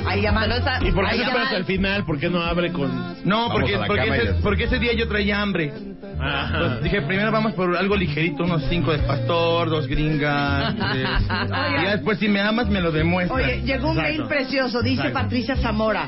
[0.06, 0.44] Ahí llaman.
[0.50, 2.06] Pero esa- ¿Y por qué ahí no llaman- esperas al final?
[2.06, 2.90] ¿Por qué no abre con...?
[3.24, 5.74] no, Vamos porque, a la porque, cama y ese, porque ese día yo traía hambre.
[6.20, 6.58] Ajá.
[6.60, 10.76] Pues dije, primero vamos por algo ligerito, unos cinco de pastor, dos gringas.
[10.92, 11.08] tres.
[11.30, 13.42] y ya después, si me amas, me lo demuestras.
[13.44, 14.30] Oye, llegó un mail Exacto.
[14.30, 15.20] precioso, dice Exacto.
[15.20, 16.08] Patricia Zamora.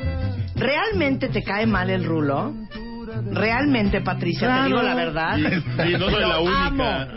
[0.56, 2.54] ¿Realmente te cae mal el rulo?
[3.32, 4.66] Realmente, Patricia, te Claro.
[4.66, 5.38] digo la verdad.
[5.38, 6.66] Y, y no soy la única.
[6.68, 7.08] amo.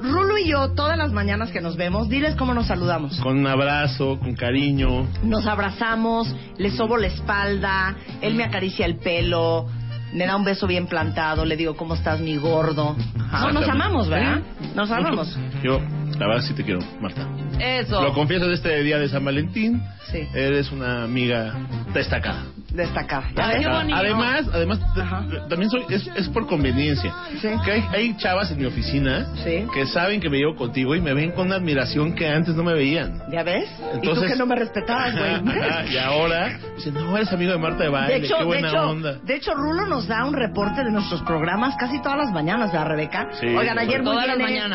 [0.00, 3.18] Rulo y yo, todas las mañanas que nos vemos, diles cómo nos saludamos.
[3.20, 5.06] Con un abrazo, con cariño.
[5.22, 9.66] Nos abrazamos, le sobo la espalda, él me acaricia el pelo,
[10.12, 12.96] me da un beso bien plantado, le digo, ¿cómo estás, mi gordo?
[13.30, 14.40] No, nos amamos, ¿verdad?
[14.74, 15.36] Nos amamos.
[15.62, 15.80] Yo,
[16.18, 17.26] la verdad sí te quiero, Marta.
[17.60, 18.00] Eso.
[18.02, 19.82] Lo confieso en este día de San Valentín.
[20.10, 20.20] Sí.
[20.34, 21.54] Eres una amiga
[21.92, 22.44] destacada.
[22.70, 23.96] Bonito.
[23.96, 25.24] Además, además Ajá.
[25.48, 27.14] también soy es, es por conveniencia.
[27.40, 27.48] Sí.
[27.64, 29.66] Que hay, hay chavas en mi oficina Sí.
[29.72, 32.62] que saben que me llevo contigo y me ven con una admiración que antes no
[32.62, 33.22] me veían.
[33.30, 33.68] ¿Ya ves?
[33.78, 35.28] y tú Entonces- que no me respetabas, güey.
[35.92, 38.68] Y ahora dicen, no, eres amigo de Marta de Baile, De hecho, qué de, buena
[38.68, 39.12] hecho, onda.
[39.22, 42.86] de hecho, Rulo nos da un reporte de nuestros programas casi todas las mañanas, ¿verdad,
[42.88, 43.28] Rebeca?
[43.40, 44.72] Sí, Oigan, ayer muy bien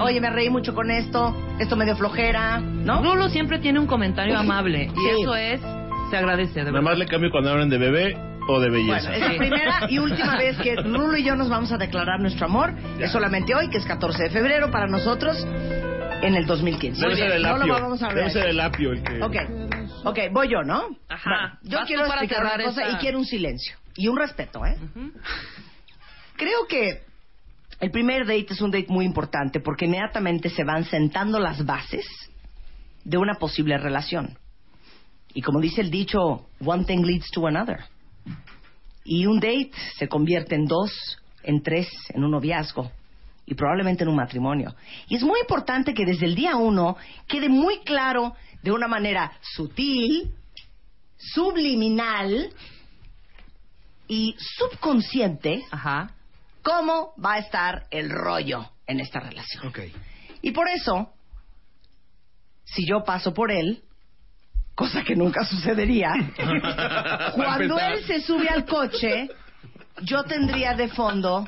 [0.00, 3.02] oye, me reí mucho con esto, esto me dio flojera, ¿no?
[3.02, 5.60] Rulo siempre tiene un comentario amable y eso es,
[6.12, 6.90] se agradece, de Nada verdad.
[6.90, 8.16] más le cambio cuando hablan de bebé
[8.46, 9.08] o de belleza.
[9.08, 12.20] Bueno, es la primera y última vez que Rulo y yo nos vamos a declarar
[12.20, 12.74] nuestro amor.
[12.98, 13.06] Ya.
[13.06, 15.42] Es solamente hoy, que es 14 de febrero para nosotros,
[16.20, 17.00] en el 2015.
[17.00, 17.72] Debe ser el no lo apio.
[17.74, 19.22] vamos a Debe ser el apio el que...
[19.22, 19.36] Ok,
[20.04, 20.82] ok, voy yo, ¿no?
[21.08, 21.30] Ajá.
[21.30, 23.74] Bueno, yo Vas quiero para explicar una cerrar cosa y quiero un silencio.
[23.96, 24.76] Y un respeto, ¿eh?
[26.36, 27.04] Creo que
[27.80, 32.04] el primer date es un date muy importante porque inmediatamente se van sentando las bases
[33.02, 34.36] de una posible relación.
[35.34, 37.84] Y como dice el dicho, one thing leads to another.
[39.04, 40.92] Y un date se convierte en dos,
[41.42, 42.90] en tres, en un noviazgo
[43.46, 44.74] y probablemente en un matrimonio.
[45.08, 46.96] Y es muy importante que desde el día uno
[47.26, 50.32] quede muy claro de una manera sutil,
[51.16, 52.52] subliminal
[54.06, 56.12] y subconsciente Ajá.
[56.62, 59.72] cómo va a estar el rollo en esta relación.
[60.42, 61.12] Y por eso,
[62.64, 63.82] si yo paso por él,
[64.82, 66.12] cosa que nunca sucedería,
[67.36, 69.28] cuando él se sube al coche,
[70.02, 71.46] yo tendría de fondo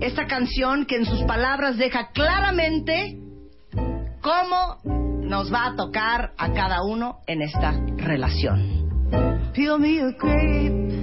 [0.00, 3.18] esta canción que en sus palabras deja claramente
[4.20, 4.78] cómo
[5.24, 9.10] nos va a tocar a cada uno en esta relación.
[9.54, 10.94] Peel me a grape,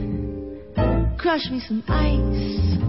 [1.18, 2.80] crush me some ice,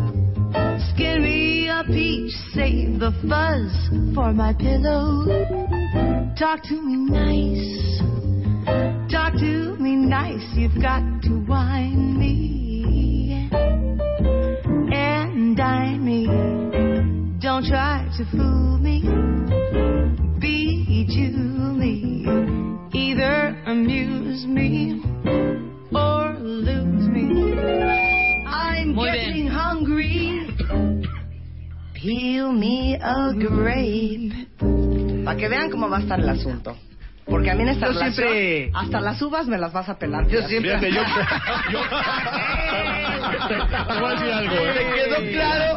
[0.92, 5.26] skin me a peach, save the fuzz for my pillow.
[6.38, 7.96] Talk to me nice,
[9.10, 13.48] talk to me nice, you've got to wine me
[14.93, 16.26] and dine me.
[17.40, 19.02] Don't try to fool me,
[20.40, 22.26] bejewel me,
[22.93, 25.01] either amuse me
[25.94, 27.55] or lose me.
[28.47, 30.48] I'm Muy getting hungry.
[31.94, 34.48] Peel me a grape.
[35.24, 36.76] Para que vean cómo va a estar el asunto.
[37.28, 39.98] Porque a mí en esta Yo relación, siempre- hasta las uvas me las vas a
[39.98, 40.28] pelar.
[40.28, 41.03] Yo siempre- Fíjate, yo,
[41.73, 41.81] yo,
[43.48, 43.55] te
[44.01, 44.55] voy a decir algo.
[44.55, 44.73] ¿eh?
[44.74, 45.77] ¿Te quedó claro?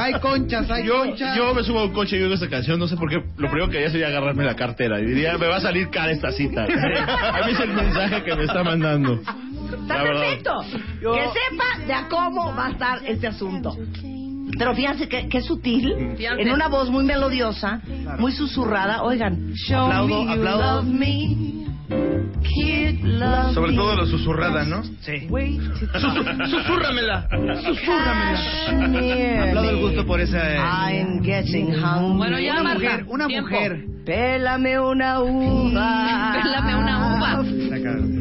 [0.00, 1.36] Hay conchas, hay Yo, conchas.
[1.36, 3.48] yo me subo a un coche y oigo esta canción, no sé por qué, lo
[3.48, 6.32] primero que haría sería agarrarme la cartera y diría, me va a salir cara esta
[6.32, 6.64] cita.
[6.64, 9.14] A mí es el mensaje que me está mandando.
[9.14, 10.52] Está perfecto.
[11.00, 13.76] Que sepa de a cómo va a estar este asunto.
[14.56, 16.42] Pero fíjense que, que sutil, Fíjate.
[16.42, 17.80] en una voz muy melodiosa,
[18.18, 19.02] muy susurrada.
[19.02, 20.82] Oigan, Show Aplaudo, me you aplaudo.
[20.82, 21.36] love me,
[22.42, 24.82] kid, love Sobre todo lo susurrada, ¿no?
[25.00, 25.26] Sí.
[25.28, 27.28] Wait to Susu- susúrramela.
[27.28, 28.38] Cashmere
[29.50, 30.38] Aplaudo el gusto por esa...
[30.90, 32.16] I'm getting hungry.
[32.16, 33.50] Bueno, ya, una Marta, mujer, una tiempo.
[33.50, 33.84] mujer.
[34.12, 36.32] Pélame una uva.
[36.42, 37.44] Pélame una uva.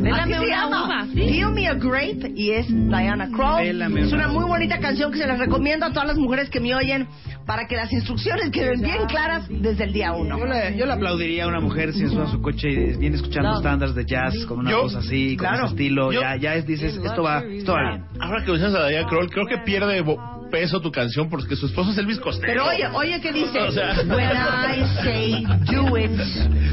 [0.04, 1.08] Pélame una uva.
[1.14, 3.58] Peel me a grape y es Diana Crow.
[3.58, 4.58] Pélame es una una muy uva.
[4.58, 7.08] bonita canción que se les recomiendo a todas las mujeres que me oyen
[7.46, 10.38] para que las instrucciones queden bien claras desde el día uno.
[10.38, 13.16] Yo le, yo le aplaudiría a una mujer si sube a su coche y viene
[13.16, 13.58] escuchando No.
[13.58, 15.66] estándares de jazz con una Yo- voz así, con claro.
[15.68, 16.12] ese estilo.
[16.12, 18.04] Yo- ya, ya es, dices, esto va, esto va bien.
[18.20, 20.02] Ahora que mencionas a Diana Kroll, creo que pierde
[20.50, 22.48] peso tu canción porque su esposo es Elvis Costello.
[22.48, 23.60] Pero oye, oye, ¿qué dice?
[23.60, 26.12] O sea- When I say do it,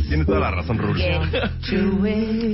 [0.09, 1.01] Tienes toda la razón, Rush.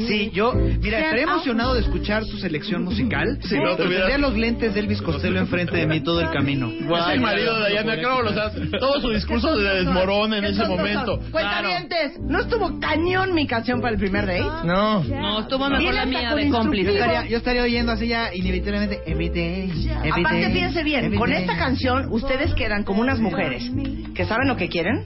[0.06, 3.38] Sí, yo, mira, estaría emocionado de escuchar tu selección musical.
[3.42, 6.68] Sí, no, tendría los lentes de Elvis Costello enfrente de mí todo el camino.
[6.70, 10.64] Es el marido de Diana Kroll, o sea, todo su discurso se desmorona en ese
[10.66, 11.20] momento.
[11.30, 14.66] Cuentavientes, ¿no estuvo cañón mi canción para el primer date?
[14.66, 15.02] No.
[15.04, 16.92] No, estuvo mejor la mía de Yo cómplice.
[16.92, 19.70] estaría, yo estaría oyendo así ya inevitablemente every day,
[20.04, 23.70] every Aparte, day, piense bien, con esta canción ustedes quedan como unas mujeres
[24.14, 25.04] que saben lo que quieren,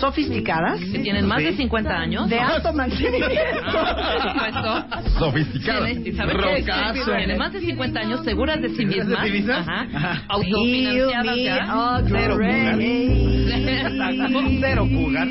[0.00, 2.28] sofisticadas, Que tienen más de 50 años.
[2.28, 3.26] de alto Ah, mantenimiento.
[3.72, 5.18] por supuesto.
[5.18, 5.84] Sofisticado.
[5.86, 6.42] Tiene- ¿y ¿Sabes qué?
[6.60, 7.16] Rocazo.
[7.16, 9.68] Tiene más de 50 años, seguras de sí ¿Seguras de mismas.
[9.68, 10.22] Ajá.
[10.28, 11.56] Autofinanciadas ya.
[11.68, 12.38] a Cero.
[14.60, 15.28] Cero cougar.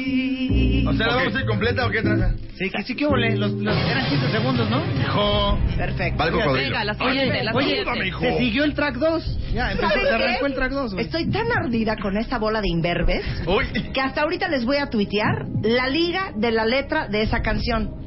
[0.86, 2.32] O sea, ¿la vamos a ir completa o qué traza?
[2.58, 3.36] Sí, que sí que volé.
[3.38, 4.82] Los, los, eran 15 segundos, ¿no?
[5.02, 5.60] Hijo.
[5.78, 6.24] Perfecto.
[6.54, 7.84] Venga, la siguiente, la Oye,
[8.20, 9.40] se siguió el track 2.
[9.54, 10.94] Ya, empezó, ¿Saben se arrancó el track 2.
[10.98, 13.66] Estoy tan ardida con esta bola de imberbes Uy.
[13.94, 18.02] que hasta ahorita les voy a tuitear la liga de la letra de esa canción.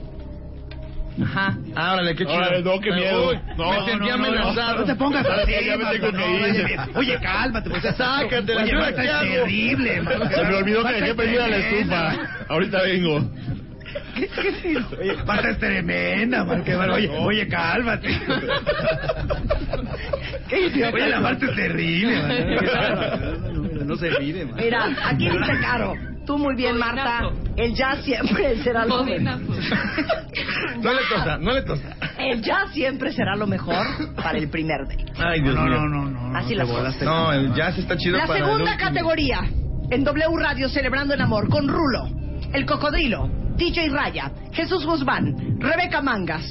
[1.22, 1.56] Ajá.
[1.74, 2.36] Ah, órale, qué chido.
[2.36, 3.30] Órale, no, qué miedo.
[3.30, 4.78] Uy, No, me no, sentía no, no, amenazado.
[4.80, 6.80] No te pongas así, Ya me tengo Marta, que no, ir.
[6.94, 9.22] oye, cálmate, pues Sácate la ayuda, ¿qué es hago?
[9.32, 10.02] terrible.
[10.34, 12.14] Se me olvidó que dejé prendida la estufa.
[12.48, 13.30] Ahorita vengo.
[15.00, 16.92] Oye, Marta es tremenda, Marta.
[16.92, 18.08] Oye, oye, cálmate.
[20.52, 23.20] Oye, la Marta es terrible, Marta.
[23.86, 24.62] No se vive, Marta.
[24.62, 25.94] Mira, aquí dice Caro.
[26.26, 27.30] Tú muy bien, Marta.
[27.56, 29.40] El jazz siempre será lo mejor.
[30.82, 31.96] No le tosa, no le tosa.
[32.18, 33.86] El jazz siempre será lo mejor
[34.16, 35.06] para el primer date.
[35.16, 35.80] Ay, Dios No, mío.
[35.80, 36.36] no, no, no.
[36.38, 37.00] Así las cosas.
[37.02, 39.40] No, el jazz está chido La para el segunda categoría
[39.90, 42.08] en W Radio Celebrando el Amor con Rulo,
[42.52, 46.44] El Cocodrilo, DJ Raya, Jesús Guzmán, Rebeca Mangas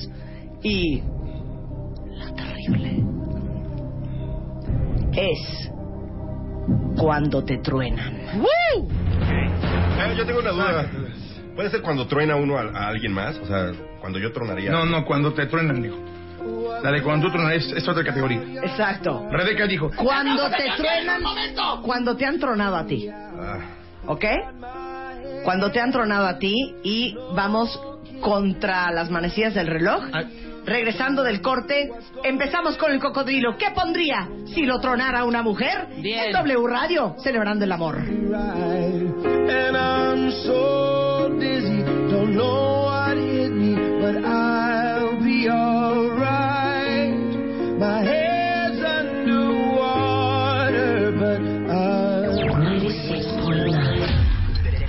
[0.63, 3.03] y la terrible
[5.13, 5.71] es
[6.97, 8.41] cuando te truenan.
[9.97, 10.85] Ah, yo tengo una duda.
[11.55, 13.37] ¿Puede ser cuando truena uno a, a alguien más?
[13.37, 14.71] O sea, cuando yo tronaría.
[14.71, 15.95] No, no, cuando te truenan, dijo.
[16.83, 18.39] La de cuando tú truenas es, es otra categoría.
[18.63, 19.27] Exacto.
[19.31, 19.89] Rebeca dijo.
[19.95, 21.21] Cuando te truenan,
[21.81, 23.59] cuando te han tronado a ti, Ah,
[24.07, 24.25] ¿ok?
[25.43, 26.53] Cuando te han tronado a ti
[26.83, 27.79] y vamos
[28.21, 30.03] contra las manecillas del reloj.
[30.65, 31.91] Regresando del corte,
[32.23, 33.55] empezamos con el cocodrilo.
[33.57, 35.87] ¿Qué pondría si lo tronara una mujer?
[36.01, 36.25] Bien.
[36.25, 38.01] En W Radio, celebrando el amor.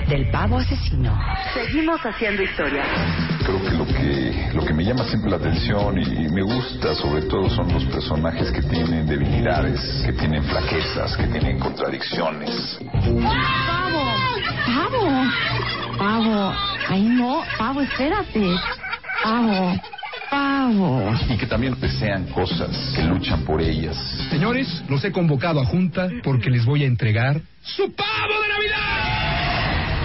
[0.09, 1.19] Del pavo asesino.
[1.53, 3.36] Seguimos haciendo historia.
[3.47, 7.23] Creo que lo que lo que me llama siempre la atención y me gusta sobre
[7.23, 12.77] todo son los personajes que tienen debilidades, que tienen flaquezas, que tienen contradicciones.
[13.02, 14.02] ¡Pavo!
[14.66, 15.23] ¡Pavo!
[15.97, 16.55] ¡Pavo!
[16.89, 17.43] ¡Ay, no!
[17.56, 18.56] ¡Pavo, espérate!
[19.23, 19.81] ¡Pavo!
[20.28, 21.14] ¡Pavo!
[21.28, 23.97] Y que también desean cosas, que luchan por ellas.
[24.28, 29.26] Señores, los he convocado a junta porque les voy a entregar su pavo de Navidad.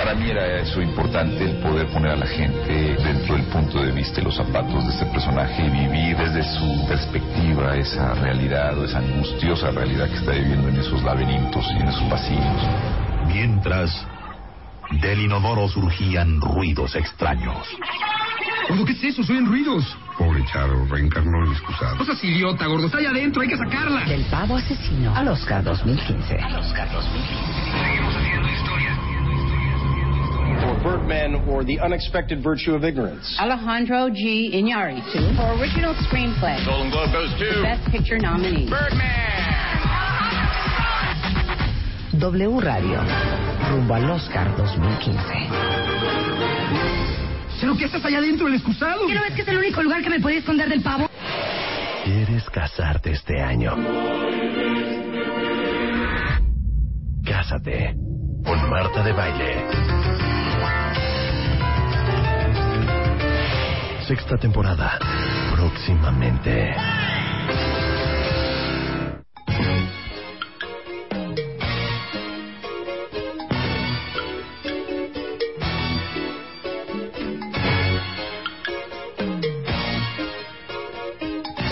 [0.01, 2.73] Para mí era eso importante, el poder poner a la gente
[3.03, 6.87] dentro del punto de vista y los zapatos de este personaje y vivir desde su
[6.87, 11.87] perspectiva esa realidad o esa angustiosa realidad que está viviendo en esos laberintos y en
[11.87, 12.67] esos pasillos.
[13.27, 14.07] Mientras,
[15.03, 17.67] del inodoro surgían ruidos extraños.
[18.69, 19.21] Gordo, ¿qué es eso?
[19.31, 19.85] En ruidos.
[20.17, 21.97] Pobre Charo, reencarnó el excusado.
[21.97, 22.87] No seas idiota, gordo.
[22.87, 24.03] Está allá adentro, hay que sacarla.
[24.05, 26.39] Del pavo asesino al Oscar 2015.
[26.39, 27.51] Al Oscar 2015.
[28.73, 29.10] Or
[30.83, 33.37] Birdman or The Unexpected Virtue of Ignorance.
[33.39, 34.51] Alejandro G.
[34.53, 36.57] Iñárritu for original screenplay.
[36.65, 38.67] Golden Globe goes to Best Picture nominee.
[42.19, 42.99] W Radio.
[43.69, 45.21] Rumbo al Oscar 2015.
[47.61, 49.05] ¿Pero qué estás allá adentro del excusado?
[49.07, 51.07] ¿Qué no ves que es el único lugar que me podía esconder del pavo?
[52.03, 53.75] ¿Quieres casarte este año?
[57.23, 57.95] Cásate
[58.43, 60.00] con Marta de Baile.
[64.11, 64.99] Sexta temporada.
[65.55, 66.75] Próximamente.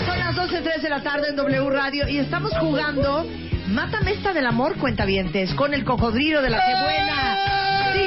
[0.06, 3.26] Son las 12.03 de la tarde en W Radio y estamos jugando
[3.68, 7.39] Mátame esta del amor, cuentavientes, con el cocodrilo de la que buena.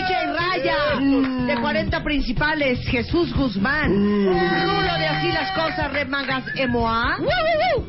[0.08, 7.18] DJ Raya, de 40 principales, Jesús Guzmán, Rulo de Así las Cosas, Red Mangas Emoa.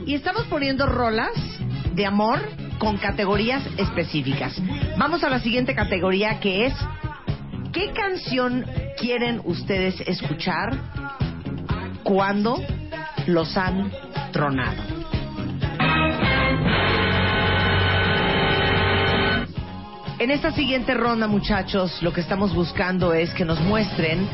[0.07, 1.33] Y estamos poniendo rolas
[1.93, 2.41] de amor
[2.79, 4.55] con categorías específicas.
[4.97, 6.75] Vamos a la siguiente categoría que es
[7.73, 8.65] ¿Qué canción
[8.97, 10.79] quieren ustedes escuchar
[12.05, 12.63] cuando
[13.27, 13.91] los han
[14.31, 14.94] tronado?
[20.25, 24.27] En esta siguiente ronda, muchachos, lo que estamos buscando es que nos muestren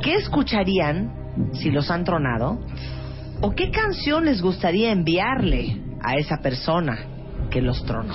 [0.00, 1.12] qué escucharían
[1.52, 2.58] si los han tronado
[3.42, 6.96] o qué canción les gustaría enviarle a esa persona
[7.50, 8.14] que los tronó.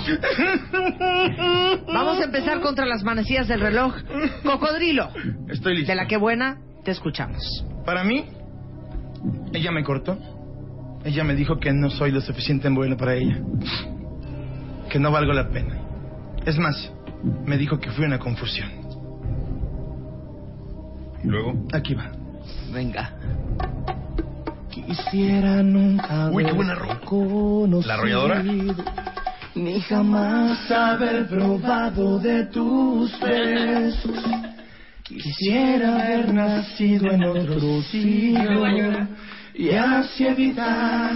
[1.86, 3.94] Vamos a empezar contra las manecillas del reloj.
[4.42, 5.10] Cocodrilo.
[5.48, 5.92] Estoy listo.
[5.92, 7.64] De la que buena, te escuchamos.
[7.86, 8.24] Para mí,
[9.52, 10.18] ella me cortó.
[11.04, 13.38] Ella me dijo que no soy lo suficiente bueno para ella.
[14.90, 15.83] Que no valgo la pena.
[16.46, 16.92] Es más,
[17.46, 18.70] me dijo que fui una confusión.
[21.22, 21.54] ¿Y luego?
[21.72, 22.12] Aquí va.
[22.72, 23.12] Venga.
[24.68, 28.42] Quisiera nunca Uy, qué buena haber conocido, ¿La arrolladora?
[29.54, 34.24] Ni jamás haber probado de tus besos.
[35.04, 38.66] Quisiera haber nacido en otro siglo
[39.54, 41.12] y así evitar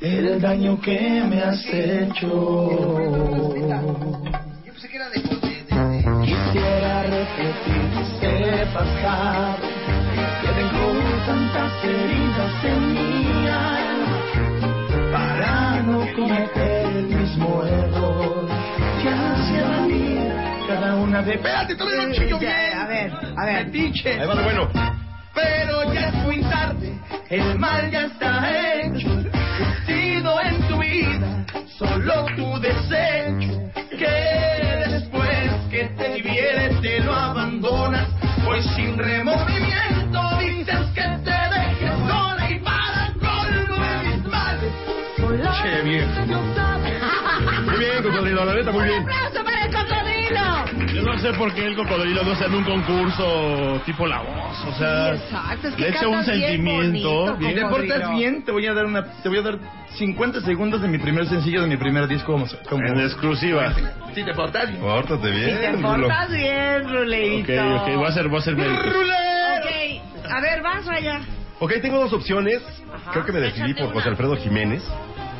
[0.00, 2.96] el daño que me has hecho.
[6.52, 7.90] Quisiera repetir
[8.22, 9.56] ese pasado
[10.42, 10.86] que dejó
[11.24, 14.18] tantas heridas en mi alma
[15.12, 18.48] para no cometer el mismo error
[19.00, 20.32] que hacía venir
[20.66, 21.34] cada una de...
[21.34, 22.52] Espérate, todavía no chillo bien.
[22.76, 23.66] A ver, a ver.
[23.66, 24.20] Metiche.
[24.20, 24.68] Ahí va lo bueno.
[25.32, 26.98] Pero ya es muy tarde,
[27.28, 29.08] el mal ya está hecho.
[29.86, 31.46] Sido en tu vida
[31.78, 33.70] solo tu desecho.
[33.96, 34.49] Que
[35.70, 38.08] que te diviertes te lo abandonas.
[38.44, 44.72] Pues sin remordimiento dices que te dejes sola y para colmo de mis males.
[45.62, 46.08] Che, bien.
[47.64, 49.02] Muy bien, cocodrilo, la neta, muy bien.
[49.02, 50.69] ¡Aplauso para el cocodrilo!
[51.00, 54.64] Yo no sé por qué el cocodrilo no está en un concurso tipo la voz,
[54.66, 57.08] o sea, Exacto, es que le echa un bien sentimiento.
[57.24, 58.44] bonito, bien- ¿Te portas bien?
[58.44, 59.58] Te voy a dar una, te voy a dar
[59.96, 63.72] 50 segundos de mi primer sencillo de mi primer disco como, como En exclusiva.
[64.14, 64.80] Si te portas bien.
[64.82, 66.06] Pórtate Si te bien, Rulo.
[66.08, 67.76] portas bien, Ok, Ruleito.
[67.76, 68.54] ok, voy a hacer, voy a hacer.
[68.54, 71.20] Ok, a ver, vas, Raya.
[71.60, 72.60] Ok, tengo dos opciones.
[73.12, 74.82] Creo que me decidí por José Alfredo Jiménez.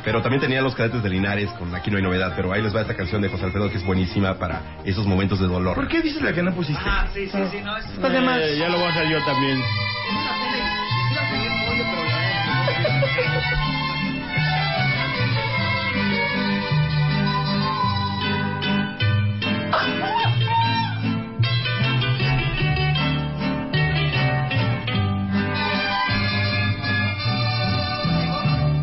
[0.03, 2.33] Pero también tenía los cadetes de Linares con Aquí no hay novedad.
[2.35, 5.39] Pero ahí les va esta canción de José Alfredo que es buenísima para esos momentos
[5.39, 5.75] de dolor.
[5.75, 6.81] ¿Por qué dices la que no pusiste?
[6.85, 7.61] Ah, sí, sí, sí.
[7.61, 7.85] No, es...
[7.85, 9.61] eh, ya lo voy a hacer yo también.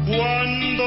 [0.09, 0.38] Wow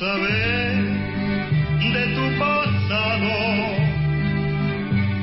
[0.00, 0.74] Saber
[1.92, 3.32] de tu pasado,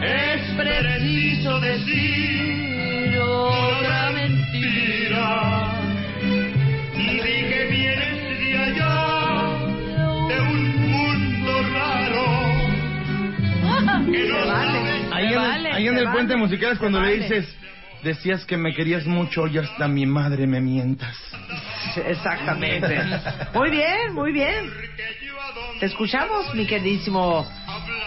[0.03, 5.27] es preciso decir otra mentira.
[6.95, 7.07] Di
[7.49, 8.97] que vienes de allá,
[10.29, 12.25] de un mundo raro.
[14.11, 17.57] Que no sabes Ahí, en, el- ahí en el puente musical es cuando le dices,
[18.07, 21.15] decías que me querías mucho y hasta mi madre me mientas.
[22.05, 22.97] Exactamente.
[23.53, 24.71] Muy bien, muy bien.
[25.79, 27.45] Te escuchamos, mi queridísimo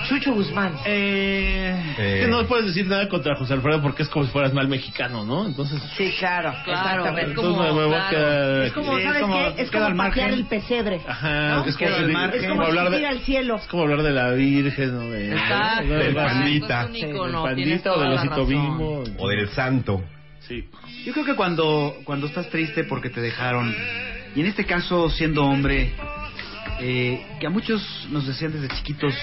[0.08, 0.74] Chucho Guzmán.
[0.86, 4.66] Eh, que no puedes decir nada contra José Alfredo porque es como si fueras mal
[4.66, 5.46] mexicano, ¿no?
[5.46, 5.80] Entonces.
[5.96, 7.30] Sí, claro, Claro, exactamente.
[7.30, 8.10] es como- Entonces me voy a claro.
[8.16, 9.62] quedar- Es como, Sí, ¿sabes como- qué?
[9.62, 11.00] Es como patear el pesebre.
[11.06, 11.64] Ajá, ¿no?
[11.64, 11.76] es.
[11.80, 13.56] Es como hablar de, al cielo.
[13.56, 18.00] es como hablar de la Virgen o de, Exacto, de- del pandita, del pandita o
[18.00, 19.04] del osito bimbo.
[19.18, 20.02] O del santo.
[20.40, 20.68] Sí.
[21.04, 23.72] Yo creo que cuando, cuando estás triste porque te dejaron,
[24.34, 25.92] y en este caso siendo hombre,
[26.80, 29.14] eh, que a muchos nos decían desde chiquitos,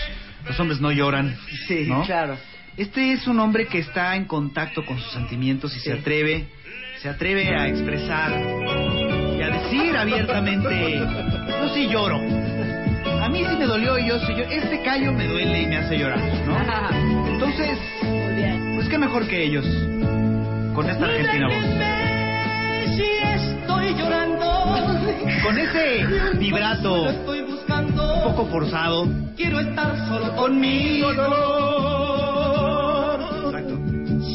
[0.47, 1.37] los hombres no lloran.
[1.67, 2.03] Sí, ¿no?
[2.03, 2.37] claro.
[2.77, 6.47] Este es un hombre que está en contacto con sus sentimientos y se atreve,
[7.01, 12.17] se atreve a expresar y a decir abiertamente, yo sí lloro.
[12.17, 14.51] A mí sí me dolió y yo sí lloro.
[14.51, 17.27] Este callo me duele y me hace llorar, ¿no?
[17.31, 17.79] Entonces,
[18.75, 19.65] pues qué mejor que ellos,
[20.75, 22.95] con esta argentina voz.
[22.95, 24.37] Si estoy llorando,
[25.43, 26.05] Con ese
[26.37, 27.07] vibrato
[27.67, 28.13] buscando.
[28.13, 29.07] un poco forzado.
[29.35, 31.09] Quiero estar solo conmigo.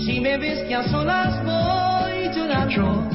[0.04, 3.08] Si me ves que a solas voy llorando,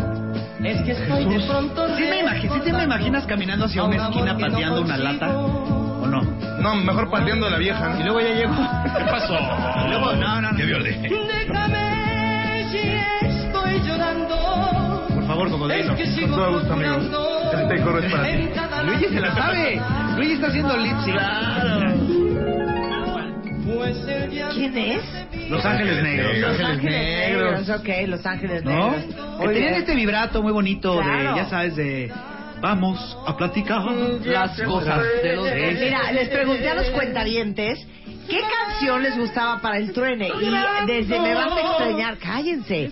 [0.64, 1.88] es que estoy de pronto.
[1.98, 5.38] ¿Sí me, sí te me imaginas caminando hacia una esquina pateando una lata?
[5.38, 6.22] ¿O no?
[6.62, 7.98] No, mejor pateando a la vieja.
[8.00, 8.54] Y luego ya llego.
[8.98, 9.38] ¿Qué pasó?
[9.86, 10.58] Y luego, no, no, no.
[10.58, 11.98] Déjame.
[13.17, 13.17] Por
[15.38, 15.94] favor, cocodrilo.
[15.96, 16.96] Es que Con todo gusto, amigo.
[16.98, 18.50] es para ti.
[18.86, 19.82] Luigi se la sabe.
[20.18, 21.18] Luigi está haciendo lip sync.
[23.66, 25.04] Pues el llanto ¿Quién es?
[25.50, 26.38] Los Ángeles Negros.
[26.38, 27.70] Los Ángeles Negros.
[27.70, 28.92] Ok, Los Ángeles ¿No?
[28.92, 29.16] Negros.
[29.42, 31.32] Que tenían este vibrato muy bonito Claro.
[31.34, 32.12] de, ya sabes, de
[32.62, 33.82] vamos a platicar.
[34.26, 35.46] Las cosas de los.
[35.80, 37.86] Mira, les pregunté a los cuentavientes
[38.30, 40.28] qué canción les gustaba para el truene.
[40.30, 42.90] Y desde Me vas a extrañar, cállense.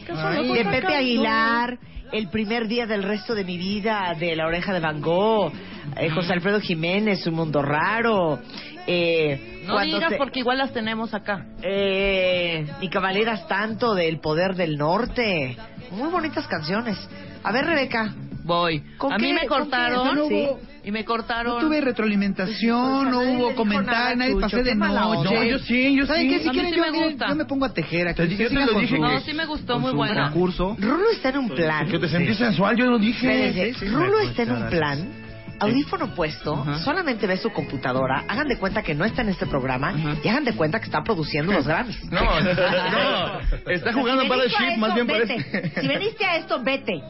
[0.53, 1.77] De Pepe Aguilar,
[2.15, 5.51] El primer día del resto de mi vida, de La oreja de Van Gogh,
[5.97, 8.39] eh, José Alfredo Jiménez, Un mundo raro.
[8.87, 11.45] Eh, No digas te- porque igual las tenemos acá.
[11.61, 15.57] eh, Ni Cavaleras Tanto, del Poder del Norte.
[15.91, 16.97] Muy bonitas canciones.
[17.43, 18.15] A ver, Rebeca.
[18.45, 18.81] Voy.
[18.97, 20.29] ¿Con A qué- mí me cortaron.
[20.29, 20.47] Sí,
[20.85, 21.55] Y me cortaron.
[21.55, 25.33] No tuve retroalimentación, no Nadie le hubo dijo comentario, nada, nadie pasé de noche.
[25.35, 26.29] No, yo sí, yo ¿Saben sí.
[26.29, 26.43] qué?
[26.43, 27.27] Si quieren, sí yo, me gusta.
[27.29, 28.37] yo me pongo a tejer aquí.
[28.37, 30.25] Yo te lo dije No, sí me gustó, muy su buena.
[30.29, 30.75] concurso.
[30.79, 31.89] Rulo está en un plan.
[31.89, 33.73] Que te sentí sensual, yo lo dije.
[33.81, 35.09] Rulo está en un plan.
[35.57, 36.79] Audífono puesto, Ajá.
[36.79, 40.43] solamente ve su computadora, hagan de cuenta que no está en este programa y hagan
[40.43, 41.97] de cuenta que está produciendo los Grammys.
[42.11, 43.39] No, no,
[43.71, 45.35] está jugando Si para el ship, más bien vete.
[45.43, 45.81] parece.
[45.81, 47.01] Si veniste a esto, vete.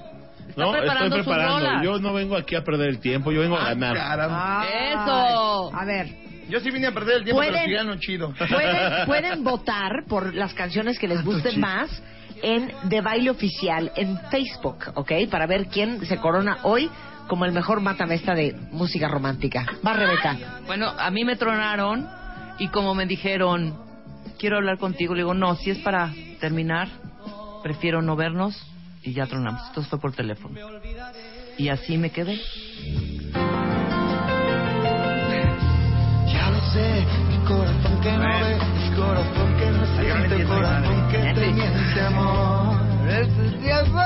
[0.55, 1.83] No, preparando estoy preparando.
[1.83, 3.95] Yo no vengo aquí a perder el tiempo, yo vengo a ganar.
[3.95, 4.65] Caramba.
[4.67, 5.75] Eso.
[5.75, 8.33] A ver, Yo sí vine a perder el tiempo, pero Pueden- sí gano chido.
[8.37, 11.89] pueden, pueden votar por las canciones que les gusten más
[12.43, 15.11] en De Baile Oficial en Facebook, ¿ok?
[15.31, 16.89] Para ver quién se corona hoy
[17.27, 19.65] como el mejor matamesta de música romántica.
[19.85, 20.37] Va, Rebeca.
[20.67, 22.07] Bueno, a mí me tronaron
[22.59, 23.75] y como me dijeron,
[24.37, 26.87] quiero hablar contigo, le digo, no, si es para terminar,
[27.63, 28.61] prefiero no vernos
[29.05, 29.61] y ya tronamos.
[29.67, 30.59] Entonces fue por teléfono.
[31.57, 32.39] Y así me quedé.
[36.27, 41.17] Ya lo sé, mi corazón que no ve, mi corazón que no siente, corazón que
[41.33, 42.75] te miente amor.
[43.07, 43.99] Este tiempo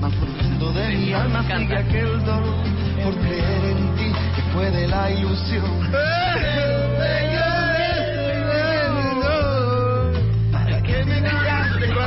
[0.00, 2.64] más profundo de mi alma sigue aquel dolor
[3.02, 6.89] por creer en ti que fue de la ilusión.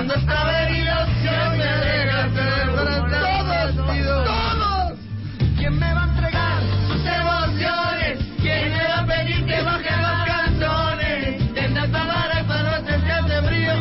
[0.06, 2.66] Cuando estaba en ilusión me dejaste de
[3.08, 5.00] todos, todos.
[5.56, 8.20] ¿Quién me va a entregar sus emociones?
[8.42, 11.54] ¿Quién me va a pedir que baje los cantones?
[11.54, 13.74] Tendrás palabras para no sentirte frío.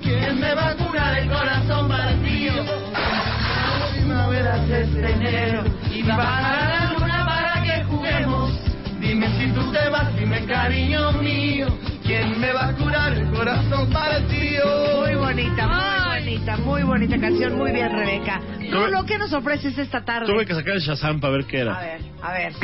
[0.00, 2.54] ¿Quién me va a curar el corazón vacío?
[2.64, 8.52] La primavera es este enero y bajará la luna para que juguemos.
[9.00, 11.66] Dime si tú te vas, dime cariño mío.
[12.08, 15.02] ¿Quién me va a curar el corazón partido?
[15.04, 18.40] Muy bonita, muy bonita, muy bonita canción, muy bien Rebeca.
[18.70, 20.26] Rulo, ¿qué nos ofreces esta tarde?
[20.26, 21.78] Tuve que sacar el Shazam para ver qué A era.
[21.78, 22.52] ver, a ver.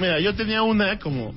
[0.00, 1.32] Mira, yo tenía una como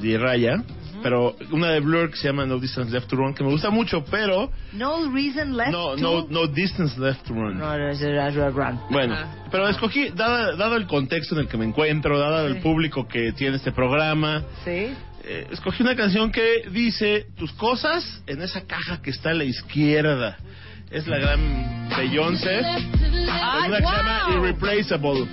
[0.00, 0.62] de raya,
[1.02, 3.68] pero una de Blur que se llama No Distance Left to Run, que me gusta
[3.68, 5.96] mucho, pero No reason left no, to...
[5.98, 7.58] no, no Distance Left to Run.
[7.58, 8.80] No, no, run.
[8.90, 9.16] Bueno,
[9.50, 13.32] pero escogí, dado, dado el contexto en el que me encuentro, dado el público que
[13.32, 14.94] tiene este programa, Sí.
[15.28, 19.44] Eh, escogí una canción que dice tus cosas en esa caja que está a la
[19.44, 20.38] izquierda.
[20.90, 22.60] Es la gran Beyoncé.
[22.64, 24.36] ¡Ay, una que se llama wow!
[24.38, 25.26] Irreplaceable.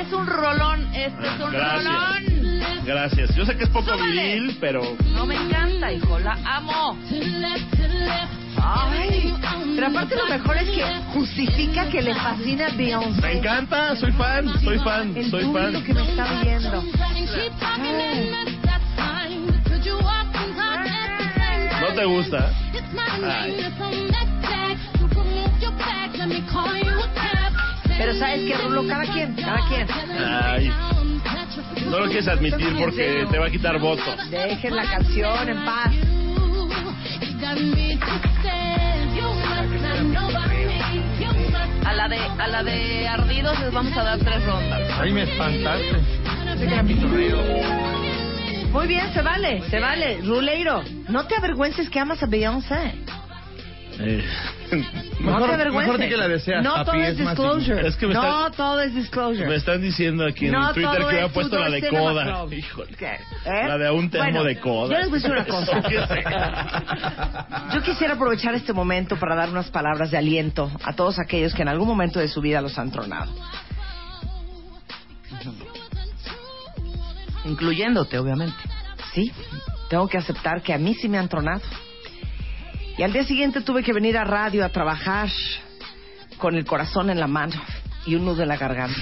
[0.00, 1.84] Es un rolón, este es un Gracias.
[1.84, 2.84] rolón.
[2.84, 3.34] Gracias.
[3.34, 4.12] Yo sé que es poco Súbale.
[4.34, 4.82] viril, pero
[5.14, 6.98] No me encanta, hijo, la amo.
[8.58, 9.34] Ay,
[9.74, 10.84] pero aparte lo mejor es que
[11.14, 13.20] justifica que le fascina Beyoncé.
[13.22, 13.96] me encanta.
[13.96, 15.82] Soy fan, soy fan, El soy fan.
[15.84, 16.82] que me está viendo.
[16.82, 18.55] ¿No
[21.96, 22.52] te gusta?
[23.24, 23.56] Ay.
[27.98, 29.88] Pero sabes que Rulo, cada quien, cada quien.
[29.90, 30.70] Ay.
[31.90, 34.30] No lo quieres admitir porque te va a quitar votos.
[34.30, 35.92] Dejen la canción en paz.
[41.84, 45.00] A la de a la de ardidos les vamos a dar tres rondas.
[45.00, 46.02] Ahí me espantaste.
[48.76, 50.18] Muy bien, se vale, se vale.
[50.22, 52.94] Ruleiro, no te avergüences que amas a Beyoncé.
[53.98, 54.22] Eh,
[55.20, 55.92] No Mejor- te avergüences.
[55.94, 57.88] mejor di que la deseas, No todo es disclosure.
[57.88, 59.46] Es que me no todo es disclosure.
[59.48, 62.44] Me están diciendo aquí en No Twitter que hubiera es puesto la de coda.
[62.54, 62.90] Híjole.
[63.00, 63.18] ¿Eh?
[63.66, 64.92] La de aún te amo Bueno, de coda.
[64.94, 65.80] Yo les voy a decir una cosa.
[67.74, 71.62] Yo quisiera aprovechar este momento para dar unas palabras de aliento a todos aquellos que
[71.62, 73.32] en algún momento de su vida los han tronado.
[77.46, 78.56] Incluyéndote, obviamente.
[79.14, 79.32] Sí,
[79.88, 81.62] tengo que aceptar que a mí sí me han tronado.
[82.98, 85.28] Y al día siguiente tuve que venir a radio a trabajar
[86.38, 87.54] con el corazón en la mano
[88.06, 89.00] y un nudo en la garganta.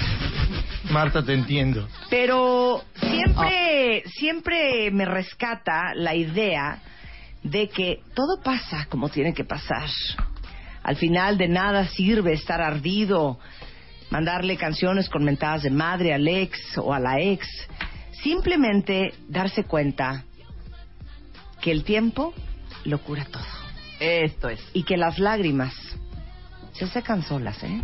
[0.89, 1.87] Marta, te entiendo.
[2.09, 6.79] Pero siempre, siempre me rescata la idea
[7.43, 9.89] de que todo pasa como tiene que pasar.
[10.83, 13.39] Al final de nada sirve estar ardido,
[14.09, 17.47] mandarle canciones con mentadas de madre al ex o a la ex.
[18.25, 20.23] Simplemente darse cuenta
[21.61, 22.33] que el tiempo
[22.83, 23.43] lo cura todo.
[23.99, 24.59] Esto es.
[24.73, 25.75] Y que las lágrimas
[26.71, 27.83] se secan solas, ¿eh?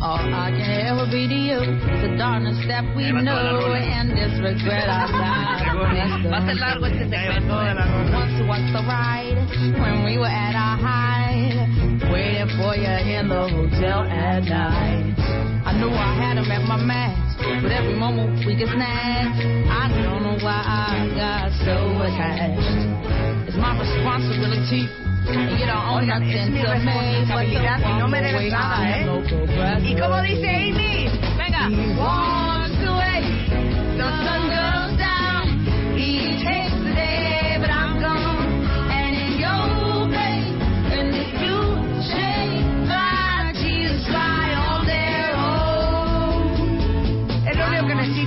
[0.00, 1.60] All I can ever be to you,
[2.00, 6.26] the darkness that we know, and this regret I got.
[6.32, 7.54] Va a ser largo este segmento.
[7.54, 9.38] Once was the ride
[9.78, 15.27] when we were at our height, waiting for you in the hotel at night.
[15.64, 17.18] I knew I had him at my max,
[17.62, 19.42] but every moment we get snatched.
[19.68, 23.48] I don't know why I got so attached.
[23.48, 24.88] It's my responsibility.
[25.28, 29.06] Oigan, es mi responsabilidad y no me one debes nada, ¿eh?
[29.82, 31.68] Y como dice Amy, Venga.
[31.68, 33.20] He walks away,
[33.96, 34.87] the sun goes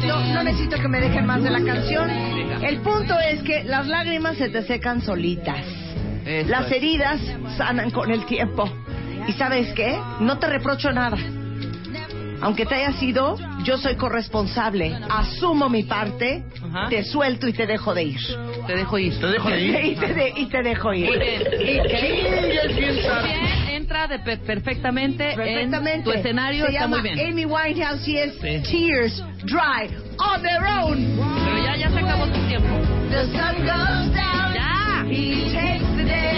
[0.01, 0.33] necesito.
[0.33, 2.09] No necesito que me dejen más de la canción.
[2.09, 5.65] El punto es que las lágrimas se te secan solitas.
[6.47, 6.71] Las es.
[6.73, 7.19] heridas
[7.57, 8.69] sanan con el tiempo.
[9.27, 9.97] ¿Y sabes qué?
[10.19, 11.17] No te reprocho nada.
[12.43, 14.97] Aunque te haya sido, yo soy corresponsable.
[15.09, 16.89] Asumo mi parte, Ajá.
[16.89, 18.19] te suelto y te dejo de ir.
[18.65, 19.19] Te dejo ir.
[19.19, 19.79] Te dejo de ir.
[19.85, 21.05] y, te de- y te dejo ir.
[21.05, 21.43] Muy bien.
[21.61, 21.77] ¿Y
[23.81, 25.93] entra de pe- perfectamente, Perfectamente.
[25.97, 27.27] en tu escenario, Se está llama muy bien.
[27.31, 28.61] Amy Winehouse y es Sí.
[28.71, 29.89] Tears Dry
[30.19, 30.97] on their own.
[31.45, 32.69] Pero ya, ya se acabó tu tiempo.
[33.09, 34.53] The sun goes down.
[34.53, 35.03] Ya.
[35.09, 36.37] He takes the day.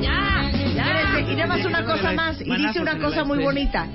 [0.00, 1.20] Ya, ya.
[1.30, 2.40] Y nada más una cosa más.
[2.40, 3.86] Y dice una cosa muy bonita.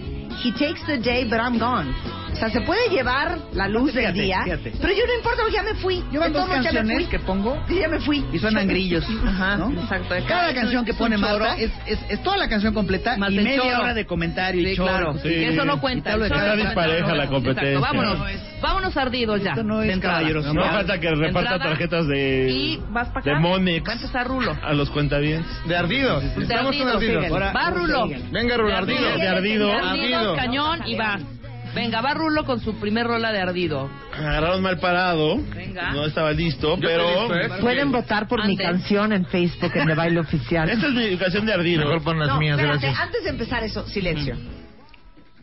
[0.43, 1.93] He takes the day, but I'm gone.
[2.31, 4.73] O sea, se puede llevar la luz del Fíjate, día, fíjate.
[4.81, 6.03] pero yo no importa, ya me fui.
[6.11, 7.05] Yo van dos canciones fui.
[7.05, 8.25] que pongo Y ya me fui.
[8.33, 9.05] y suenan grillos.
[9.23, 9.69] Ajá, ¿no?
[9.71, 10.15] exacto.
[10.27, 11.15] Cada canción que pone.
[11.15, 13.81] Marta es, es, es toda la canción completa Más y media choro.
[13.83, 14.89] hora de comentario y Sí, choro.
[14.89, 15.13] claro.
[15.21, 15.29] Sí.
[15.31, 16.09] Eso no cuenta.
[16.09, 16.55] Y Eso no cuenta.
[16.55, 17.73] dispareja la competencia.
[17.77, 18.27] Exacto, vámonos.
[18.63, 19.51] Vámonos ardidos ya.
[19.51, 20.53] Esto no es caballerosidad.
[20.53, 21.63] No falta que reparta entrada.
[21.69, 23.29] tarjetas de, Y vas para acá.
[23.35, 23.83] de Monex
[24.15, 24.57] Va a Rulo.
[24.63, 25.51] a los cuentavientes.
[25.67, 26.23] De ardidos.
[26.35, 27.25] De Estamos con ardidos.
[27.29, 28.07] Ahora, Va Rulo.
[28.31, 29.17] Venga, Rulo, ardido.
[29.17, 29.69] De ardido.
[30.31, 30.35] Ardido.
[30.35, 31.19] cañón y va.
[31.75, 33.89] Venga, va Rulo con su primer rola de ardido.
[34.15, 35.37] Agarraron mal parado.
[35.55, 35.91] Venga.
[35.91, 37.35] No estaba listo, Yo pero.
[37.35, 37.49] ¿eh?
[37.61, 40.69] Pueden votar por mi canción en Facebook en The Baile Oficial.
[40.69, 41.79] Esta es mi educación de ardido.
[41.85, 43.03] Mejor pon las no, mías, espérate, gracias.
[43.07, 44.37] antes de empezar eso, silencio.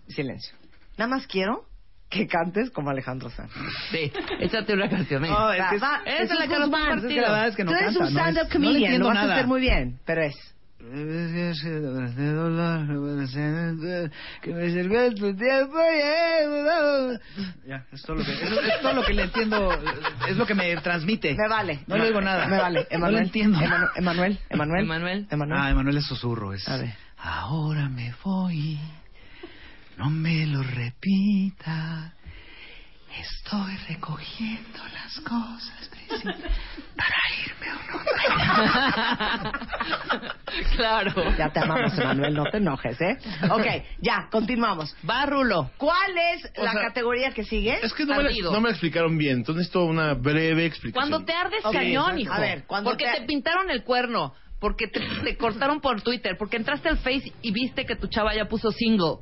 [0.08, 0.56] Silencio.
[0.96, 1.64] Nada más quiero
[2.08, 3.50] que cantes como Alejandro Sanz.
[3.90, 5.22] Sí, échate una canción.
[5.22, 5.34] venga.
[5.38, 6.68] No, es que es- Va, es esa es la que nos
[7.04, 8.76] es que la verdad es que no Tú eres canta, un no stand-up no comedian,
[8.76, 9.34] entiendo lo vas a nada.
[9.34, 10.36] hacer muy bien, pero es...
[14.42, 19.02] Que me sirvió tu tiempo y- Ya, es todo lo que, es, es todo lo
[19.04, 19.70] que le entiendo,
[20.28, 21.34] es lo que me transmite.
[21.34, 21.80] Me vale.
[21.86, 22.46] No le digo nada.
[22.46, 22.80] Me vale.
[22.92, 23.24] No lo Emanuel.
[23.24, 23.58] entiendo.
[23.58, 24.38] Emanu- Emanuel.
[24.48, 24.84] Emanuel.
[24.84, 25.26] Emanuel.
[25.30, 25.60] Emanuel.
[25.60, 26.52] Ah, Emanuel es susurro.
[26.54, 26.94] Es, A ver.
[27.18, 28.78] Ahora me voy,
[29.98, 32.14] no me lo repita.
[33.20, 36.06] Estoy recogiendo las cosas de
[40.76, 41.12] claro.
[41.36, 43.16] Ya te amamos, Emanuel, no te enojes, ¿eh?
[43.50, 43.66] Ok,
[44.00, 44.94] ya, continuamos.
[45.08, 45.70] Va, Rulo.
[45.76, 47.78] ¿Cuál es O la sea, categoría que sigue?
[47.82, 49.38] Es que no me, la- no me la explicaron bien.
[49.38, 51.10] Entonces necesito una breve explicación.
[51.10, 52.32] Cuando te ardes cañón, hijo.
[52.32, 53.26] A ver, cuando porque te- te...
[53.26, 57.84] pintaron el cuerno, porque te, te cortaron por Twitter, porque entraste al Face y viste
[57.86, 59.16] que tu chava ya puso single.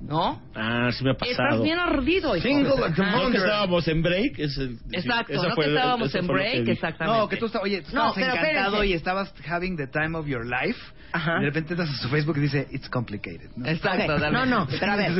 [0.00, 0.42] ¿No?
[0.54, 1.62] Ah, sí me ha Estás pasado.
[1.62, 2.46] bien ardido, hijo.
[2.46, 3.12] Single Ajá.
[3.16, 4.38] No que estábamos en break.
[4.38, 7.18] Es el- Exacto, no que el- estábamos eso en break, exactamente.
[7.20, 8.86] No, que tú, estabas- oye, tú No, estabas encantado espérense.
[8.88, 10.78] y estabas having the time of your life.
[11.12, 11.36] Ajá.
[11.38, 13.48] Y de repente entras a su Facebook y dice, it's complicated.
[13.56, 13.66] ¿no?
[13.66, 14.32] Exacto, Ok, dale.
[14.36, 15.10] No, no, pero a ver.
[15.12, 15.16] Es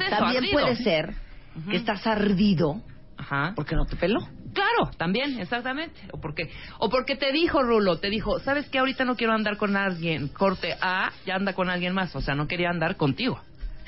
[0.00, 0.52] eso, También ardido.
[0.60, 1.14] puede ser
[1.70, 2.82] que estás ardido
[3.16, 3.52] Ajá.
[3.54, 4.18] porque no te peló.
[4.52, 6.00] Claro, también, exactamente.
[6.10, 6.50] O porque,
[6.80, 8.80] o porque te dijo, Rulo, te dijo, ¿sabes qué?
[8.80, 10.26] Ahorita no quiero andar con alguien.
[10.26, 12.16] Corte A, ya anda con alguien más.
[12.16, 13.40] O sea, no quería andar contigo.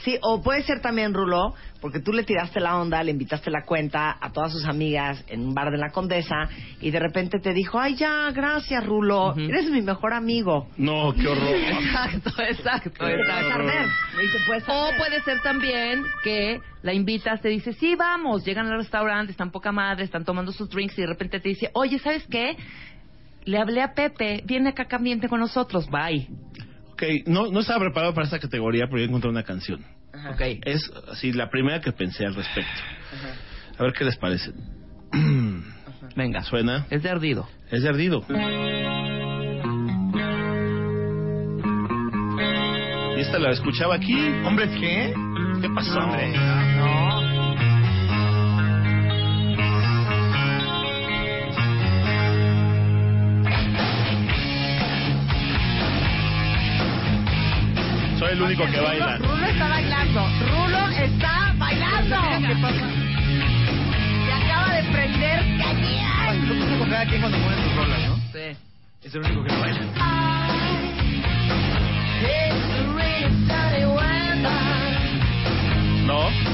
[0.05, 3.65] Sí, o puede ser también, Rulo, porque tú le tiraste la onda, le invitaste la
[3.65, 6.49] cuenta a todas sus amigas en un bar de la Condesa
[6.81, 10.69] y de repente te dijo, ay, ya, gracias, Rulo, eres mi mejor amigo.
[10.77, 11.55] No, qué horror.
[11.83, 13.73] Exacto, exacto, exacto.
[14.47, 19.31] puedes O puede ser también que la invitas, te dice, sí, vamos, llegan al restaurante,
[19.31, 22.57] están poca madre, están tomando sus drinks y de repente te dice, oye, ¿sabes qué?
[23.45, 26.29] Le hablé a Pepe, viene acá cambiente con nosotros, bye.
[27.03, 29.85] Ok, no, no estaba preparado para esta categoría, pero ya encontré una canción.
[30.31, 30.41] Ok.
[30.65, 32.70] Es así la primera que pensé al respecto.
[33.77, 34.53] A ver qué les parece.
[36.16, 36.87] Venga, ¿Suena?
[36.91, 37.49] es de ardido.
[37.70, 38.24] Es de ardido.
[43.16, 44.16] Y esta la escuchaba aquí.
[44.45, 45.12] ¿Hombres qué?
[45.61, 46.33] ¿Qué pasó, hombre?
[58.33, 59.19] Soy el único que baila.
[59.19, 60.27] Rulo está bailando.
[60.49, 62.17] Rulo está bailando.
[62.47, 62.89] ¿Qué pasa?
[64.25, 66.49] Se acaba de prender cañón.
[66.49, 68.17] Lo puse con cada quien cuando pone sus rolas, ¿no?
[68.33, 68.57] Sí.
[69.03, 69.81] Es el único que no baila.
[76.07, 76.52] ¿No?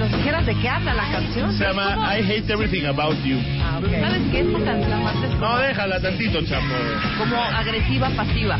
[0.00, 1.52] Nos dijeras de qué habla la canción.
[1.52, 3.38] Se llama I Hate Everything About You.
[3.62, 3.90] Ah, ok.
[4.00, 4.40] ¿Sabes qué?
[4.40, 6.74] Esta canción más es No, déjala tantito, chamo.
[7.18, 8.56] como agresiva pasiva,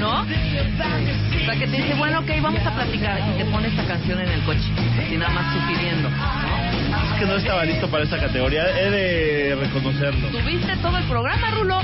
[0.00, 0.22] ¿no?
[0.22, 4.20] O sea, que te dice, bueno, ok, vamos a platicar y te pone esta canción
[4.20, 4.68] en el coche,
[5.04, 6.08] así nada más sugiriendo.
[6.08, 8.64] Es que no estaba listo para esta categoría.
[8.80, 10.28] He de reconocerlo.
[10.28, 11.80] Tuviste todo el programa, Rulo.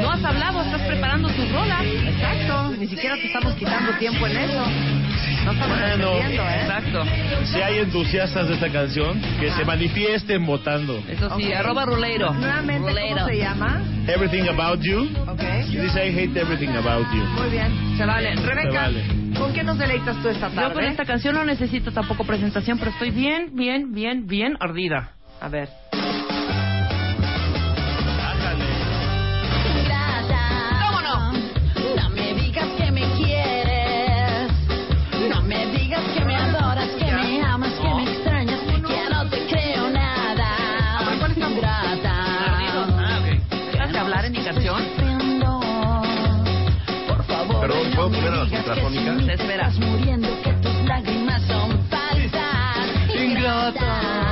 [0.00, 1.82] No has hablado, estás preparando tus rolas.
[1.82, 2.74] Exacto.
[2.78, 4.64] Ni siquiera te estamos quitando tiempo en eso.
[5.44, 6.12] No estamos Bueno.
[6.14, 6.60] entendiendo, ¿eh?
[6.62, 7.04] Exacto.
[7.52, 11.02] Si hay entusiastas de esta canción, que se manifiesten votando.
[11.08, 12.32] Eso sí, arroba Ruleiro.
[12.32, 13.16] Nuevamente, Ruleiro.
[13.16, 13.82] ¿cómo se llama?
[14.06, 15.02] Everything About You.
[15.28, 15.42] Ok.
[15.68, 17.22] Y dice I Hate Everything About You.
[17.24, 17.96] Muy bien.
[17.96, 18.34] Se vale.
[18.36, 19.04] Rebeca, Se vale.
[19.38, 20.68] ¿con qué nos deleitas tú esta tarde?
[20.68, 25.10] Yo con esta canción no necesito tampoco presentación, pero estoy bien, bien, bien, bien ardida.
[25.40, 25.68] A ver.
[47.94, 49.16] ¿Puedo poner a la ultrafónica?
[49.16, 49.68] te Te espera.
[49.68, 53.14] estás muriendo, que tus lágrimas son falsas.
[53.16, 54.23] Ingrata.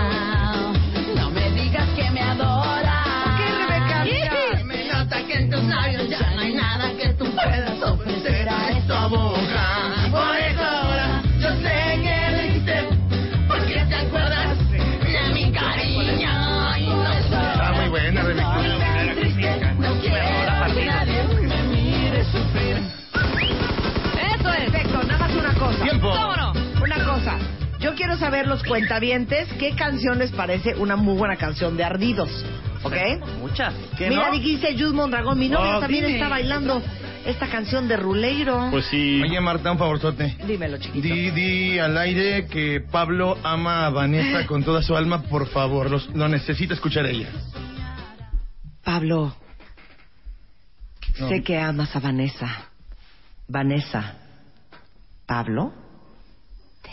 [27.92, 32.30] Yo quiero saber los cuentavientes qué canción les parece una muy buena canción de ardidos.
[32.84, 32.94] ¿Ok?
[33.38, 33.74] Muchas.
[34.00, 35.38] Mira, dijiste Jus Mondragón.
[35.38, 36.16] Mi novia Oh, también dime.
[36.16, 36.82] está bailando
[37.26, 38.68] esta canción de Ruleiro.
[38.70, 39.20] Pues sí.
[39.22, 40.38] Oye, Marta, un favorzote.
[40.46, 41.02] Dímelo, chiquito.
[41.06, 45.90] Di, di al aire que Pablo ama a Vanessa con toda su alma, por favor.
[45.90, 47.28] Los- lo necesita escuchar ella.
[48.82, 49.36] Pablo,
[51.20, 51.28] No.
[51.28, 52.70] sé que amas a Vanessa.
[53.48, 54.14] Vanessa.
[55.26, 55.74] Pablo,
[56.82, 56.90] te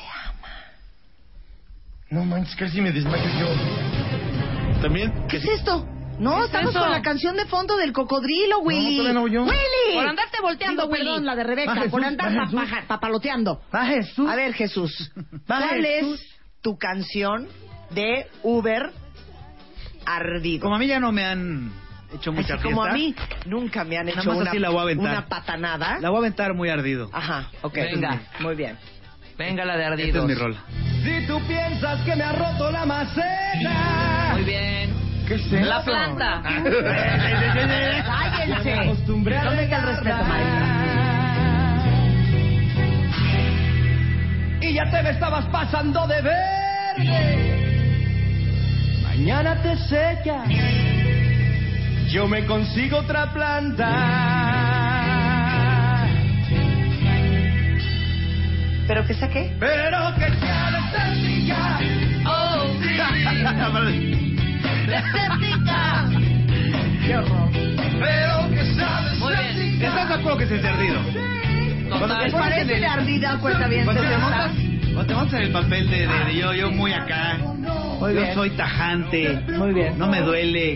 [2.12, 4.82] No manches, casi me desmayo yo.
[4.82, 5.14] También.
[5.28, 5.86] ¿Qué es esto?
[6.20, 6.80] No, ¿Qué es estamos eso?
[6.82, 9.14] con la canción de fondo del cocodrilo, Willy.
[9.14, 9.44] no voy yo.
[9.44, 9.96] ¡Willy!
[9.96, 11.06] Por andarte volteando, Digo, Willy.
[11.06, 13.62] Perdón, la de Rebeca, Va, por andar pa- papaloteando.
[13.74, 14.28] Va, Jesús.
[14.30, 15.12] A ver, Jesús,
[15.50, 16.20] Va, ¿cuál Jesús.
[16.22, 17.48] es tu canción
[17.92, 18.92] de Uber
[20.06, 20.64] ardido?
[20.64, 21.72] Como a mí ya no me han
[22.14, 22.70] hecho mucha Así fiesta.
[22.70, 23.16] como a mí,
[23.46, 25.12] nunca me han hecho una, así la voy a aventar.
[25.12, 26.00] una patanada.
[26.02, 27.10] La voy a aventar muy ardido.
[27.14, 27.76] Ajá, ok.
[27.76, 28.22] Venga.
[28.40, 28.78] Muy bien.
[29.40, 30.26] Venga la de Esta es ardidos.
[30.28, 30.58] mi rola.
[31.02, 34.32] Si tú piensas que me ha roto la maceta.
[34.34, 34.90] Muy bien.
[35.26, 35.86] ¿Qué es La eso?
[35.86, 36.42] planta.
[36.44, 36.66] Cállense.
[39.08, 40.76] ¿Dónde está el respeto, maestra?
[44.62, 47.46] Y ya te me estabas pasando de verde.
[49.04, 50.44] Mañana te seca.
[52.12, 54.69] Yo me consigo otra planta.
[58.90, 59.56] ¿Pero qué saqué?
[59.60, 61.80] Pero que sea desértica.
[62.26, 62.74] Oh,
[64.88, 66.10] Desértica.
[67.06, 67.50] Qué horror.
[67.54, 69.88] Pero que sea desértica.
[69.90, 71.00] ¿Estás de acuerdo que es de ardido?
[72.00, 72.24] Total.
[72.24, 73.86] ¿Les parece de ardida, cuenta bien?
[73.86, 74.52] Cuando te montas,
[74.94, 77.38] cuando te montas en el papel de, de- de yo, yo muy acá.
[77.38, 78.34] Muy yo bien.
[78.34, 79.40] soy tajante.
[79.58, 79.98] Muy bien.
[79.98, 80.74] No me duele.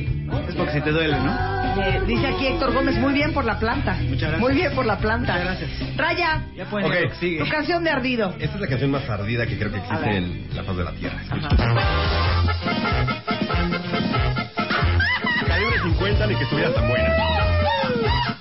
[0.49, 1.53] Es porque si te duele, ¿no?
[1.81, 3.93] Eh, dice aquí Héctor Gómez, muy bien por la planta.
[3.95, 4.39] Muchas gracias.
[4.39, 5.33] Muy bien por la planta.
[5.33, 5.97] Muchas gracias.
[5.97, 6.93] Raya, Ya pueden Ok.
[6.93, 7.39] ir a lo que sigue.
[7.43, 8.33] tu canción de ardido.
[8.39, 10.83] Esta es la canción más ardida que creo que A existe en la faz de
[10.83, 11.17] la Tierra.
[15.47, 17.09] Calibre 50 ni que estuviera tan buena.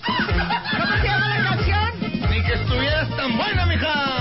[0.07, 2.31] ¿Cómo se llama la canción?
[2.31, 4.12] Ni que estuvieras tan buena, mija.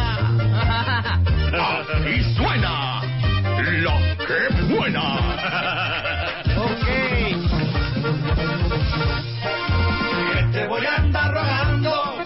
[2.06, 3.02] Y suena
[3.84, 5.04] la que buena.
[10.34, 12.24] Que te voy a andar rogando.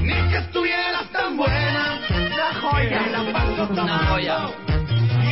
[0.00, 2.00] Ni que estuvieras tan buena.
[2.10, 3.06] Una joya.
[3.12, 4.18] La paso tomando.
[4.20, 4.28] Y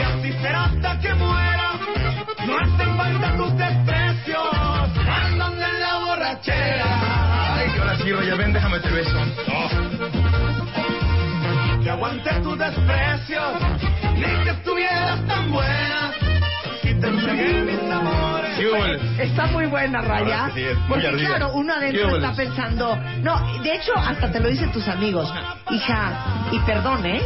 [0.02, 1.72] así será hasta que muera.
[2.46, 4.48] No hacen falta tus desprecios.
[5.24, 7.56] Andan en la borrachera.
[7.56, 10.19] Ay, que ahora sí, Roya, ven, déjame te beso.
[11.82, 13.54] Que aguante tus desprecios.
[14.14, 16.12] Ni que estuvieras tan buena.
[16.82, 18.56] Si te entregué mis amores.
[18.58, 19.22] Sí.
[19.22, 20.50] Está muy buena, Raya.
[20.54, 21.28] Sí, muy Porque ardida.
[21.28, 22.96] claro, uno ¿Qué adentro está pensando...
[23.22, 25.32] No, de hecho, hasta te lo dicen tus amigos.
[25.70, 26.12] Hija,
[26.52, 27.22] y perdón, ¿eh?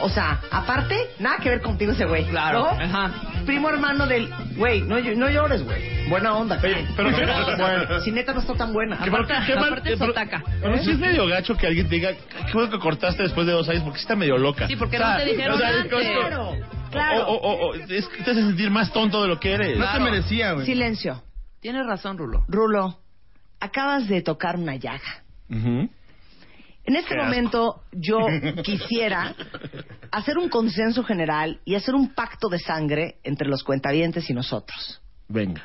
[0.00, 2.24] O sea, aparte, nada que ver contigo ese güey.
[2.26, 2.68] Claro, ¿no?
[2.84, 3.12] ajá.
[3.46, 4.28] Primo hermano del...
[4.56, 6.08] Güey, no, no llores, güey.
[6.08, 6.58] Buena onda.
[6.62, 7.24] Oye, pero qué-
[7.58, 8.00] bueno.
[8.02, 8.98] Si neta no está tan buena.
[8.98, 10.42] Que por- qué mal- aparte es otaca.
[10.60, 13.52] Pero sí es medio gacho que alguien te diga, qué bueno que cortaste después de
[13.54, 14.66] dos años, porque sí está medio loca.
[14.68, 15.90] Sí, porque no te dijeron es antes.
[15.92, 16.52] como- Claro,
[16.90, 17.26] claro.
[17.28, 19.78] O, o- o- o- es que te hace sentir más tonto de lo que eres.
[19.78, 20.66] No te merecía, güey.
[20.66, 21.22] Silencio.
[21.60, 22.44] Tienes razón, Rulo.
[22.48, 22.98] Rulo,
[23.60, 25.22] acabas de tocar una llaga.
[25.50, 25.88] Ujú.
[26.86, 28.18] En este Qué momento yo
[28.62, 29.34] quisiera
[30.12, 35.02] hacer un consenso general y hacer un pacto de sangre entre los cuentavientes y nosotros.
[35.28, 35.64] Venga.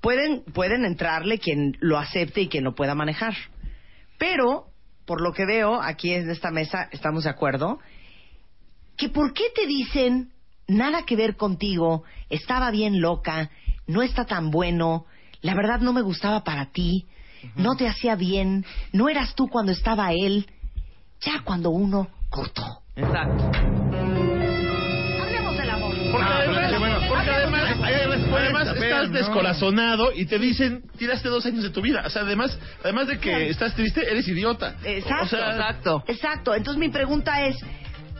[0.00, 3.34] Pueden, pueden entrarle quien lo acepte y quien lo pueda manejar.
[4.16, 4.66] Pero,
[5.06, 7.80] por lo que veo, aquí en esta mesa estamos de acuerdo,
[8.96, 10.32] que por qué te dicen
[10.68, 13.50] nada que ver contigo, estaba bien loca,
[13.88, 15.06] no está tan bueno,
[15.40, 17.06] la verdad no me gustaba para ti,
[17.56, 20.46] no te hacía bien, no eras tú cuando estaba él,
[21.20, 22.82] ya cuando uno cortó.
[22.96, 23.50] Exacto.
[25.20, 25.94] Hablemos del amor.
[26.10, 27.00] Porque Ah, además, bueno.
[27.08, 29.14] porque además, estás no.
[29.18, 32.02] descorazonado y te dicen, tiraste dos años de tu vida.
[32.06, 34.76] O sea, además, además de que estás triste, eres idiota.
[34.84, 36.04] Exacto, O sea, Exacto.
[36.06, 36.54] exacto.
[36.54, 37.56] Entonces mi pregunta es,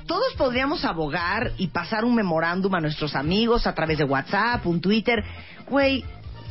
[0.06, 4.80] todos podríamos abogar y pasar un memorándum a nuestros amigos a través de WhatsApp, un
[4.80, 5.22] Twitter.
[5.68, 6.04] Güey,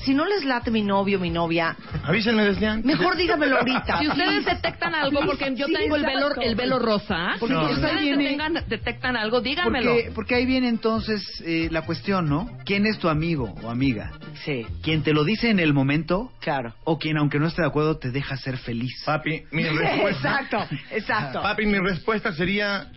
[0.03, 2.85] si no les late mi novio, mi novia, Avísenme desde antes.
[2.85, 3.99] mejor dígamelo ahorita.
[3.99, 7.73] Si ustedes detectan algo, porque yo Sí, tengo el velo, el velo rosa, Porque si
[7.73, 9.93] ustedes ahí viene- detengan- detectan algo, díganmelo.
[9.93, 12.49] Porque, porque ahí viene entonces eh, la cuestión, ¿no?
[12.65, 14.11] ¿Quién es tu amigo o amiga?
[14.45, 16.73] Sí, ¿Quién te lo dice en el momento claro.
[16.83, 19.03] o quien, aunque no esté de acuerdo, te deja ser feliz?
[19.05, 20.39] Papi, mi respuesta.
[20.41, 21.41] Exacto, exacto.
[21.41, 22.91] Papi, mi respuesta sería.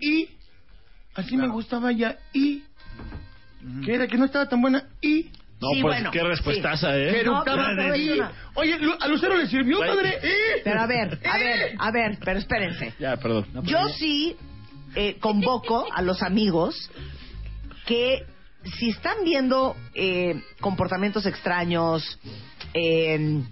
[0.00, 0.28] Y.
[1.14, 2.16] Así me gustaba ya.
[2.32, 2.62] Y.
[3.84, 4.84] Que era que no estaba tan buena.
[5.02, 5.30] Y.
[5.60, 7.10] no, Sí, pues bueno, qué respuestaza, ¿eh?
[7.10, 8.32] No, eructaba pero una.
[8.54, 10.18] Oye, a Lucero le sirvió, padre.
[10.22, 10.60] ¿Eh?
[10.62, 12.94] Pero a ver, a ver, a ver, pero espérense.
[12.98, 13.46] Ya, perdón.
[13.64, 14.36] Yo sí
[14.94, 16.90] eh, convoco a los amigos
[17.86, 18.24] que
[18.78, 22.18] si están viendo eh, comportamientos extraños,
[22.74, 23.42] eh,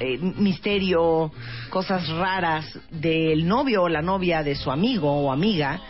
[0.00, 1.32] eh, misterio,
[1.70, 5.80] cosas raras del novio o la novia de su amigo o amiga,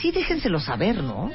[0.00, 1.30] sí déjenselo saber, ¿no?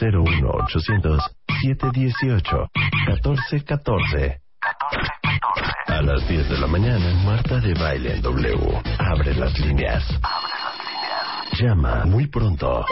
[0.00, 1.22] 01800
[1.62, 2.68] 718
[3.06, 8.82] 1414 A las 10 de la mañana, Marta de Baile en W.
[8.98, 10.04] Abre las líneas.
[11.58, 12.84] Llama muy pronto.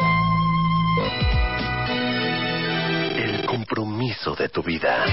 [3.16, 5.04] El compromiso de tu vida.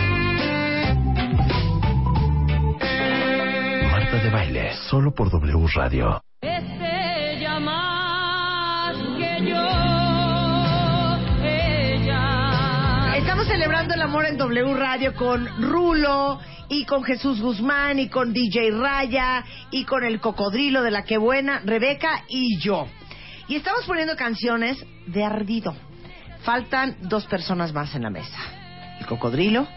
[3.91, 6.21] Marta de Baile, solo por W Radio.
[6.41, 9.84] Es ella más que yo,
[13.47, 18.71] Celebrando el amor en W Radio con Rulo y con Jesús Guzmán y con DJ
[18.71, 22.87] Raya y con el cocodrilo de la que buena, Rebeca y yo.
[23.47, 25.75] Y estamos poniendo canciones de ardido.
[26.43, 28.39] Faltan dos personas más en la mesa.
[28.99, 29.67] El cocodrilo,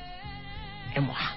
[0.94, 1.36] Emoa.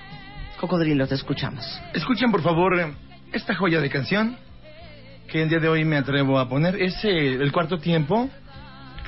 [0.60, 1.66] Cocodrilo, te escuchamos.
[1.94, 2.94] Escuchen, por favor, eh,
[3.34, 4.38] esta joya de canción
[5.28, 6.82] que el día de hoy me atrevo a poner.
[6.82, 8.30] Es eh, el cuarto tiempo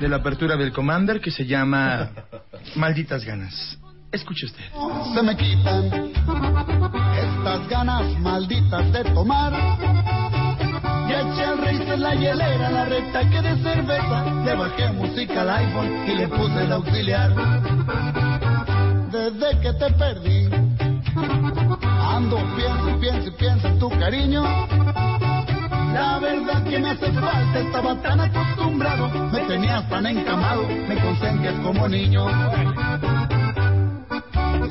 [0.00, 2.10] de la apertura del Commander que se llama
[2.76, 3.78] Malditas Ganas.
[4.10, 4.62] Escuche usted.
[5.12, 6.12] se me quitan
[7.16, 9.52] estas ganas malditas de tomar.
[11.08, 14.24] Ya eché al rey de la hielera, la recta que de cerveza.
[14.44, 17.34] Le bajé música al iPhone y le puse el auxiliar.
[19.10, 20.48] Desde que te perdí,
[21.84, 24.42] ando, pienso, pienso, pienso en tu cariño.
[25.94, 31.54] La verdad que me hace falta, estaba tan acostumbrado, me tenías tan encamado, me consentías
[31.60, 32.26] como niño.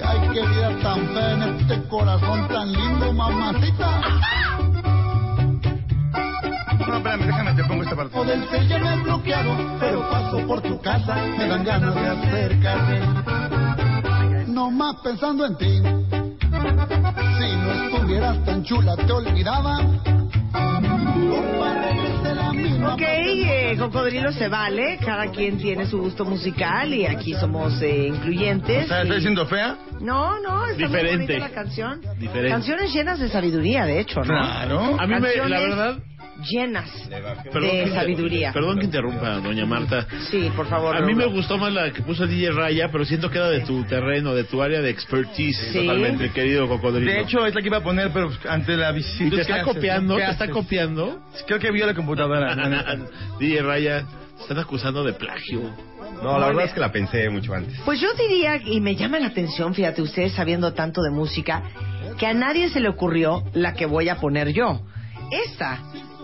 [0.05, 4.01] Ay, qué vida tan fea en este corazón tan lindo, mamacita.
[6.87, 8.19] No, espérame, déjame, te pongo esta parte.
[8.19, 12.09] O del sello me he bloqueado, pero paso por tu casa, me dan ganas de
[12.09, 12.99] acercarme.
[14.47, 15.81] No más pensando en ti.
[16.63, 19.79] Si no estuvieras tan chula, te olvidaba.
[22.93, 28.07] Ok, eh, Cocodrilo se vale, cada quien tiene su gusto musical y aquí somos eh,
[28.07, 28.83] incluyentes.
[28.83, 29.77] ¿Estás y- diciendo fea?
[29.99, 31.17] No, no, está Diferente.
[31.17, 32.01] muy bonita la canción.
[32.19, 32.49] Diferente.
[32.49, 34.25] Canciones llenas de sabiduría, de hecho, ¿no?
[34.25, 34.97] Claro.
[34.99, 35.97] A mí me, la verdad,
[36.43, 38.51] llenas de sabiduría.
[38.53, 40.05] perdón que interrumpa, doña Marta.
[40.29, 40.95] Sí, por favor.
[40.95, 43.61] A mí me gustó más la que puso DJ Raya, pero siento que era de
[43.61, 45.79] tu terreno, de tu área de expertise, Sí.
[45.79, 47.11] totalmente, querido cocodrilo.
[47.11, 49.23] De hecho, es la que iba a poner, pero ante la visita.
[49.25, 50.15] ¿Y te está copiando?
[50.17, 51.19] ¿Te está copiando?
[51.47, 52.55] Creo que vio la computadora.
[53.39, 54.05] DJ Raya,
[54.39, 55.61] están acusando de plagio.
[56.21, 57.79] No, la verdad es que la pensé mucho antes.
[57.85, 61.63] Pues yo diría, y me llama la atención, fíjate, ustedes sabiendo tanto de música,
[62.17, 64.81] que a nadie se le ocurrió la que voy a poner yo.
[65.31, 65.79] Esta,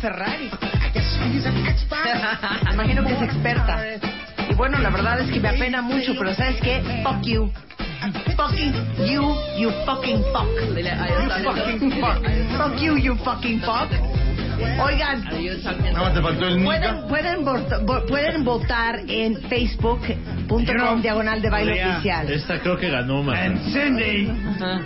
[0.00, 0.50] Ferrari.
[2.72, 3.78] Imagino que es experta.
[4.50, 6.82] Y bueno, la verdad es que me apena mucho, pero ¿sabes qué?
[7.04, 7.50] Fuck you.
[8.36, 8.72] Fucking
[9.06, 10.48] you, you fucking fuck.
[10.76, 12.24] You fucking fuck.
[12.56, 13.88] Fuck you, you fucking fuck.
[14.82, 15.24] Oigan,
[15.94, 21.82] No, te faltó el pueden, pueden, vot- vo- pueden votar en facebook.com diagonal de baile
[21.86, 22.30] oficial.
[22.30, 23.38] Esta creo que ganó más.
[23.38, 24.30] And Cindy,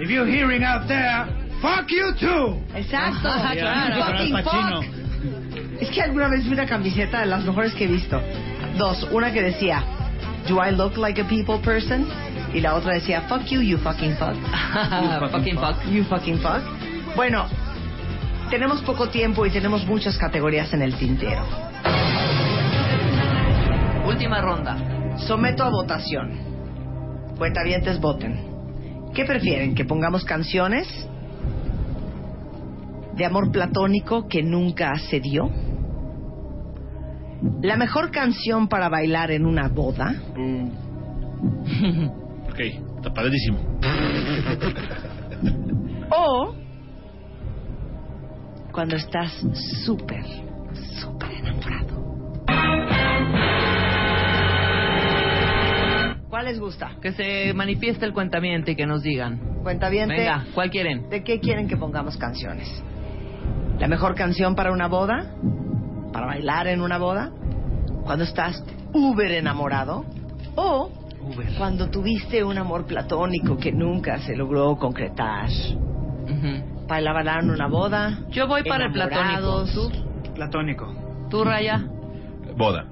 [0.01, 1.25] if you're hearing out there,
[1.61, 2.63] fuck you too.
[2.77, 3.29] Exacto.
[3.55, 4.85] Claro, Fucking fuck.
[5.81, 8.21] Es que alguna vez vi una camiseta de las mejores que he visto.
[8.79, 9.83] Dos, una que decía,
[10.49, 12.07] Do I look like a people person?
[12.53, 14.35] Y la otra decía, Fuck you, you fucking fuck.
[15.03, 15.77] You Fucking fuck.
[15.91, 16.63] You fucking fuck.
[17.17, 17.47] Bueno,
[18.51, 21.45] tenemos poco tiempo y tenemos muchas categorías en el tintero.
[24.07, 24.77] Última ronda.
[25.19, 26.39] Someto a votación.
[27.37, 28.55] Cuentavientes voten.
[29.15, 29.75] ¿Qué prefieren?
[29.75, 30.87] ¿Que pongamos canciones
[33.17, 35.51] de amor platónico que nunca se dio?
[37.63, 40.15] ¿La mejor canción para bailar en una boda?
[42.51, 42.61] Ok,
[42.97, 43.59] está padrísimo.
[46.11, 46.55] ¿O
[48.73, 49.33] cuando estás
[49.85, 50.25] súper,
[51.01, 52.05] súper enamorado?
[56.29, 56.97] ¿Cuál les gusta?
[57.01, 59.39] Que se manifieste el cuentamiento y que nos digan.
[59.63, 60.17] Cuentaviente.
[60.17, 61.09] Venga, ¿cuál quieren?
[61.09, 62.83] ¿De qué quieren que pongamos canciones?
[63.79, 65.35] ¿La mejor canción para una boda?
[66.13, 67.31] ¿Para bailar en una boda?
[68.05, 70.05] ¿Cuando estás uber enamorado?
[70.55, 70.91] ¿O
[71.57, 75.49] cuando tuviste un amor platónico que nunca se logró concretar?
[76.87, 78.19] ¿Para bailar en una boda?
[78.31, 79.65] Yo voy para el platónico.
[79.73, 79.91] ¿Tú?
[80.35, 80.95] Platónico.
[81.31, 81.85] ¿Tú, Raya?
[82.57, 82.87] Boda.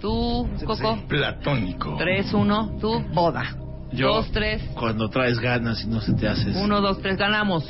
[0.00, 0.98] ¿Tú, Coco?
[1.08, 1.96] Platónico.
[1.98, 2.76] Tres, uno.
[2.80, 3.02] ¿Tú?
[3.12, 3.56] Boda.
[3.90, 4.62] Yo, Dos, tres.
[4.74, 6.56] Cuando traes ganas y no se te haces.
[6.56, 7.16] Uno, dos, tres.
[7.16, 7.64] Ganamos.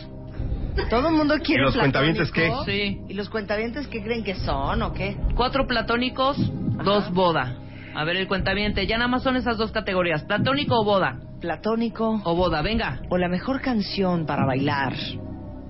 [0.91, 2.53] Todo el mundo quiere ¿Y los cuentavientes qué?
[2.65, 3.01] Sí.
[3.09, 5.17] ¿Y los cuentavientes qué creen que son o qué?
[5.35, 6.37] Cuatro platónicos,
[6.85, 7.57] dos boda.
[7.95, 8.87] A ver, el cuentaviente.
[8.87, 10.25] Ya nada más son esas dos categorías.
[10.25, 11.19] ¿Platónico o boda?
[11.41, 12.21] Platónico.
[12.25, 13.01] O boda, venga.
[13.11, 14.95] O la mejor canción para bailar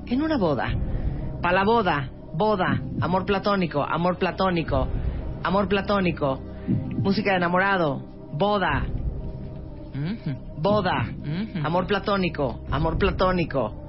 [0.07, 0.75] en una boda.
[1.43, 4.89] Para la boda, boda, amor platónico, amor platónico,
[5.43, 6.41] amor platónico,
[6.99, 8.01] música de enamorado,
[8.33, 8.87] boda,
[10.57, 11.09] boda,
[11.63, 13.88] amor platónico, amor platónico,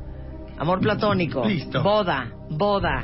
[0.60, 1.82] amor platónico, Listo.
[1.84, 3.04] boda, boda.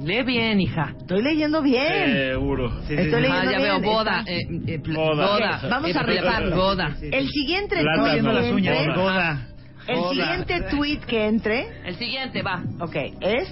[0.00, 0.92] Lee bien, hija.
[0.98, 2.12] Estoy leyendo bien.
[2.12, 2.80] Seguro.
[2.80, 3.62] Estoy leyendo Ah, ya bien.
[3.62, 4.24] veo boda.
[4.26, 5.26] Eh, eh, pl- Boda.
[5.26, 5.60] boda.
[5.70, 6.56] Vamos a retarlo.
[6.56, 6.96] Boda.
[7.00, 8.76] El siguiente tweet las uñas.
[8.78, 9.46] entre- Boda.
[9.86, 10.10] el Boda.
[10.10, 12.62] siguiente tweet que entre El siguiente va.
[12.80, 13.48] Ok, es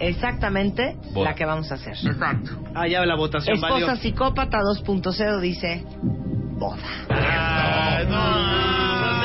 [0.00, 1.30] exactamente Boda.
[1.30, 1.94] la que vamos a hacer.
[2.04, 2.50] Exacto.
[2.74, 3.96] Ah, ya la votación Esposa valió.
[3.96, 5.84] psicópata 2.0 dice
[6.58, 6.82] boda.
[7.08, 9.21] Ay, Había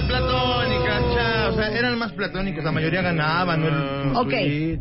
[0.00, 2.64] de platónicas, cha, O sea, eran más platónicos.
[2.64, 3.60] La mayoría ganaban.
[3.60, 3.66] ¿no?
[3.68, 4.32] El- Ok,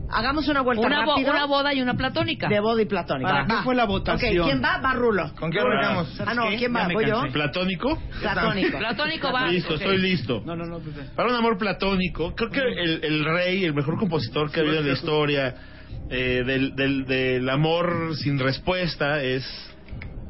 [0.09, 2.47] hagamos una vuelta Una, bo- rápido una boda y una platónica.
[2.47, 3.29] de boda y platónica.
[3.29, 3.63] ¿Para qué Va.
[3.63, 4.39] fue la votación?
[4.39, 4.77] Ok, ¿quién va?
[4.81, 5.31] Va Rulo.
[5.39, 6.21] ¿Con qué arrancamos?
[6.25, 6.47] Ah, no?
[6.57, 6.87] ¿quién va?
[6.91, 7.23] ¿Voy yo?
[7.31, 7.97] ¿Platónico?
[8.21, 8.77] Platónico.
[8.79, 9.47] Platónico va.
[9.47, 9.81] Listo, Ok.
[9.81, 10.41] estoy listo.
[10.45, 10.79] No, no, no.
[11.15, 14.79] Para un amor platónico, creo que el, el rey, el mejor compositor que ha habido
[14.79, 15.55] en la historia
[16.09, 19.43] eh, del, del, del amor sin respuesta es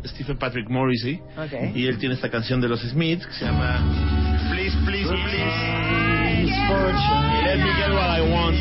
[0.05, 1.21] Stephen Patrick Morrissey.
[1.37, 1.75] Ok.
[1.75, 3.79] Y él tiene esta canción de los Smiths que se llama
[4.51, 5.89] Please, Please, Please.
[7.43, 8.55] Let me get what I want.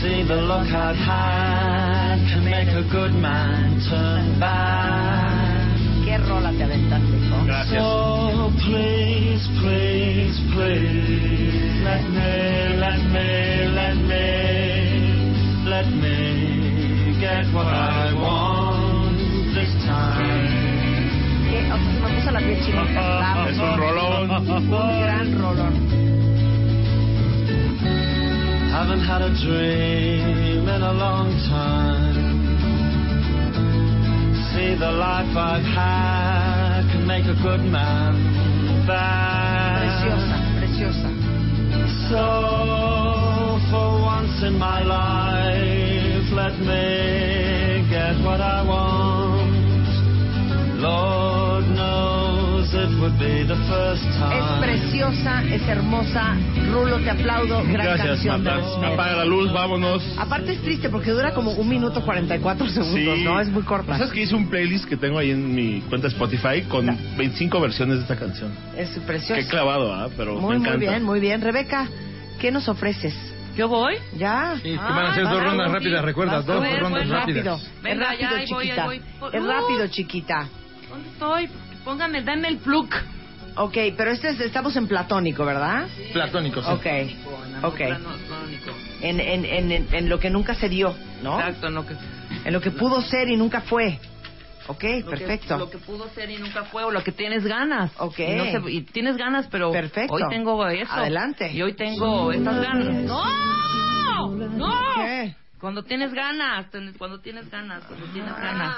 [0.00, 5.76] See the look I've had can make a good man turn bad.
[6.04, 7.44] ¿Qué rola te aventaste, hijo?
[7.44, 7.82] Gracias.
[7.82, 13.28] So please, please, please, let me, let me,
[13.74, 14.24] let me,
[15.66, 18.67] let me get what I want
[20.18, 20.50] this
[21.48, 21.58] ¿Qué?
[21.72, 23.48] O sea, se me puso la piel chinita.
[23.48, 24.30] Es un rolón.
[24.30, 25.74] Un gran rolón.
[28.72, 32.26] Haven't had a dream in a long time.
[34.52, 38.14] See the life I've had can make a good man
[38.86, 40.58] Preciosa, bad.
[40.58, 41.10] preciosa.
[42.08, 42.24] So
[43.70, 47.47] for once in my life, let me
[52.78, 54.60] Es time.
[54.60, 56.36] preciosa, es hermosa.
[56.72, 57.62] Rulo, te aplaudo.
[57.64, 58.86] Gran Gracias, canción Marta.
[58.86, 60.02] Apaga la luz, vámonos.
[60.16, 63.40] Aparte es triste porque dura como un minuto 44 segundos, ¿no?
[63.40, 63.96] Es muy corta.
[63.98, 66.86] ¿Sabes que hice un playlist que tengo ahí en mi cuenta Spotify con
[67.16, 68.52] 25 versiones de esta canción?
[68.76, 69.40] Es preciosa.
[69.42, 70.08] Qué clavado, ¿ah?
[70.16, 70.78] Pero Muy, me muy encanta.
[70.90, 71.40] bien, muy bien.
[71.40, 71.88] Rebeca,
[72.38, 73.14] ¿qué nos ofreces?
[73.56, 73.94] ¿Yo voy?
[74.16, 74.54] ¿Ya?
[74.62, 77.44] Sí, es que van a ser dos rondas rápidas, recuerda, dos rondas rápidas.
[77.44, 77.60] Rápido.
[77.82, 78.84] Venga, es rápido, ya, ahí voy, chiquita.
[78.84, 78.96] voy.
[79.32, 79.46] Es Uh.
[79.48, 80.48] rápido, chiquita.
[80.88, 81.48] ¿Dónde estoy?
[81.88, 82.86] Póngame, dame el plug.
[83.56, 85.86] Ok, pero este es- estamos en platónico, ¿verdad?
[86.12, 86.68] Platónico, sí.
[86.70, 87.80] Ok, ok.
[89.00, 91.40] En, en, en, en, en lo que nunca se dio, ¿no?
[91.40, 91.94] Exacto, no que...
[92.44, 93.98] En lo que pudo ser y nunca fue.
[94.66, 95.56] Ok, Lo que- perfecto.
[95.56, 97.90] lo que pudo ser y nunca fue, o lo que tienes ganas.
[97.96, 98.18] Ok.
[98.18, 100.12] Y, no sé- y tienes ganas, pero Perfecto.
[100.12, 100.92] hoy tengo eso.
[100.92, 101.50] Adelante.
[101.50, 102.94] Y hoy tengo estas ganas.
[103.04, 104.28] ¡No!
[104.28, 104.74] No.
[105.58, 106.66] Cuando tienes ganas,
[106.98, 108.76] cuando tienes ganas, cuando tienes ganas.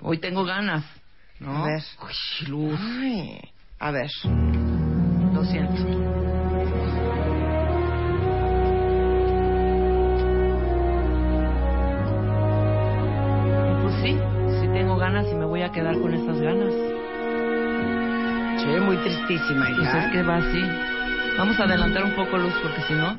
[0.00, 0.84] Hoy tengo ganas.
[1.40, 1.64] ¿No?
[1.64, 1.82] A ver.
[2.02, 2.78] Uy, luz.
[3.00, 3.40] Ay,
[3.78, 4.10] a ver.
[5.34, 5.82] Lo siento.
[13.82, 14.16] Pues sí,
[14.60, 16.72] sí tengo ganas y me voy a quedar con esas ganas.
[18.60, 20.04] Sí, muy tristísima, Pues hija.
[20.06, 20.62] es que va así.
[21.38, 23.16] Vamos a adelantar un poco luz porque si no.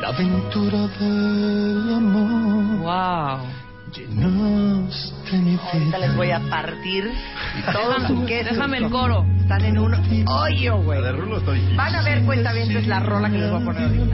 [0.00, 2.78] La aventura del amor.
[2.78, 3.63] Wow.
[3.96, 7.12] Mi Ahorita les voy a partir
[7.72, 8.50] todo su queso.
[8.50, 9.24] Déjame el coro.
[9.38, 9.94] Están en un
[10.26, 11.00] hoyo, güey.
[11.00, 11.76] La de Rulo está difícil.
[11.76, 14.04] Van a ver cuenta bien, es la rola que les voy a poner ahorita.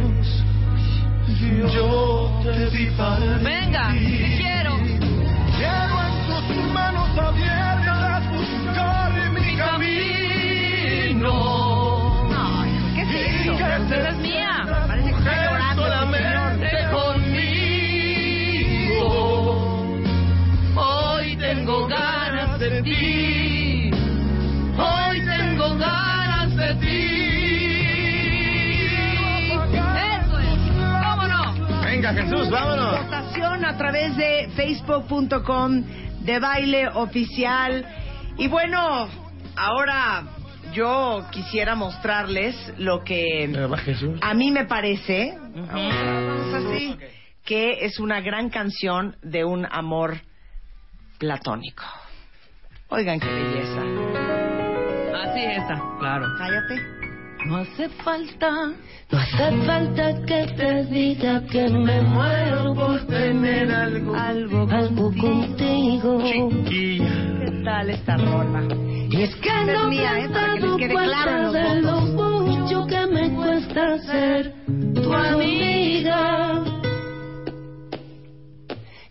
[1.73, 4.77] Yo te di para Venga, te quiero.
[5.57, 11.33] Quiero en tus manos abiertas buscar mi camino.
[12.95, 13.09] ¿Qué es
[13.41, 13.53] eso?
[13.55, 14.85] Esa es mía.
[14.89, 15.81] Parece que está llorando.
[21.55, 23.91] Tengo ganas de ti.
[24.79, 27.51] Hoy tengo ganas de ti.
[29.51, 30.59] Eso es.
[31.05, 31.83] ¿Cómo no?
[31.83, 33.05] Venga, Jesús, vámonos.
[33.05, 35.83] Votación a través de facebook.com
[36.21, 37.85] de baile oficial.
[38.39, 39.09] Y bueno,
[39.57, 40.23] ahora
[40.73, 43.53] yo quisiera mostrarles lo que
[44.21, 45.37] a mí me parece,
[46.55, 46.97] así,
[47.45, 50.21] que es una gran canción de un amor
[51.21, 51.85] platónico.
[52.89, 53.83] Oigan qué belleza.
[55.23, 56.27] Así es esa, claro.
[56.39, 56.81] Cállate.
[57.47, 58.51] No hace falta.
[59.11, 66.19] No hace falta que te diga que me muero por tener algo, algo, contigo.
[66.65, 68.63] ¿Qué tal esta rola?
[69.11, 70.29] Y es que Esta es no mía, me ¿eh?
[70.29, 74.55] que les dado quede claro en los cuenta de lo mucho que me cuesta ser
[74.95, 76.70] tu amiga.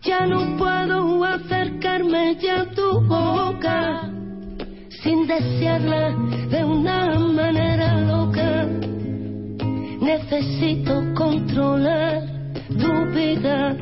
[0.02, 4.10] Ya no puedo acercarme ya a tu boca
[5.02, 6.16] sin desearla
[6.48, 8.66] de una manera loca.
[10.00, 12.22] Necesito controlar
[12.68, 13.76] tu vida,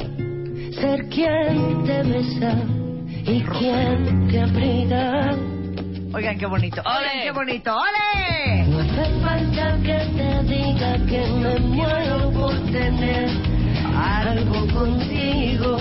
[0.80, 2.52] ser quien te besa
[3.24, 5.36] y quien te abriga.
[6.12, 6.82] Oigan qué bonito.
[6.84, 6.98] ¡Ole!
[6.98, 7.76] Oigan qué bonito.
[7.76, 8.66] ¡Ole!
[8.66, 13.57] No hace falta que te diga que me muero por tener
[13.98, 15.76] algo contigo.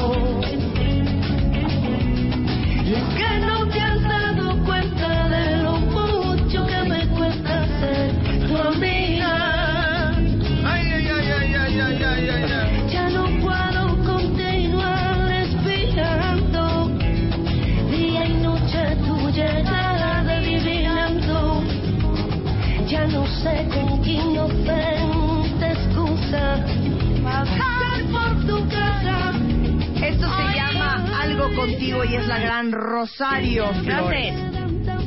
[2.86, 8.48] Y es que no te has dado cuenta de lo mucho que me cuesta ser
[8.48, 10.12] tu amiga.
[10.66, 12.90] Ay, ay, ay, ay, ay, ay, ay, ay, ay.
[12.92, 16.90] Ya no puedo continuar respirando.
[17.92, 21.62] Día y noche tu llegada adivinando.
[22.88, 26.64] Ya no sé con qué inocente excusa.
[30.02, 34.34] Esto se llama Algo Contigo y es la gran Rosario Flores.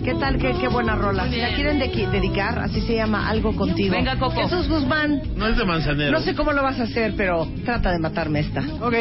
[0.04, 0.38] ¿Qué tal?
[0.38, 1.28] Qué, qué buena rola.
[1.28, 3.92] Si la quieren de- dedicar, así se llama Algo Contigo.
[3.94, 4.42] Venga, Coco.
[4.42, 6.12] Jesús Guzmán, No es de manzanero.
[6.12, 8.60] no sé cómo lo vas a hacer, pero trata de matarme esta.
[8.80, 8.94] Ok.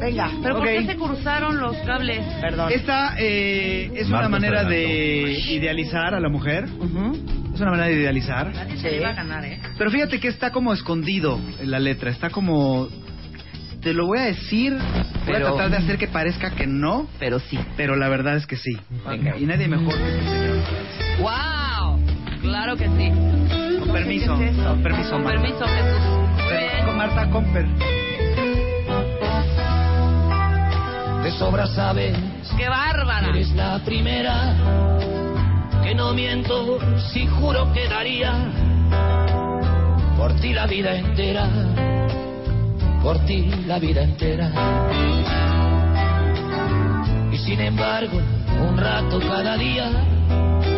[0.00, 0.30] Venga.
[0.42, 0.72] ¿Pero por Ok.
[0.72, 2.20] qué se cruzaron los cables?
[2.40, 2.72] Perdón.
[2.72, 4.76] Esta eh, es Marta una manera Fernando.
[4.76, 6.64] de idealizar a la mujer.
[7.54, 8.52] Es una manera de idealizar.
[8.80, 9.60] Se le iba a ganar, ¿eh?
[9.78, 12.10] Pero fíjate que está como escondido en la letra.
[12.10, 12.88] Está como.
[13.84, 14.76] Te lo voy a decir.
[15.26, 17.06] Voy a tratar de hacer que parezca que no.
[17.18, 17.58] Pero sí.
[17.76, 18.78] Pero la verdad es que sí.
[19.38, 20.56] Y nadie mejor que este señor.
[21.20, 22.00] ¡Wow!
[22.40, 23.78] Claro que sí.
[23.80, 24.38] Con permiso.
[24.38, 24.56] ¿Qué es?
[24.56, 25.40] Con permiso, Con Marta.
[25.42, 26.00] permiso, Jesús.
[26.44, 26.86] Muy bien.
[26.86, 27.66] Con Marta Comper.
[31.22, 32.14] De sobra sabes
[32.58, 33.28] ¡Qué bárbara!
[33.30, 34.54] Eres la primera
[35.82, 36.78] que no miento
[37.12, 38.50] si juro que daría
[40.18, 41.48] por ti la vida entera,
[43.04, 44.50] por ti la vida entera.
[47.30, 48.18] Y sin embargo,
[48.66, 49.90] un rato cada día,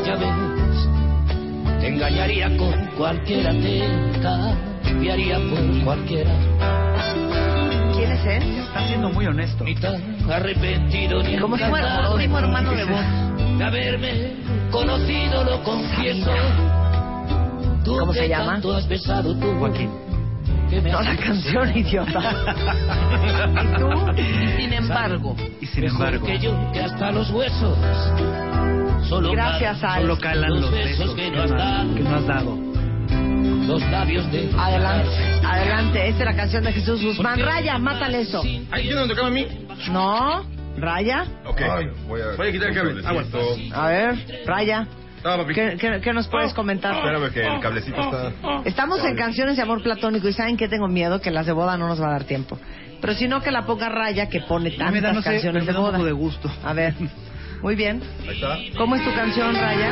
[0.05, 3.85] ya ves, te engañaría con cualquiera, te
[4.23, 6.33] cambiaría por cualquiera.
[7.95, 8.43] ¿Quién es él?
[8.59, 9.63] Está siendo muy honesto.
[9.65, 11.79] Ni tan arrepentido ni ¿Cómo se llama?
[11.79, 13.59] encantado Primo hermano de voz.
[13.59, 14.33] de haberme
[14.71, 16.31] conocido, lo confieso.
[17.85, 18.55] Tú ¿Cómo se llama?
[18.55, 19.47] tanto has besado tú.
[19.61, 20.06] Joaquín.
[20.71, 22.21] No, la canción, idiota.
[23.63, 23.89] ¿Y tú?
[24.59, 25.37] Sin embargo.
[25.61, 26.27] Y sin Mejor embargo.
[26.27, 27.79] que yo, que hasta los huesos.
[29.09, 30.03] Solo Gracias, Al.
[30.03, 31.63] Solo calan los besos que no has dado.
[31.91, 32.59] has- que no has dado.
[33.67, 34.51] Los labios de.
[34.59, 35.09] Adelante,
[35.45, 36.09] adelante.
[36.09, 37.39] Esta es la canción de Jesús Guzmán.
[37.41, 38.43] Raya, mátale eso.
[38.71, 39.47] Ay, ¿yo no me tocaba a mí?
[39.91, 40.45] No,
[40.79, 41.25] Raya.
[41.47, 41.61] Ok.
[42.09, 42.37] voy, a...
[42.37, 43.03] Voy a quitar el cable.
[43.75, 44.87] A ver, Raya.
[45.55, 46.95] ¿Qué, qué- qué nos puedes comentar?
[46.97, 48.33] Espérame que el cablecito está...
[48.65, 51.21] Estamos en canciones de amor platónico y ¿saben que tengo miedo?
[51.21, 52.59] Que las de boda no nos va a dar tiempo.
[53.01, 55.65] Pero si no, que la ponga Raya que pone tantas me da, no sé, canciones
[55.67, 55.93] me de un boda.
[55.99, 56.51] poco de gusto.
[56.65, 56.95] A ver,
[57.63, 58.03] muy bien.
[58.23, 58.57] Ahí está.
[58.79, 59.91] ¿Cómo es tu canción, Raya?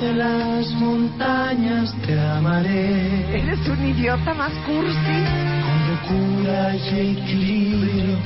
[0.00, 3.38] de las montañas te amaré.
[3.42, 5.24] Eres un idiota más cursi.
[5.66, 8.18] Con locura y equilibrio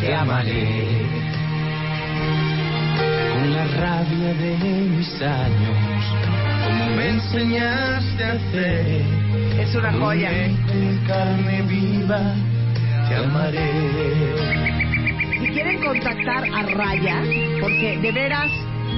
[0.00, 1.39] te amaré.
[3.32, 5.78] Con la rabia de mis años,
[6.64, 9.02] como me enseñaste a hacer.
[9.58, 10.30] Es una joya.
[10.30, 12.34] En carne viva
[13.08, 14.70] te amaré.
[15.40, 17.22] Si quieren contactar a Raya,
[17.60, 18.50] porque de veras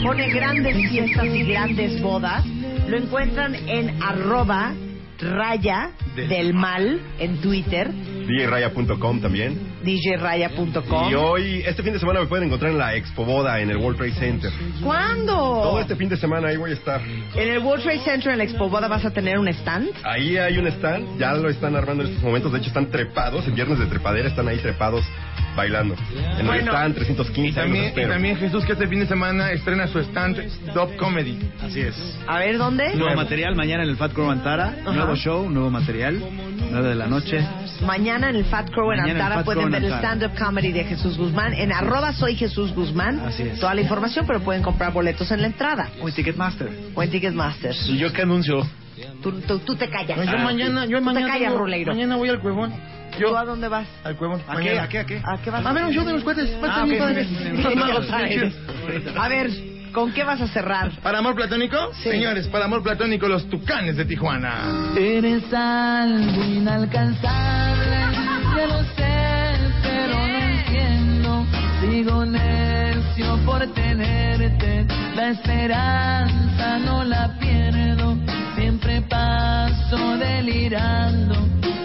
[0.03, 2.45] pone grandes fiestas y grandes bodas,
[2.89, 4.75] lo encuentran en arroba
[5.19, 7.91] raya del mal en Twitter,
[8.27, 9.59] DJRaya.com también.
[9.83, 11.11] djraya.com.
[11.11, 13.77] Y hoy, este fin de semana me pueden encontrar en la Expo Boda en el
[13.77, 14.51] World Trade Center.
[14.83, 15.33] ¿Cuándo?
[15.33, 17.01] Todo este fin de semana ahí voy a estar.
[17.03, 19.89] En el World Trade Center en la Expo Boda vas a tener un stand.
[20.05, 22.53] Ahí hay un stand, ya lo están armando en estos momentos.
[22.53, 25.05] De hecho, están trepados, en viernes de trepadera, están ahí trepados
[25.57, 25.95] bailando.
[26.15, 26.73] En el Bueno.
[26.73, 27.49] stand 315.
[27.49, 30.39] Y también, y también Jesús que este fin de semana estrena su stand
[30.75, 31.39] Dub Comedy.
[31.63, 31.95] Así es.
[32.27, 32.95] A ver, ¿dónde?
[32.95, 34.77] Nuevo material mañana en el Fat Crow Antara.
[34.85, 36.23] Nuevo show, nuevo material.
[36.71, 37.41] 9 de la noche.
[37.85, 40.85] Mañana en el Fat Crow en Mañana Antara pueden Crow ver el stand-up comedy de
[40.85, 41.55] Jesús Guzmán.
[41.55, 43.21] En arroba soy Jesús Guzmán.
[43.21, 43.59] Así es.
[43.61, 45.89] Toda la información, pero pueden comprar boletos en la entrada.
[46.01, 46.69] O en Ticketmaster.
[46.95, 47.75] O en Ticketmaster.
[47.89, 48.67] ¿Y yo qué anuncio?
[49.23, 50.17] Tú, tú, tú te callas.
[50.19, 51.27] No, yo mañana, yo Tú mañana.
[51.27, 51.93] te callas, Ruleiro.
[51.93, 52.73] Mañana voy al cuevón.
[53.19, 53.87] ¿Tú a dónde vas?
[54.05, 54.41] Al cuevón.
[54.49, 54.59] ¿A qué?
[54.65, 54.83] mañana.
[54.85, 54.99] ¿A qué?
[55.01, 55.17] ¿A qué?
[55.25, 55.67] ¿A qué vas?
[55.67, 56.51] A ver, un show de los cohetes.
[56.63, 57.25] A Ah, muy ok, padre.
[57.25, 57.79] muy bien, muy Qué bien.
[57.89, 58.55] idiota eres.
[59.19, 59.51] A ver,
[59.93, 60.91] ¿con qué vas a cerrar?
[61.03, 61.77] ¿Para amor platónico?
[61.95, 62.11] Sí.
[62.11, 64.93] Señores, para amor platónico, los tucanes de Tijuana.
[64.97, 67.97] Eres algo inalcanzable,
[68.57, 71.47] ya lo sé, pero no entiendo.
[71.81, 78.17] Sigo necio por tenerte, la esperanza no la pierdo.
[78.57, 81.35] Siempre paso delirando,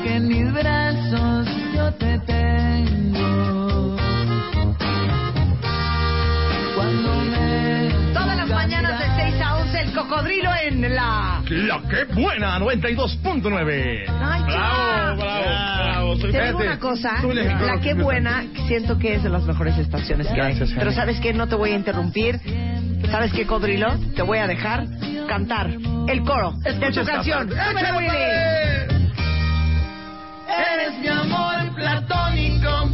[0.04, 3.17] que en mis brazos yo te tengo.
[8.48, 11.42] Las mañanas de 6 a 11, el cocodrilo en la...
[11.50, 14.06] La que buena, 92.9.
[14.08, 14.44] Ay.
[14.44, 15.46] Bravo, bravo,
[15.78, 16.18] bravo.
[16.18, 20.42] Te digo una cosa, la que buena, siento que es de las mejores estaciones que
[20.42, 20.56] hay.
[20.56, 20.92] Gracias, Pero.
[20.92, 21.34] ¿sabes qué?
[21.34, 22.40] No te voy a interrumpir.
[23.12, 23.98] ¿Sabes qué, Codrilo?
[24.16, 24.86] Te voy a dejar
[25.28, 25.70] cantar
[26.08, 27.52] el coro de tu canción.
[30.50, 32.90] Eres mi amor platónico,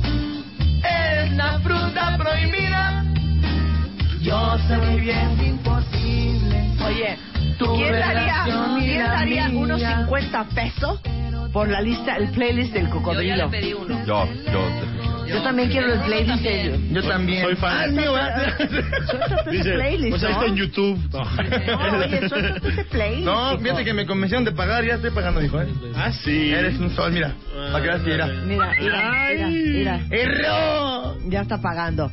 [0.84, 2.93] eres la fruta prohibida.
[4.24, 6.70] Yo sé muy bien que imposible.
[6.86, 7.18] Oye,
[7.60, 8.44] Tu ¿quién daría,
[8.80, 11.02] ¿quién daría unos 50 pesos
[11.52, 13.36] por la lista, el playlist del Yo ya cocodrilo?
[13.36, 14.06] le pedí uno.
[14.06, 14.70] Yo, yo.
[15.28, 16.80] Yo también quiero el playlist de...
[16.92, 17.42] Yo también.
[17.44, 17.84] Soy fan.
[17.84, 18.58] Ah, mío, ¿verdad?
[19.10, 21.10] Suéltate ese playlist, pues ahí está en YouTube.
[21.12, 21.98] No.
[21.98, 23.26] Oye, suéltate ese playlist.
[23.26, 25.62] No, fíjate que me convencieron de pagar, ya estoy pagando, dijo.
[25.62, 25.68] ¿eh?
[25.96, 26.52] Ah, sí.
[26.52, 27.34] Eres un sol, mira.
[27.72, 28.28] Para que veas que era.
[28.28, 30.00] Mira, mira, mira, mira.
[30.12, 31.18] ¡Error!
[31.30, 32.12] Ya está pagando.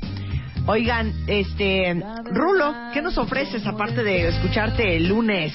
[0.67, 2.01] Oigan, este,
[2.33, 5.55] Rulo, ¿qué nos ofreces aparte de escucharte el lunes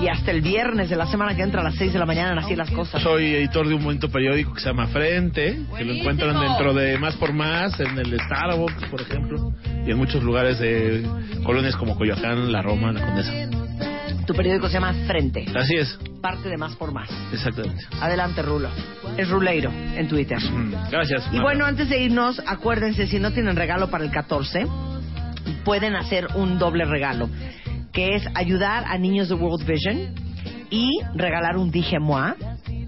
[0.00, 2.32] y hasta el viernes de la semana que entra a las 6 de la mañana
[2.32, 3.02] en Así las cosas?
[3.02, 6.98] Soy editor de un momento periódico que se llama Frente, que lo encuentran dentro de
[6.98, 9.52] Más por Más, en el Starbucks, por ejemplo,
[9.86, 11.06] y en muchos lugares de
[11.44, 13.61] colonias como Coyoacán, La Roma, La Condesa.
[14.26, 17.08] Tu periódico se llama Frente, Así es, parte de Más por Más.
[17.32, 17.84] exactamente.
[18.00, 18.68] Adelante, Rulo.
[19.16, 20.38] Es Ruleiro en Twitter.
[20.90, 21.22] Gracias.
[21.26, 21.42] Y Marta.
[21.42, 24.66] bueno, antes de irnos, acuérdense, si no tienen regalo para el 14,
[25.64, 27.28] pueden hacer un doble regalo,
[27.92, 30.14] que es ayudar a niños de World Vision
[30.70, 32.32] y regalar un dije moi,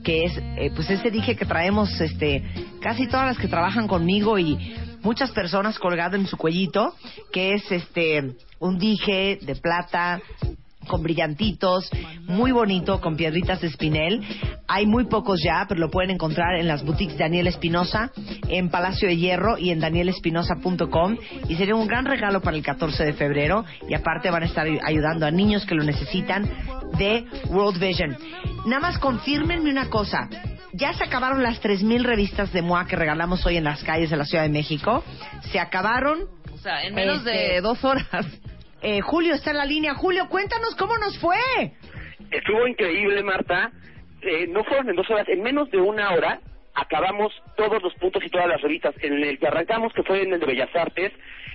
[0.02, 2.42] que es eh, pues ese dije que traemos este
[2.80, 6.94] casi todas las que trabajan conmigo y muchas personas colgado en su cuellito,
[7.32, 10.20] que es este un dije de plata
[10.84, 11.90] con brillantitos,
[12.26, 14.22] muy bonito, con piedritas de espinel.
[14.66, 18.10] Hay muy pocos ya, pero lo pueden encontrar en las boutiques Daniel Espinosa,
[18.48, 21.16] en Palacio de Hierro y en danielespinosa.com.
[21.48, 23.64] Y sería un gran regalo para el 14 de febrero.
[23.88, 26.48] Y aparte van a estar ayudando a niños que lo necesitan
[26.98, 28.16] de World Vision.
[28.66, 30.28] Nada más confírmenme una cosa.
[30.72, 34.16] Ya se acabaron las 3.000 revistas de MOA que regalamos hoy en las calles de
[34.16, 35.04] la Ciudad de México.
[35.52, 36.22] Se acabaron.
[36.52, 38.26] O sea, en menos Este, de dos horas.
[38.84, 39.94] Eh, Julio está en la línea.
[39.94, 41.38] Julio, cuéntanos cómo nos fue.
[42.30, 43.72] Estuvo increíble, Marta.
[44.20, 46.40] Eh, no fueron en dos horas, en menos de una hora
[46.74, 48.94] acabamos todos los puntos y todas las revistas.
[49.00, 51.12] En el que arrancamos, que fue en el de Bellas Artes,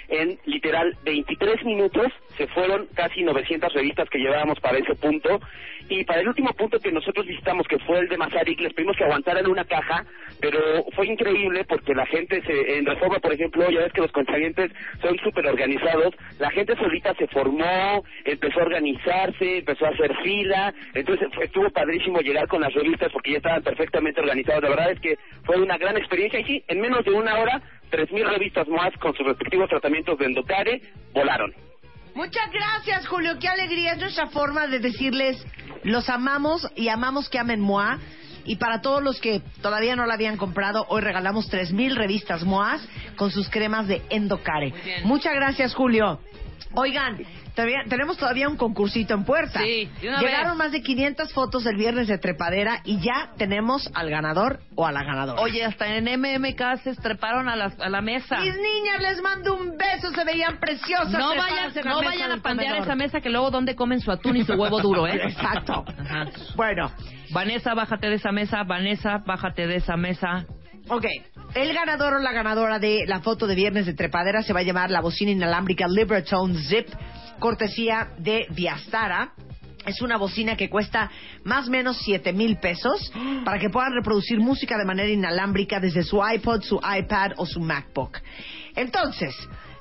[0.09, 2.07] en literal 23 minutos
[2.37, 5.39] se fueron casi 900 revistas que llevábamos para ese punto.
[5.91, 8.95] Y para el último punto que nosotros visitamos, que fue el de Mazarik, les pedimos
[8.95, 10.05] que aguantaran una caja,
[10.39, 10.59] pero
[10.95, 14.71] fue increíble porque la gente se, en Reforma, por ejemplo, ya ves que los conchavientes
[15.01, 20.73] son súper organizados, la gente solita se formó, empezó a organizarse, empezó a hacer fila,
[20.93, 24.61] entonces fue- estuvo padrísimo llegar con las revistas porque ya estaban perfectamente organizados.
[24.63, 27.61] La verdad es que fue una gran experiencia y sí, en menos de una hora,
[27.91, 30.81] 3.000 revistas más con sus respectivos tratamientos de endocare
[31.13, 31.53] volaron.
[32.15, 33.37] Muchas gracias, Julio.
[33.39, 33.93] Qué alegría.
[33.93, 35.45] Es nuestra forma de decirles
[35.83, 37.99] los amamos y amamos que amen MOA.
[38.45, 42.87] Y para todos los que todavía no la habían comprado, hoy regalamos 3.000 revistas MOAS
[43.15, 44.73] con sus cremas de Endocare.
[45.03, 46.19] Muchas gracias, Julio.
[46.73, 47.17] Oigan,
[47.55, 49.61] todavía- tenemos todavía un concursito en puerta.
[49.61, 50.57] Sí, de una Llegaron vez.
[50.57, 54.91] más de 500 fotos el viernes de trepadera y ya tenemos al ganador o a
[54.91, 55.41] la ganadora.
[55.41, 58.39] Oye, hasta en MMK se treparon a la, a la mesa.
[58.39, 61.11] Mis niñas, les mando un beso, se veían preciosas.
[61.11, 62.87] No vayan, no vayan a pandear comedor.
[62.87, 65.19] esa mesa que luego donde comen su atún y su huevo duro, ¿eh?
[65.23, 65.85] Exacto.
[65.99, 66.25] Ajá.
[66.55, 66.91] Bueno.
[67.31, 68.63] Vanessa, bájate de esa mesa.
[68.63, 70.45] Vanessa, bájate de esa mesa.
[70.91, 71.05] Ok,
[71.55, 74.63] el ganador o la ganadora de la foto de viernes de trepadera se va a
[74.63, 76.87] llamar la bocina inalámbrica Libertone Zip,
[77.39, 79.33] cortesía de Viastara.
[79.85, 81.09] Es una bocina que cuesta
[81.43, 83.11] más o menos 7 mil pesos
[83.43, 87.59] para que puedan reproducir música de manera inalámbrica desde su iPod, su iPad o su
[87.59, 88.19] MacBook.
[88.75, 89.33] Entonces,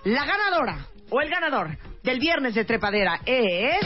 [0.05, 3.81] la ganadora o el ganador del viernes de trepadera es...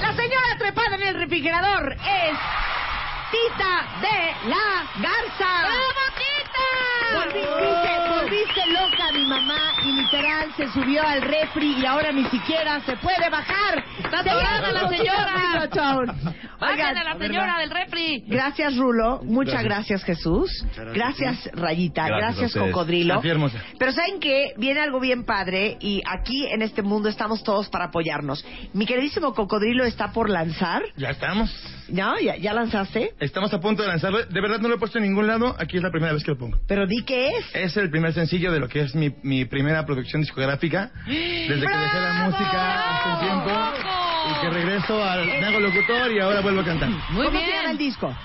[0.00, 2.38] La señora trepada en el refrigerador es
[3.36, 5.50] Tita de la Garza.
[5.60, 6.68] ¡Bravo, Tita!
[7.18, 12.80] Volviste, volviste loca mi mamá y literal se subió al refri y ahora ni siquiera
[12.80, 13.84] se puede bajar.
[13.98, 15.32] ¡Está Se atorada la señora!
[16.58, 18.24] Bajen a la Oigan, señora del refri.
[18.26, 19.20] Gracias, Rulo.
[19.22, 20.50] Muchas gracias, Jesús.
[20.74, 20.94] gracias.
[20.96, 22.06] Gracias, Rayita.
[22.08, 22.64] Gracias Gracias.
[22.72, 23.20] Cocodrilo.
[23.78, 24.54] Pero ¿saben qué?
[24.56, 28.44] Viene algo bien padre y aquí en este mundo estamos todos para apoyarnos.
[28.72, 30.82] Mi queridísimo Cocodrilo está por lanzar.
[30.96, 31.54] Ya estamos.
[31.88, 32.18] ¿No?
[32.18, 33.12] ¿Ya, ya lanzaste?
[33.26, 34.24] Estamos a punto de lanzarlo.
[34.24, 35.54] De verdad no lo he puesto en ningún lado.
[35.58, 36.58] Aquí es la primera vez que lo pongo.
[36.68, 37.54] Pero di qué es.
[37.54, 40.90] Es el primer sencillo de lo que es mi, mi primera producción discográfica.
[41.06, 43.60] Desde que dejé la música hace un tiempo.
[44.30, 45.26] Y que regreso al...
[45.26, 46.88] Me hago locutor y ahora vuelvo a cantar.
[46.88, 47.44] Muy ¿Cómo bien.
[47.44, 48.16] se llama el disco?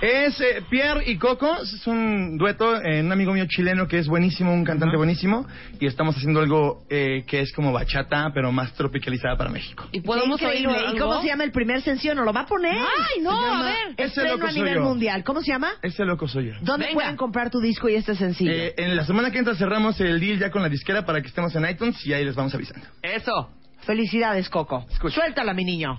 [0.00, 4.06] Es eh, Pierre y Coco, es un dueto, eh, un amigo mío chileno que es
[4.08, 5.46] buenísimo, un cantante buenísimo,
[5.80, 9.88] y estamos haciendo algo eh, que es como bachata, pero más tropicalizada para México.
[9.92, 12.14] ¿Y podemos oírlo ¿Y cómo se llama el primer sencillo?
[12.14, 12.74] ¿No lo va a poner?
[12.76, 13.74] Ay, no, a ver.
[13.96, 14.82] Ese Estreno loco a soy nivel yo.
[14.84, 15.24] mundial.
[15.24, 15.72] ¿Cómo se llama?
[15.82, 16.52] Ese loco soy yo.
[16.60, 16.94] ¿Dónde Venga.
[17.00, 18.52] pueden comprar tu disco y este sencillo?
[18.52, 21.28] Eh, en la semana que entra cerramos el deal ya con la disquera para que
[21.28, 22.86] estemos en iTunes y ahí les vamos avisando.
[23.02, 23.50] Eso.
[23.86, 24.84] Felicidades, Coco.
[25.08, 25.98] Suéltala, mi niño.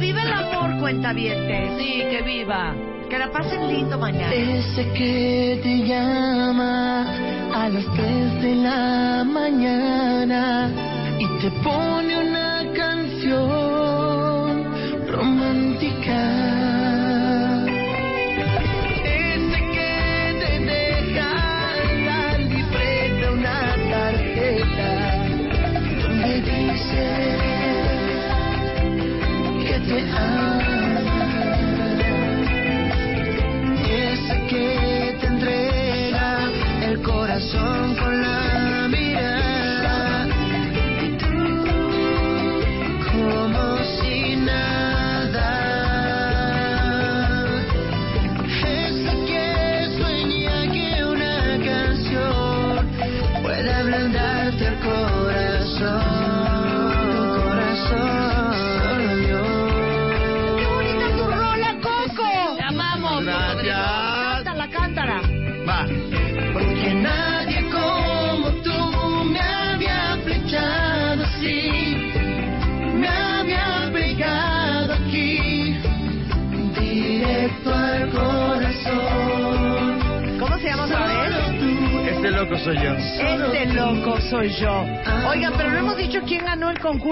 [0.00, 1.46] Viva el amor, cuenta bien.
[1.78, 2.74] Sí, que viva.
[3.08, 4.32] Que la pasen lindo mañana.
[4.32, 7.06] Ese que te llama
[7.54, 10.70] a las 3 de la mañana
[11.18, 14.64] y te pone una canción
[15.06, 16.79] romántica.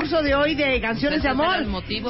[0.09, 1.57] Concurso de hoy de canciones de amor.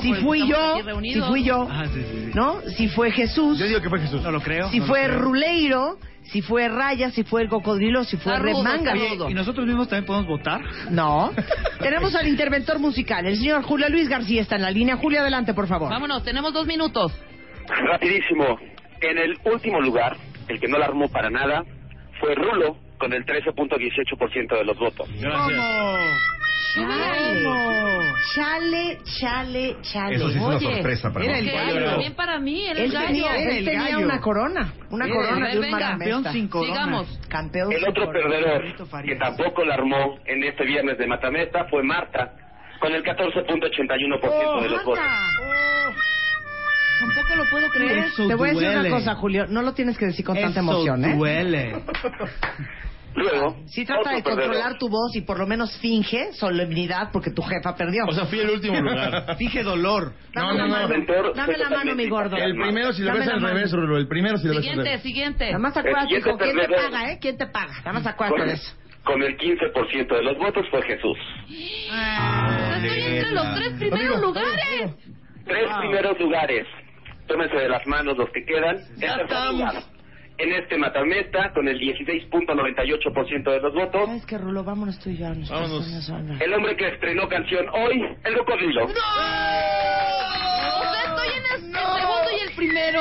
[0.01, 2.31] Si fui yo, si fui yo, Ah, sí, sí, sí.
[2.35, 2.61] ¿no?
[2.77, 4.23] Si fue Jesús, Yo digo que fue Jesús.
[4.23, 4.69] No lo creo.
[4.71, 5.19] si no fue creo.
[5.19, 8.93] Ruleiro, si fue Raya, si fue el cocodrilo, si fue Está Red rudo, Manga.
[8.95, 9.31] está rudo.
[9.31, 10.61] ¿Y nosotros mismos también podemos votar?
[10.91, 11.33] No.
[11.81, 14.97] Tenemos al interventor musical, el señor Julio Luis García está en la línea.
[14.97, 15.91] Julio, adelante, por favor.
[15.91, 17.13] Vámonos, tenemos dos minutos.
[17.69, 18.59] Rapidísimo.
[19.01, 20.17] En el último lugar,
[20.49, 21.63] el que no la armó para nada,
[22.21, 25.09] fue Rulo con el 13.18% de los votos.
[25.21, 25.61] Gracias.
[28.35, 30.15] Chale, chale, chale.
[30.17, 31.49] Eso sí es una Oye, sorpresa para era mí.
[31.49, 31.85] el gallo.
[31.91, 33.07] También para mí, era el Él gallo.
[33.07, 33.99] tenía, él el tenía gallo.
[34.01, 35.79] una corona, una corona a de un venga.
[35.79, 35.89] maramesta.
[36.15, 36.73] Campeón sin corona.
[36.75, 37.21] Sigamos.
[37.29, 38.29] Campeón El sin otro corona.
[38.29, 42.33] perdedor que tampoco la armó en este viernes de Matamesta fue Marta,
[42.81, 45.05] con el 14.81% de los votos.
[47.01, 48.05] Tampoco lo puedo creer.
[48.17, 49.47] Te voy a decir una cosa, Julio.
[49.49, 51.15] No lo tienes que decir con tanta Eso emoción, ¿eh?
[51.17, 51.77] duele.
[53.19, 54.53] Luego, Sí trata de otro perdedor.
[54.53, 58.05] controlar tu voz y por lo menos finge solemnidad porque tu jefa perdió.
[58.09, 59.37] O sea, fui el último lugar.
[59.39, 60.13] Finge dolor.
[60.35, 60.89] Dame No, la no, mano.
[60.97, 61.33] no.
[61.35, 62.37] Dame la mano, mi gordo.
[62.37, 63.97] El primero si lo Dame ves al revés, Rulo.
[63.99, 65.03] El primero si lo ves al Siguiente, revés.
[65.03, 65.47] siguiente.
[65.47, 67.19] Nada más acuérdate, El siguiente hijo, ¿quién te paga, eh?
[67.21, 67.75] ¿Quién te paga?
[67.79, 68.73] Nada más acuérdate de eso.
[69.05, 71.19] Con el 15% de los votos fue Jesús.
[71.49, 74.95] Estoy entre los tres primeros lugares.
[75.47, 76.67] Tres primeros lugares.
[77.27, 78.77] Tómense de las manos los que quedan.
[78.77, 79.75] En tercer lugar,
[80.39, 84.63] en este matamesta, con el 16.98% de los votos, ¿Sabes qué, Rulo?
[84.65, 85.27] Vámonos tú y yo.
[85.27, 86.05] a nuestras Vámonos.
[86.07, 88.85] zonas, el hombre que estrenó canción hoy, el cocodrilo.
[88.85, 88.97] O sea,
[91.07, 93.01] estoy en el segundo y el primero.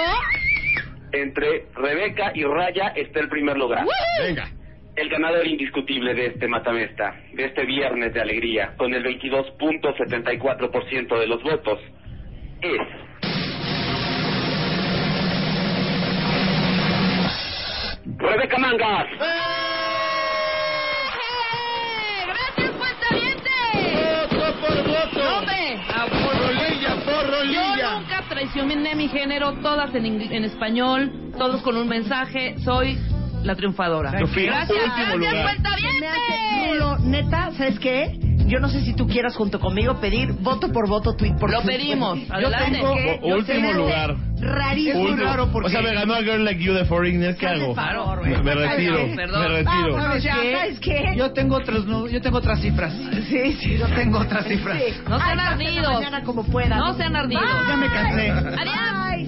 [1.13, 3.85] Entre Rebeca y Raya está el primer lugar.
[4.21, 4.49] Venga.
[4.95, 11.27] El ganador indiscutible de este matamesta, de este viernes de alegría, con el 22.74% de
[11.27, 11.79] los votos,
[12.61, 12.79] es...
[18.17, 19.07] Rebeca Mangas.
[22.25, 23.49] ¡Gracias, cuentaviente!
[24.35, 25.19] ¡Voto por voto!
[25.23, 25.79] ¡No, hombre!
[25.93, 27.99] Ah, por- ¡Porrolilla, Yo porrolilla!
[27.99, 32.55] nunca traicioné mi género, todas en, ing- en español, todos con un mensaje.
[32.59, 32.97] Soy
[33.43, 34.11] la triunfadora.
[34.11, 34.79] Gracias, gracias,
[37.03, 38.19] neta, ¿sabes qué?
[38.47, 41.61] Yo no sé si tú quieras junto conmigo pedir voto por voto, tweet por Lo
[41.63, 41.75] tweet.
[41.77, 44.15] pedimos, Yo tengo que- último lugar.
[44.39, 45.01] Rarísimo.
[45.01, 45.23] Último.
[45.23, 47.35] raro porque- O sea, me ganó a Girl Like You de Foreigner.
[47.35, 47.75] ¿Qué hago?
[48.23, 48.99] Me, retiro.
[49.15, 49.41] Perdón.
[49.41, 50.17] Me retiro.
[50.19, 50.55] Ya, qué?
[50.55, 51.13] ¿sabes qué?
[51.17, 52.93] Yo tengo otros, no, yo tengo otras cifras.
[53.27, 53.77] Sí, sí.
[53.79, 54.77] Yo tengo otras cifras.
[54.81, 54.93] Sí.
[55.09, 55.93] No sean Ay, ardidos.
[55.95, 56.77] mañana como puedan.
[56.79, 57.43] No sean ardidos.
[57.43, 57.67] Bye.
[57.67, 58.31] Ya me cansé.
[58.31, 59.27] Adiós.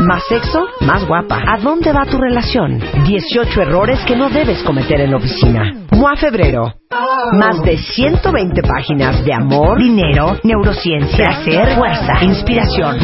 [0.00, 1.42] Más sexo, más guapa.
[1.46, 2.80] ¿A dónde va tu relación?
[3.04, 5.72] 18 errores que no debes cometer en la oficina.
[5.92, 6.74] MOA Febrero.
[7.32, 12.96] Más de 120 páginas de amor, dinero, neurociencia, placer, fuerza, inspiración.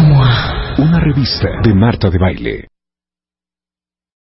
[0.79, 2.69] Una revista de Marta de Baile.